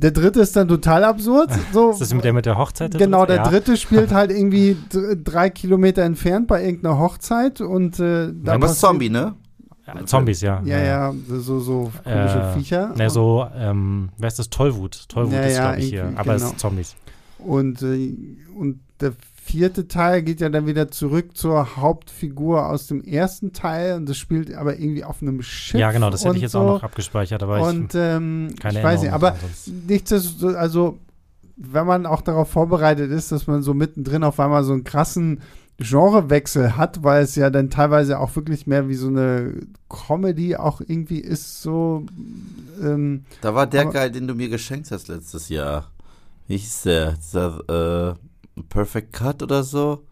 Der 0.00 0.12
dritte 0.12 0.40
ist 0.40 0.54
dann 0.54 0.68
total 0.68 1.02
absurd. 1.04 1.50
So, 1.72 1.90
ist 1.90 2.00
das 2.00 2.14
mit 2.14 2.22
der 2.24 2.32
mit 2.32 2.46
der 2.46 2.56
Hochzeit? 2.56 2.92
der 2.94 3.00
Genau, 3.00 3.20
dritte? 3.26 3.32
der 3.34 3.44
ja. 3.44 3.50
dritte 3.50 3.76
spielt 3.76 4.12
halt 4.14 4.30
irgendwie 4.30 4.76
dr- 4.92 5.16
drei 5.16 5.50
Kilometer 5.50 6.02
entfernt 6.02 6.46
bei 6.46 6.64
irgendeiner 6.64 6.98
Hochzeit 6.98 7.60
und 7.60 7.98
äh, 7.98 8.32
da 8.32 8.52
aber 8.54 8.66
passiert- 8.68 8.78
Zombie, 8.78 9.10
ne? 9.10 9.34
Ja, 9.86 10.04
Zombies, 10.04 10.40
ja. 10.42 10.60
Ja, 10.64 10.78
ja, 10.78 11.14
so, 11.28 11.60
so 11.60 11.90
komische 12.04 12.52
Äh, 12.54 12.58
Viecher. 12.58 12.92
Ne, 12.94 13.08
so, 13.08 13.46
ähm, 13.56 14.10
wer 14.18 14.28
ist 14.28 14.38
das? 14.38 14.50
Tollwut. 14.50 15.08
Tollwut 15.08 15.32
Ja, 15.32 15.40
ist, 15.40 15.56
ja, 15.56 15.62
glaube 15.70 15.80
ich, 15.82 15.88
hier. 15.88 16.12
Aber 16.14 16.34
es 16.34 16.42
genau. 16.42 16.52
ist 16.52 16.60
Zombies. 16.60 16.96
Und, 17.38 17.80
äh, 17.82 18.14
und 18.54 18.80
der 19.00 19.12
vierte 19.48 19.88
Teil 19.88 20.22
geht 20.22 20.40
ja 20.40 20.48
dann 20.50 20.66
wieder 20.66 20.90
zurück 20.90 21.36
zur 21.36 21.76
Hauptfigur 21.76 22.66
aus 22.66 22.86
dem 22.86 23.02
ersten 23.02 23.52
Teil 23.52 23.94
und 23.96 24.06
das 24.08 24.18
spielt 24.18 24.54
aber 24.54 24.78
irgendwie 24.78 25.04
auf 25.04 25.22
einem 25.22 25.40
Schiff. 25.42 25.80
Ja, 25.80 25.90
genau, 25.90 26.10
das 26.10 26.24
hätte 26.24 26.36
ich 26.36 26.42
jetzt 26.42 26.52
so. 26.52 26.60
auch 26.60 26.66
noch 26.74 26.82
abgespeichert, 26.82 27.42
aber 27.42 27.62
Und 27.62 27.94
ähm, 27.94 28.48
ich 28.50 28.60
keine 28.60 28.78
ich 28.80 28.84
weiß 28.84 29.02
nicht, 29.02 29.12
aber 29.12 29.36
nichtsdestotrotz, 29.86 30.54
also 30.56 30.98
wenn 31.56 31.86
man 31.86 32.06
auch 32.06 32.20
darauf 32.20 32.50
vorbereitet 32.50 33.10
ist, 33.10 33.32
dass 33.32 33.46
man 33.46 33.62
so 33.62 33.74
mittendrin 33.74 34.22
auf 34.22 34.38
einmal 34.38 34.64
so 34.64 34.72
einen 34.74 34.84
krassen 34.84 35.40
Genrewechsel 35.78 36.76
hat, 36.76 37.02
weil 37.02 37.22
es 37.22 37.34
ja 37.34 37.50
dann 37.50 37.70
teilweise 37.70 38.18
auch 38.18 38.34
wirklich 38.36 38.66
mehr 38.66 38.88
wie 38.88 38.94
so 38.96 39.08
eine 39.08 39.54
Comedy 39.88 40.56
auch 40.56 40.80
irgendwie 40.80 41.20
ist, 41.20 41.62
so 41.62 42.04
ähm, 42.82 43.24
Da 43.40 43.54
war 43.54 43.66
der 43.66 43.82
Aber- 43.82 43.92
geil, 43.92 44.10
den 44.10 44.26
du 44.28 44.34
mir 44.34 44.48
geschenkt 44.48 44.90
hast 44.90 45.08
letztes 45.08 45.48
Jahr. 45.48 45.90
Wie 46.48 46.56
hieß 46.56 46.82
der? 46.82 47.12
Dieser, 47.12 48.14
äh, 48.16 48.27
Perfect 48.64 49.12
Cut 49.12 49.42
oder 49.42 49.62
so? 49.62 50.02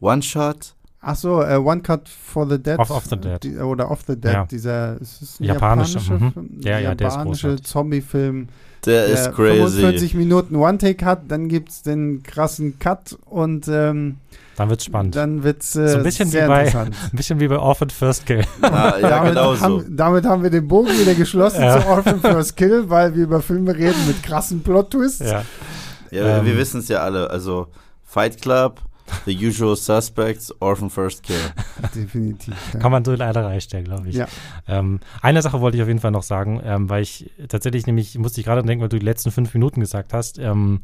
One 0.00 0.22
Shot? 0.22 0.74
Ach 1.00 1.16
so, 1.16 1.42
äh, 1.42 1.56
One 1.56 1.80
Cut 1.82 2.08
for 2.08 2.48
the 2.48 2.58
Dead. 2.62 2.78
Off- 2.78 2.90
Off 2.90 3.06
the 3.06 3.16
Dead. 3.16 3.42
Die, 3.42 3.56
oder 3.58 3.90
Off 3.90 4.00
the 4.06 4.14
Dead. 4.16 4.32
Ja. 4.32 4.46
Dieser 4.46 5.00
ist 5.00 5.40
ein 5.40 5.44
Japanische, 5.44 5.98
japanischer 5.98 6.14
mhm. 6.26 6.32
Film? 6.32 6.50
Ja, 6.60 6.78
ja, 6.78 6.94
der 6.94 7.08
ist 7.08 7.14
japanische. 7.14 7.56
Zombie-Film. 7.62 8.48
Der 8.86 9.06
der 9.06 9.14
ist 9.14 9.32
crazy. 9.32 9.80
45 9.80 10.14
Minuten 10.14 10.56
One-Take 10.56 11.04
hat, 11.04 11.22
dann 11.28 11.48
gibt 11.48 11.68
es 11.70 11.82
den 11.82 12.22
krassen 12.24 12.78
Cut 12.80 13.16
und 13.26 13.68
ähm, 13.68 14.16
Dann 14.56 14.70
wird's 14.70 14.84
spannend. 14.84 15.14
dann 15.14 15.44
wird 15.44 15.62
es 15.62 15.76
äh, 15.76 15.86
So 15.88 15.98
ein 15.98 16.02
bisschen 16.04 16.28
sehr 16.28 16.44
wie 16.44 16.48
bei- 16.48 16.64
interessant. 16.66 16.96
Ein 17.12 17.16
bisschen 17.16 17.38
wie 17.40 17.46
bei 17.48 17.58
Orphan 17.60 17.90
First 17.90 18.26
Kill. 18.26 18.44
Ah, 18.62 18.94
ja, 19.00 19.08
damit, 19.08 19.28
genau 19.34 19.54
so. 19.54 19.60
haben, 19.60 19.96
damit 19.96 20.24
haben 20.24 20.42
wir 20.42 20.50
den 20.50 20.66
Bogen 20.66 20.88
wieder 20.98 21.14
geschlossen 21.14 21.62
Ja. 21.62 21.80
zu 21.80 21.86
Orphan 21.86 22.20
First 22.20 22.56
Kill, 22.56 22.90
weil 22.90 23.14
wir 23.14 23.22
über 23.24 23.40
Filme 23.40 23.72
reden 23.76 24.04
mit 24.08 24.20
krassen 24.22 24.62
Plot-Twists. 24.64 25.20
ja. 25.30 25.42
Ja, 26.10 26.38
Ähm. 26.38 26.44
wir 26.46 26.56
wissen 26.58 26.80
es 26.80 26.88
ja 26.88 26.98
alle. 27.02 27.30
Also 27.30 27.68
Fight 28.12 28.42
Club, 28.42 28.78
The 29.26 29.46
Usual 29.46 29.76
Suspects, 29.76 30.52
Orphan 30.60 30.90
First 30.90 31.22
Kill. 31.22 31.36
Definitiv. 31.94 32.54
Ja. 32.74 32.80
Kann 32.80 32.92
man 32.92 33.04
so 33.04 33.12
in 33.12 33.20
eine 33.20 33.44
Reihe 33.44 33.60
stellen, 33.60 33.84
glaube 33.84 34.08
ich. 34.08 34.16
Ja. 34.16 34.26
Ähm, 34.68 35.00
eine 35.20 35.42
Sache 35.42 35.60
wollte 35.60 35.76
ich 35.76 35.82
auf 35.82 35.88
jeden 35.88 36.00
Fall 36.00 36.10
noch 36.10 36.22
sagen, 36.22 36.60
ähm, 36.64 36.88
weil 36.90 37.02
ich 37.02 37.30
tatsächlich 37.48 37.86
nämlich, 37.86 38.16
musste 38.18 38.40
ich 38.40 38.46
gerade 38.46 38.62
denken, 38.62 38.82
weil 38.82 38.88
du 38.88 38.98
die 38.98 39.04
letzten 39.04 39.30
fünf 39.30 39.52
Minuten 39.54 39.80
gesagt 39.80 40.12
hast, 40.12 40.38
ähm, 40.38 40.80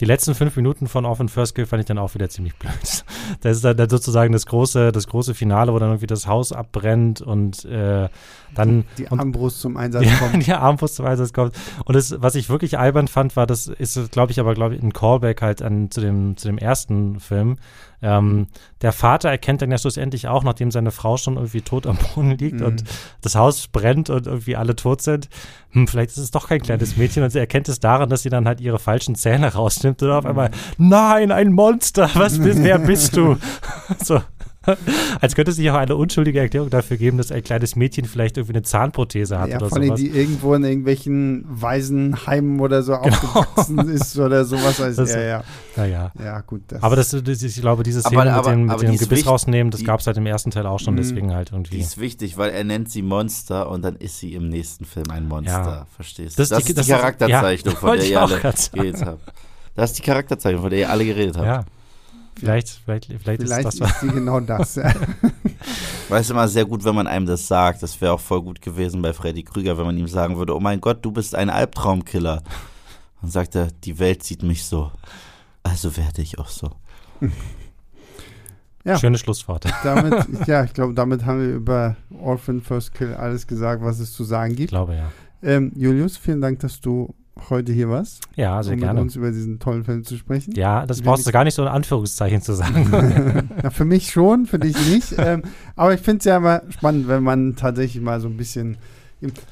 die 0.00 0.06
letzten 0.06 0.34
fünf 0.34 0.56
Minuten 0.56 0.86
von 0.88 1.04
Orphan 1.04 1.28
First 1.28 1.54
Kill 1.54 1.66
fand 1.66 1.80
ich 1.80 1.86
dann 1.86 1.98
auch 1.98 2.14
wieder 2.14 2.28
ziemlich 2.28 2.54
blöd. 2.56 2.72
Das 3.40 3.56
ist 3.56 3.64
dann, 3.64 3.76
dann 3.76 3.88
sozusagen 3.90 4.32
das 4.32 4.46
große, 4.46 4.92
das 4.92 5.08
große 5.08 5.34
Finale, 5.34 5.72
wo 5.72 5.78
dann 5.80 5.88
irgendwie 5.90 6.06
das 6.06 6.26
Haus 6.28 6.52
abbrennt 6.52 7.20
und 7.20 7.64
äh, 7.64 8.08
dann 8.54 8.84
Die 8.98 9.06
und- 9.06 9.18
Armbrust 9.18 9.60
zum 9.60 9.76
Einsatz 9.76 10.04
ja, 10.04 10.14
kommt. 10.16 10.46
die 10.46 10.52
Armbrust 10.52 10.94
zum 10.94 11.06
Einsatz 11.06 11.32
kommt. 11.32 11.54
Und 11.84 11.94
das, 11.96 12.14
was 12.22 12.36
ich 12.36 12.48
wirklich 12.48 12.78
albern 12.78 13.08
fand, 13.08 13.34
war, 13.36 13.46
das 13.46 13.66
ist, 13.66 14.12
glaube 14.12 14.30
ich, 14.32 14.38
aber, 14.40 14.54
glaube 14.54 14.76
ich, 14.76 14.82
ein 14.82 14.92
Callback 14.92 15.42
halt 15.42 15.60
an, 15.60 15.90
zu, 15.90 16.00
dem, 16.00 16.36
zu 16.36 16.46
dem 16.48 16.56
ersten 16.58 17.18
Film. 17.20 17.58
Ähm, 18.02 18.48
der 18.82 18.92
Vater 18.92 19.30
erkennt 19.30 19.62
dann 19.62 19.70
ja 19.70 19.78
schlussendlich 19.78 20.28
auch, 20.28 20.44
nachdem 20.44 20.70
seine 20.70 20.90
Frau 20.90 21.16
schon 21.16 21.36
irgendwie 21.36 21.62
tot 21.62 21.86
am 21.86 21.96
Boden 22.14 22.32
liegt 22.36 22.60
Mhm. 22.60 22.66
und 22.66 22.84
das 23.22 23.34
Haus 23.36 23.68
brennt 23.68 24.10
und 24.10 24.26
irgendwie 24.26 24.54
alle 24.54 24.76
tot 24.76 25.00
sind. 25.00 25.28
Hm, 25.70 25.88
vielleicht 25.88 26.10
ist 26.10 26.18
es 26.18 26.30
doch 26.30 26.48
kein 26.48 26.60
kleines 26.60 26.96
Mädchen 26.98 27.22
und 27.22 27.30
sie 27.30 27.38
erkennt 27.38 27.68
es 27.70 27.80
daran, 27.80 28.10
dass 28.10 28.22
sie 28.22 28.28
dann 28.28 28.46
halt 28.46 28.60
ihre 28.60 28.78
falschen 28.78 29.14
Zähne 29.14 29.54
rausnimmt 29.54 30.02
und 30.02 30.10
auf 30.10 30.24
Mhm. 30.24 30.30
einmal, 30.30 30.50
nein, 30.76 31.32
ein 31.32 31.52
Monster, 31.52 32.10
was 32.14 32.38
bist, 32.38 32.62
wer 32.62 32.78
bist 32.78 33.16
du? 33.16 33.36
so. 34.04 34.20
Als 35.20 35.34
könnte 35.34 35.50
es 35.50 35.56
sich 35.56 35.70
auch 35.70 35.74
eine 35.76 35.96
unschuldige 35.96 36.40
Erklärung 36.40 36.70
dafür 36.70 36.96
geben, 36.96 37.18
dass 37.18 37.30
ein 37.32 37.42
kleines 37.42 37.76
Mädchen 37.76 38.04
vielleicht 38.04 38.36
irgendwie 38.36 38.54
eine 38.54 38.62
Zahnprothese 38.62 39.38
hat 39.38 39.48
Ja, 39.50 39.56
oder 39.58 39.68
von 39.68 39.80
denen, 39.80 39.96
sowas. 39.96 40.00
die 40.00 40.18
irgendwo 40.18 40.54
in 40.54 40.64
irgendwelchen 40.64 41.44
Waisenheimen 41.48 42.60
oder 42.60 42.82
so 42.82 42.94
aufgewachsen 42.94 43.78
ist 43.88 44.18
oder 44.18 44.44
sowas. 44.44 44.80
Also, 44.80 45.02
Das- 45.02 45.14
ja, 45.14 45.20
ja. 45.20 45.44
Naja. 45.76 46.12
Ja, 46.22 46.40
gut. 46.40 46.62
Das, 46.68 46.82
Aber 46.82 46.96
das, 46.96 47.10
das, 47.10 47.42
ich 47.42 47.60
glaube, 47.60 47.82
diese 47.82 48.00
Szene 48.00 48.32
aber- 48.32 48.50
mit 48.50 48.58
dem, 48.64 48.70
aber 48.70 48.78
mit 48.78 48.82
die 48.82 48.86
dem 48.86 48.94
ist 48.94 49.00
Gebiss 49.00 49.10
wichtig- 49.18 49.30
rausnehmen, 49.30 49.70
das 49.70 49.80
die- 49.80 49.86
gab 49.86 50.00
es 50.00 50.06
halt 50.06 50.16
im 50.16 50.26
ersten 50.26 50.50
Teil 50.50 50.66
auch 50.66 50.80
schon, 50.80 50.94
Mhm. 50.94 50.98
deswegen 50.98 51.32
halt 51.34 51.50
Die 51.50 51.54
irgendwie. 51.54 51.78
ist 51.78 51.98
wichtig, 51.98 52.36
weil 52.38 52.50
er 52.50 52.64
nennt 52.64 52.90
sie 52.90 53.02
Monster 53.02 53.70
und 53.70 53.82
dann 53.82 53.96
ist 53.96 54.18
sie 54.18 54.34
im 54.34 54.48
nächsten 54.48 54.84
Film 54.84 55.10
ein 55.10 55.28
Monster. 55.28 55.52
Ja. 55.52 55.86
Verstehst 55.94 56.38
du? 56.38 56.42
Das 56.42 56.48
Das, 56.48 56.58
ist 56.60 56.68
die- 56.68 56.74
die 56.74 56.90
Charakterzeichnung, 56.90 57.74
ja, 57.74 57.80
von 57.80 57.90
der 57.96 58.02
ich 58.04 58.10
ihr 58.10 58.20
alle 58.22 58.38
geredet 58.40 59.04
habt. 59.06 59.20
Das 59.74 59.90
ist 59.90 59.98
die 59.98 60.02
Charakterzeichnung, 60.02 60.62
von 60.62 60.70
der 60.70 60.78
ihr 60.80 60.90
alle 60.90 61.04
geredet 61.04 61.36
habt. 61.36 61.46
Ja. 61.46 61.64
Vielleicht, 62.38 62.68
vielleicht, 62.84 63.06
vielleicht, 63.06 63.42
vielleicht 63.42 63.68
ist 63.68 63.80
das 63.80 63.92
ist 63.92 64.00
sie 64.00 64.08
genau 64.08 64.40
das. 64.40 64.74
Ja. 64.74 64.92
Weil 66.08 66.20
es 66.20 66.30
immer 66.30 66.46
sehr 66.48 66.66
gut, 66.66 66.84
wenn 66.84 66.94
man 66.94 67.06
einem 67.06 67.26
das 67.26 67.48
sagt. 67.48 67.82
Das 67.82 67.98
wäre 68.00 68.12
auch 68.12 68.20
voll 68.20 68.42
gut 68.42 68.60
gewesen 68.60 69.00
bei 69.00 69.12
Freddy 69.12 69.42
Krüger, 69.42 69.78
wenn 69.78 69.86
man 69.86 69.96
ihm 69.96 70.06
sagen 70.08 70.36
würde, 70.36 70.54
oh 70.54 70.60
mein 70.60 70.80
Gott, 70.80 71.04
du 71.04 71.10
bist 71.10 71.34
ein 71.34 71.48
Albtraumkiller. 71.50 72.42
Dann 73.22 73.30
sagt 73.30 73.54
er, 73.54 73.68
die 73.84 73.98
Welt 73.98 74.22
sieht 74.22 74.42
mich 74.42 74.64
so. 74.64 74.92
Also 75.62 75.96
werde 75.96 76.22
ich 76.22 76.38
auch 76.38 76.48
so. 76.48 76.70
Ja. 78.84 78.98
Schöne 78.98 79.18
Schlussworte. 79.18 79.68
damit, 79.82 80.14
ja, 80.46 80.62
ich 80.62 80.72
glaube, 80.72 80.94
damit 80.94 81.24
haben 81.24 81.40
wir 81.40 81.54
über 81.54 81.96
Orphan 82.20 82.60
First 82.60 82.94
Kill 82.94 83.14
alles 83.14 83.46
gesagt, 83.46 83.82
was 83.82 83.98
es 83.98 84.12
zu 84.12 84.22
sagen 84.24 84.52
Ich 84.52 84.58
gibt. 84.58 84.70
glaube, 84.70 84.94
ja. 84.94 85.10
Ähm, 85.42 85.72
Julius, 85.74 86.16
vielen 86.16 86.40
Dank, 86.40 86.60
dass 86.60 86.80
du 86.80 87.14
heute 87.50 87.72
hier 87.72 87.88
warst, 87.88 88.22
Ja, 88.34 88.62
sehr 88.62 88.72
um 88.72 88.78
mit 88.80 88.84
gerne. 88.86 89.00
uns 89.00 89.14
über 89.16 89.30
diesen 89.30 89.58
tollen 89.58 89.84
Film 89.84 90.04
zu 90.04 90.16
sprechen. 90.16 90.54
Ja, 90.56 90.86
das 90.86 91.02
brauchst 91.02 91.26
du 91.26 91.32
gar 91.32 91.44
nicht 91.44 91.54
so 91.54 91.62
in 91.62 91.68
Anführungszeichen 91.68 92.40
zu 92.42 92.54
sagen. 92.54 93.48
Na, 93.62 93.70
für 93.70 93.84
mich 93.84 94.10
schon, 94.10 94.46
für 94.46 94.58
dich 94.58 94.76
nicht. 94.88 95.14
ähm, 95.18 95.42
aber 95.76 95.94
ich 95.94 96.00
finde 96.00 96.18
es 96.20 96.24
ja 96.24 96.38
immer 96.38 96.62
spannend, 96.70 97.08
wenn 97.08 97.22
man 97.22 97.54
tatsächlich 97.56 98.02
mal 98.02 98.20
so 98.20 98.28
ein 98.28 98.36
bisschen. 98.36 98.78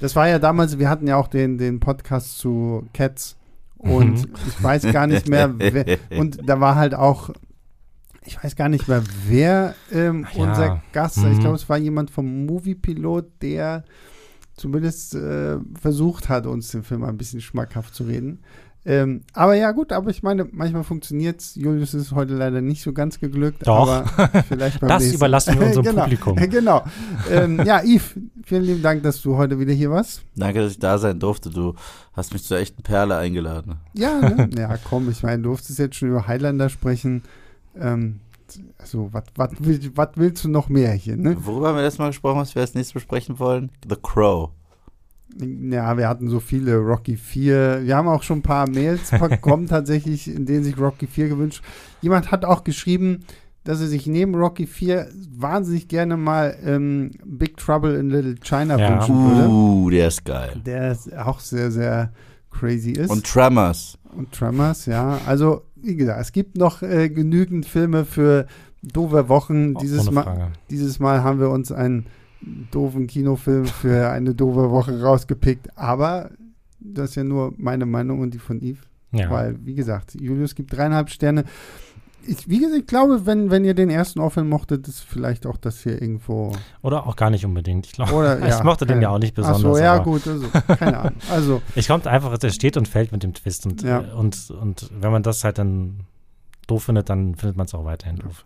Das 0.01 0.15
war 0.17 0.29
ja 0.29 0.39
damals, 0.39 0.79
wir 0.79 0.89
hatten 0.89 1.07
ja 1.07 1.17
auch 1.17 1.29
den, 1.29 1.57
den 1.59 1.81
Podcast 1.81 2.39
zu 2.39 2.87
Cats 2.93 3.37
und 3.79 4.15
Mhm. 4.29 4.35
ich 4.49 4.63
weiß 4.63 4.91
gar 4.93 5.07
nicht 5.07 5.29
mehr, 5.29 5.55
wer, 5.59 5.99
und 6.19 6.39
da 6.49 6.61
war 6.61 6.75
halt 6.77 6.95
auch, 6.95 7.31
ich 8.27 8.43
weiß 8.43 8.57
gar 8.57 8.69
nicht 8.71 8.89
mehr, 8.89 9.03
wer 9.27 9.75
ähm, 9.93 10.27
Ja. 10.35 10.43
unser 10.49 10.83
Gast, 10.93 11.19
Mhm. 11.19 11.33
ich 11.33 11.41
glaube, 11.41 11.57
es 11.57 11.69
war 11.69 11.77
jemand 11.79 12.11
vom 12.11 12.47
Moviepilot, 12.47 13.27
der 13.43 13.85
zumindest 14.57 15.15
äh, 15.15 15.59
versucht 15.81 16.29
hat, 16.29 16.47
uns 16.47 16.69
den 16.71 16.83
Film 16.83 17.05
ein 17.05 17.17
bisschen 17.17 17.41
schmackhaft 17.41 17.95
zu 17.95 18.05
reden. 18.05 18.41
Ähm, 18.87 19.23
aber 19.33 19.55
ja, 19.55 19.73
gut, 19.73 19.93
aber 19.93 20.11
ich 20.11 20.23
meine, 20.23 20.47
manchmal 20.53 20.85
funktioniert 20.85 21.41
es. 21.41 21.55
Julius 21.55 21.95
ist 21.95 22.13
heute 22.13 22.35
leider 22.35 22.61
nicht 22.61 22.83
so 22.83 22.93
ganz 22.93 23.19
geglückt. 23.19 23.67
Doch. 23.67 23.89
Aber 23.89 24.05
vielleicht 24.49 24.79
beim 24.81 24.91
Das 24.91 25.01
nächsten- 25.01 25.17
überlassen 25.17 25.59
wir 25.59 25.67
unserem 25.69 25.85
genau, 25.91 26.03
Publikum. 26.03 26.37
Genau. 26.51 26.85
ähm, 27.31 27.63
ja, 27.65 27.83
Yves, 27.83 28.15
vielen 28.45 28.65
lieben 28.65 28.83
Dank, 28.83 29.03
dass 29.03 29.23
du 29.23 29.37
heute 29.39 29.59
wieder 29.59 29.73
hier 29.73 29.91
warst. 29.91 30.23
Danke, 30.37 30.61
dass 30.61 30.73
ich 30.73 30.79
da 30.81 30.99
sein 30.99 31.19
durfte. 31.19 31.49
Du 31.49 31.75
hast 32.13 32.35
mich 32.35 32.45
zur 32.45 32.59
echten 32.59 32.83
Perle 32.83 33.17
eingeladen. 33.17 33.77
Ja, 33.95 34.21
ne? 34.21 34.51
ja, 34.55 34.77
komm, 34.77 35.09
ich 35.09 35.23
meine, 35.23 35.39
du 35.43 35.49
durftest 35.49 35.79
jetzt 35.79 35.97
schon 35.97 36.11
über 36.11 36.27
Highlander 36.27 36.69
sprechen. 36.69 37.23
Ähm, 37.81 38.21
also, 38.79 39.11
was 39.13 39.25
will, 39.59 39.81
was 39.95 40.09
willst 40.17 40.45
du 40.45 40.49
noch 40.49 40.69
mehr 40.69 40.93
hier, 40.93 41.17
ne? 41.17 41.37
Worüber 41.39 41.69
haben 41.69 41.77
wir 41.77 41.83
letztes 41.83 41.99
Mal 41.99 42.09
gesprochen, 42.09 42.39
was 42.41 42.55
wir 42.55 42.63
als 42.63 42.75
nächstes 42.75 42.95
besprechen 42.95 43.39
wollen? 43.39 43.71
The 43.89 43.97
Crow. 44.03 44.51
Ja, 45.41 45.97
wir 45.97 46.09
hatten 46.09 46.29
so 46.29 46.39
viele 46.39 46.77
Rocky 46.77 47.17
4. 47.17 47.81
Wir 47.85 47.97
haben 47.97 48.07
auch 48.09 48.23
schon 48.23 48.39
ein 48.39 48.43
paar 48.43 48.69
Mails 48.69 49.11
bekommen, 49.19 49.67
tatsächlich, 49.67 50.29
in 50.29 50.47
denen 50.47 50.65
sich 50.65 50.79
Rocky 50.79 51.07
4 51.07 51.29
gewünscht. 51.29 51.63
Jemand 52.03 52.31
hat 52.31 52.45
auch 52.45 52.63
geschrieben, 52.63 53.25
dass 53.65 53.81
er 53.81 53.89
sich 53.89 54.07
neben 54.07 54.35
Rocky 54.35 54.67
4 54.67 55.09
wahnsinnig 55.37 55.89
gerne 55.89 56.17
mal 56.17 56.57
ähm, 56.63 57.13
Big 57.25 57.57
Trouble 57.57 57.97
in 57.99 58.11
Little 58.11 58.37
China 58.37 58.79
Ja. 58.79 58.91
wünschen 58.93 59.17
würde. 59.17 59.49
Uh, 59.49 59.91
der 59.91 60.09
ist 60.09 60.25
geil. 60.25 60.61
Der 60.65 60.93
ist 60.93 61.17
auch 61.17 61.41
sehr, 61.41 61.71
sehr 61.71 62.13
crazy 62.51 62.93
ist. 62.93 63.11
Und 63.11 63.25
Tremors. 63.27 63.99
Und 64.17 64.31
Tremors, 64.33 64.87
ja. 64.87 65.19
Also, 65.27 65.63
wie 65.85 65.97
gesagt, 65.97 66.21
es 66.21 66.33
gibt 66.33 66.57
noch 66.57 66.83
äh, 66.83 67.09
genügend 67.09 67.67
Filme 67.67 68.05
für 68.05 68.47
doofe 68.83 69.29
Wochen. 69.29 69.75
Dieses 69.75 70.11
Mal, 70.11 70.53
dieses 70.71 70.99
Mal 70.99 71.23
haben 71.23 71.41
wir 71.41 71.51
uns 71.51 71.73
einen 71.73 72.07
doofen 72.71 73.07
Kinofilm 73.07 73.67
für 73.67 74.11
eine 74.11 74.35
doofe 74.35 74.71
Woche 74.71 75.03
rausgepickt. 75.03 75.77
Aber 75.79 76.31
das 76.81 77.11
ist 77.11 77.17
ja 77.17 77.25
nur 77.25 77.55
meine 77.57 77.87
Meinung 77.87 78.21
und 78.21 78.35
die 78.35 78.39
von 78.39 78.61
Yves. 78.61 78.83
Ja. 79.13 79.31
Weil, 79.31 79.57
wie 79.65 79.75
gesagt, 79.75 80.15
Julius 80.15 80.55
gibt 80.55 80.73
dreieinhalb 80.77 81.09
Sterne. 81.09 81.45
Ich, 82.27 82.49
wie 82.49 82.59
gesagt, 82.59 82.81
ich 82.81 82.87
glaube, 82.87 83.27
wenn, 83.27 83.51
wenn 83.51 83.65
ihr 83.65 83.75
den 83.75 83.91
ersten 83.91 84.21
Orphan 84.21 84.49
mochtet, 84.49 84.89
ist 84.89 85.01
vielleicht 85.01 85.47
auch 85.47 85.57
das 85.57 85.81
hier 85.83 86.01
irgendwo. 86.01 86.53
Oder 86.83 87.07
auch 87.07 87.17
gar 87.17 87.31
nicht 87.31 87.45
unbedingt. 87.45 87.87
Ich 87.87 87.93
glaube, 87.93 88.13
Oder, 88.13 88.39
ich 88.47 88.49
ja, 88.55 88.65
mochte 88.65 88.87
den 88.87 88.95
keine- 88.95 89.03
ja 89.03 89.09
auch 89.11 89.19
nicht 89.19 89.33
Ach 89.39 89.49
besonders. 89.53 89.77
so, 89.79 89.83
ja, 89.83 89.99
gut, 89.99 90.27
also, 90.27 90.47
keine 90.79 90.99
Ahnung. 90.99 91.13
Also, 91.31 91.63
Ich 91.75 91.89
kommt 91.89 92.07
einfach, 92.07 92.37
er 92.41 92.51
steht 92.51 92.77
und 92.77 92.89
fällt 92.89 93.13
mit 93.13 93.23
dem 93.23 93.35
Twist. 93.35 93.67
Und, 93.67 93.83
Ja. 93.83 93.99
und, 93.99 94.51
und 94.51 94.91
wenn 95.01 95.13
man 95.13 95.23
das 95.23 95.45
halt 95.45 95.59
dann 95.59 96.01
doof 96.67 96.85
findet, 96.85 97.09
dann 97.11 97.35
findet 97.35 97.57
man 97.57 97.67
es 97.67 97.75
auch 97.75 97.85
weiterhin 97.85 98.17
doof. 98.17 98.45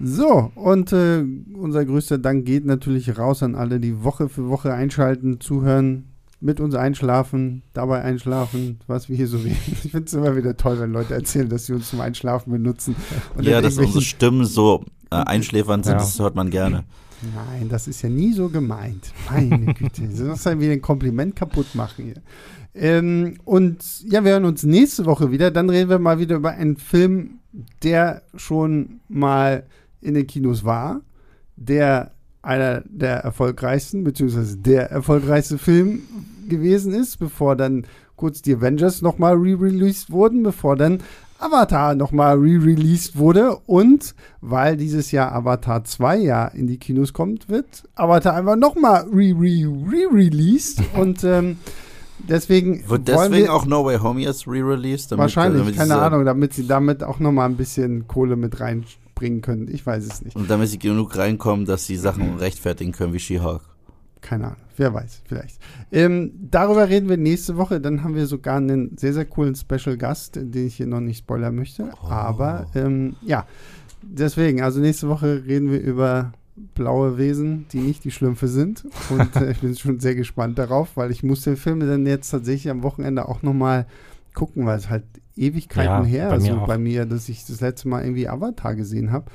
So, 0.00 0.50
und 0.56 0.92
äh, 0.92 1.24
unser 1.54 1.84
größter 1.84 2.18
Dank 2.18 2.44
geht 2.44 2.64
natürlich 2.64 3.16
raus 3.18 3.42
an 3.42 3.54
alle, 3.54 3.78
die 3.78 4.02
Woche 4.02 4.28
für 4.28 4.48
Woche 4.48 4.74
einschalten, 4.74 5.40
zuhören, 5.40 6.11
mit 6.42 6.60
uns 6.60 6.74
einschlafen, 6.74 7.62
dabei 7.72 8.02
einschlafen, 8.02 8.80
was 8.88 9.08
wir 9.08 9.16
hier 9.16 9.28
so 9.28 9.38
reden. 9.38 9.56
Ich 9.84 9.92
finde 9.92 10.06
es 10.06 10.12
immer 10.12 10.36
wieder 10.36 10.56
toll, 10.56 10.78
wenn 10.80 10.92
Leute 10.92 11.14
erzählen, 11.14 11.48
dass 11.48 11.66
sie 11.66 11.72
uns 11.72 11.88
zum 11.88 12.00
Einschlafen 12.00 12.52
benutzen. 12.52 12.96
Und 13.36 13.44
ja, 13.46 13.60
dass 13.60 13.78
unsere 13.78 14.02
Stimmen 14.02 14.44
so 14.44 14.84
äh, 15.10 15.16
einschläfernd 15.16 15.84
sind, 15.84 15.94
Ja. 15.94 15.98
das 16.00 16.18
hört 16.18 16.34
man 16.34 16.50
gerne. 16.50 16.84
Nein, 17.34 17.68
das 17.68 17.86
ist 17.86 18.02
ja 18.02 18.08
nie 18.08 18.32
so 18.32 18.48
gemeint. 18.48 19.12
Meine 19.30 19.72
Güte, 19.74 20.02
das 20.08 20.18
ist 20.18 20.44
dann 20.46 20.58
wieder 20.60 20.72
ein 20.72 20.82
Kompliment 20.82 21.36
kaputt 21.36 21.74
machen 21.74 22.04
hier. 22.06 22.22
Ähm, 22.74 23.34
und 23.44 23.84
ja, 24.10 24.24
wir 24.24 24.32
hören 24.32 24.44
uns 24.44 24.64
nächste 24.64 25.06
Woche 25.06 25.30
wieder. 25.30 25.50
Dann 25.52 25.70
reden 25.70 25.90
wir 25.90 26.00
mal 26.00 26.18
wieder 26.18 26.36
über 26.36 26.50
einen 26.50 26.76
Film, 26.76 27.38
der 27.84 28.22
schon 28.34 29.00
mal 29.08 29.66
in 30.00 30.14
den 30.14 30.26
Kinos 30.26 30.64
war, 30.64 31.02
der 31.54 32.12
einer 32.40 32.82
der 32.88 33.18
erfolgreichsten, 33.18 34.02
beziehungsweise 34.02 34.56
der 34.56 34.90
erfolgreichste 34.90 35.58
Film 35.58 36.00
gewesen 36.48 36.92
ist, 36.94 37.18
bevor 37.18 37.56
dann 37.56 37.86
kurz 38.16 38.42
die 38.42 38.54
Avengers 38.54 39.02
nochmal 39.02 39.34
re-released 39.34 40.10
wurden, 40.10 40.42
bevor 40.42 40.76
dann 40.76 41.00
Avatar 41.42 41.96
nochmal 41.96 42.38
re-released 42.38 43.16
wurde 43.16 43.56
und 43.66 44.14
weil 44.40 44.76
dieses 44.76 45.10
Jahr 45.10 45.32
Avatar 45.32 45.82
2 45.82 46.18
ja 46.18 46.46
in 46.46 46.68
die 46.68 46.78
Kinos 46.78 47.12
kommt, 47.12 47.48
wird 47.48 47.82
Avatar 47.96 48.36
einfach 48.36 48.56
nochmal 48.56 49.06
re-re-re-released 49.12 50.82
und 50.94 51.24
ähm, 51.24 51.56
deswegen 52.28 52.88
Wird 52.88 53.08
deswegen 53.08 53.46
wir 53.46 53.52
auch 53.52 53.66
No 53.66 53.84
Way 53.84 53.98
Home 53.98 54.20
jetzt 54.20 54.46
re-released? 54.46 55.18
wahrscheinlich, 55.18 55.62
damit 55.62 55.76
keine 55.76 55.96
Ahnung, 55.96 56.24
damit 56.24 56.54
sie 56.54 56.66
damit 56.66 57.02
auch 57.02 57.18
nochmal 57.18 57.48
ein 57.48 57.56
bisschen 57.56 58.06
Kohle 58.06 58.36
mit 58.36 58.60
reinbringen 58.60 59.42
können. 59.42 59.68
Ich 59.68 59.84
weiß 59.84 60.06
es 60.06 60.22
nicht. 60.22 60.36
Und 60.36 60.48
damit 60.48 60.68
sie 60.68 60.78
genug 60.78 61.16
reinkommen, 61.16 61.66
dass 61.66 61.86
sie 61.86 61.96
Sachen 61.96 62.36
rechtfertigen 62.36 62.92
können 62.92 63.12
wie 63.12 63.18
She-Hulk. 63.18 63.62
Keine 64.22 64.46
Ahnung, 64.46 64.56
wer 64.78 64.94
weiß, 64.94 65.20
vielleicht. 65.26 65.58
Ähm, 65.90 66.32
darüber 66.50 66.88
reden 66.88 67.08
wir 67.10 67.16
nächste 67.18 67.56
Woche. 67.58 67.80
Dann 67.80 68.02
haben 68.02 68.14
wir 68.14 68.26
sogar 68.26 68.56
einen 68.56 68.96
sehr, 68.96 69.12
sehr 69.12 69.26
coolen 69.26 69.54
Special 69.56 69.96
Gast, 69.98 70.36
den 70.36 70.66
ich 70.66 70.76
hier 70.76 70.86
noch 70.86 71.00
nicht 71.00 71.18
spoilern 71.18 71.54
möchte. 71.54 71.90
Aber 72.08 72.66
ähm, 72.74 73.16
ja, 73.20 73.46
deswegen, 74.02 74.62
also 74.62 74.80
nächste 74.80 75.08
Woche 75.08 75.42
reden 75.46 75.70
wir 75.70 75.80
über 75.80 76.32
blaue 76.74 77.18
Wesen, 77.18 77.66
die 77.72 77.80
nicht 77.80 78.04
die 78.04 78.10
Schlümpfe 78.10 78.46
sind. 78.48 78.84
Und 79.10 79.34
äh, 79.36 79.50
ich 79.50 79.58
bin 79.58 79.76
schon 79.76 80.00
sehr 80.00 80.14
gespannt 80.14 80.58
darauf, 80.58 80.96
weil 80.96 81.10
ich 81.10 81.22
muss 81.22 81.42
den 81.42 81.56
Film 81.56 81.80
dann 81.80 82.06
jetzt 82.06 82.30
tatsächlich 82.30 82.70
am 82.70 82.82
Wochenende 82.82 83.28
auch 83.28 83.42
nochmal 83.42 83.86
gucken, 84.34 84.66
weil 84.66 84.78
es 84.78 84.88
halt 84.88 85.04
Ewigkeiten 85.36 86.04
Ja, 86.04 86.04
her 86.04 86.28
bei 86.28 86.36
ist 86.36 86.42
mir 86.44 86.52
so 86.54 86.58
auch. 86.60 86.66
bei 86.66 86.78
mir, 86.78 87.06
dass 87.06 87.28
ich 87.28 87.44
das 87.46 87.60
letzte 87.60 87.88
Mal 87.88 88.02
irgendwie 88.04 88.28
Avatar 88.28 88.74
gesehen 88.74 89.10
habe. 89.12 89.26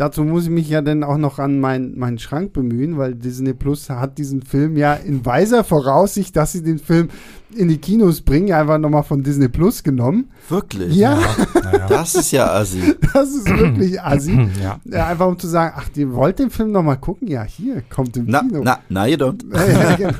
Dazu 0.00 0.24
muss 0.24 0.44
ich 0.44 0.50
mich 0.50 0.66
ja 0.70 0.80
dann 0.80 1.04
auch 1.04 1.18
noch 1.18 1.38
an 1.38 1.60
mein, 1.60 1.98
meinen 1.98 2.18
Schrank 2.18 2.54
bemühen, 2.54 2.96
weil 2.96 3.14
Disney 3.14 3.52
Plus 3.52 3.90
hat 3.90 4.16
diesen 4.16 4.40
Film 4.40 4.78
ja 4.78 4.94
in 4.94 5.26
weiser 5.26 5.62
Voraussicht, 5.62 6.34
dass 6.36 6.52
sie 6.52 6.62
den 6.62 6.78
Film 6.78 7.10
in 7.54 7.68
die 7.68 7.78
Kinos 7.78 8.20
bringen, 8.20 8.52
einfach 8.52 8.78
nochmal 8.78 9.02
von 9.02 9.22
Disney 9.22 9.48
Plus 9.48 9.82
genommen. 9.82 10.30
Wirklich? 10.48 10.94
Ja, 10.94 11.18
naja. 11.62 11.86
Das 11.88 12.14
ist 12.14 12.30
ja 12.30 12.52
assi. 12.52 12.94
das 13.12 13.28
ist 13.34 13.48
wirklich 13.48 14.00
assi. 14.00 14.32
ja. 14.62 14.80
Ja, 14.84 15.08
einfach 15.08 15.26
um 15.26 15.38
zu 15.38 15.48
sagen, 15.48 15.74
ach, 15.76 15.88
ihr 15.96 16.12
wollt 16.14 16.38
den 16.38 16.50
Film 16.50 16.72
nochmal 16.72 16.98
gucken? 16.98 17.28
Ja, 17.28 17.42
hier, 17.42 17.82
kommt 17.90 18.16
im 18.16 18.26
Na, 18.26 18.40
Kino. 18.40 18.62
na, 18.62 18.78
na, 18.88 19.06
you 19.06 19.16
don't. 19.16 19.42
ja, 19.52 19.96
genau. 19.96 20.12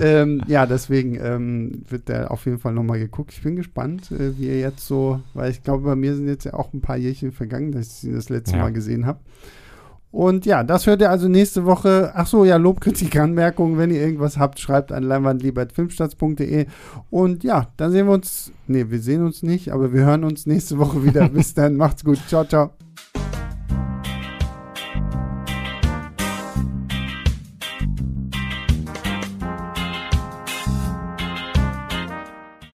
ähm, 0.00 0.42
ja, 0.46 0.66
deswegen 0.66 1.18
ähm, 1.20 1.82
wird 1.88 2.08
der 2.08 2.30
auf 2.30 2.44
jeden 2.44 2.58
Fall 2.58 2.74
nochmal 2.74 2.98
geguckt. 2.98 3.32
Ich 3.32 3.42
bin 3.42 3.56
gespannt, 3.56 4.10
äh, 4.12 4.38
wie 4.38 4.48
er 4.48 4.60
jetzt 4.60 4.86
so, 4.86 5.20
weil 5.34 5.50
ich 5.50 5.62
glaube, 5.62 5.84
bei 5.84 5.96
mir 5.96 6.14
sind 6.14 6.26
jetzt 6.26 6.44
ja 6.44 6.54
auch 6.54 6.72
ein 6.72 6.80
paar 6.80 6.96
Jährchen 6.96 7.32
vergangen, 7.32 7.72
dass 7.72 7.98
ich 7.98 8.04
ihn 8.04 8.14
das 8.14 8.28
letzte 8.28 8.56
Ja. 8.56 8.62
Mal 8.62 8.72
gesehen 8.72 8.99
habe. 9.06 9.20
Und 10.12 10.44
ja, 10.44 10.64
das 10.64 10.86
hört 10.86 11.00
ihr 11.00 11.10
also 11.10 11.28
nächste 11.28 11.64
Woche. 11.66 12.10
Ach 12.14 12.26
so, 12.26 12.44
ja, 12.44 12.56
Lob, 12.56 12.80
Kritik, 12.80 13.16
Anmerkungen. 13.20 13.78
Wenn 13.78 13.90
ihr 13.90 14.00
irgendwas 14.00 14.38
habt, 14.38 14.58
schreibt 14.58 14.90
an 14.90 15.04
leinwandliebertfilmstarts.de. 15.04 16.66
Und 17.10 17.44
ja, 17.44 17.68
dann 17.76 17.92
sehen 17.92 18.06
wir 18.06 18.14
uns. 18.14 18.52
Nee, 18.66 18.86
wir 18.88 19.00
sehen 19.00 19.24
uns 19.24 19.42
nicht, 19.42 19.72
aber 19.72 19.92
wir 19.92 20.04
hören 20.04 20.24
uns 20.24 20.46
nächste 20.46 20.78
Woche 20.78 21.04
wieder. 21.04 21.28
Bis 21.32 21.54
dann, 21.54 21.76
macht's 21.76 22.04
gut. 22.04 22.18
Ciao, 22.28 22.44
ciao. 22.44 22.70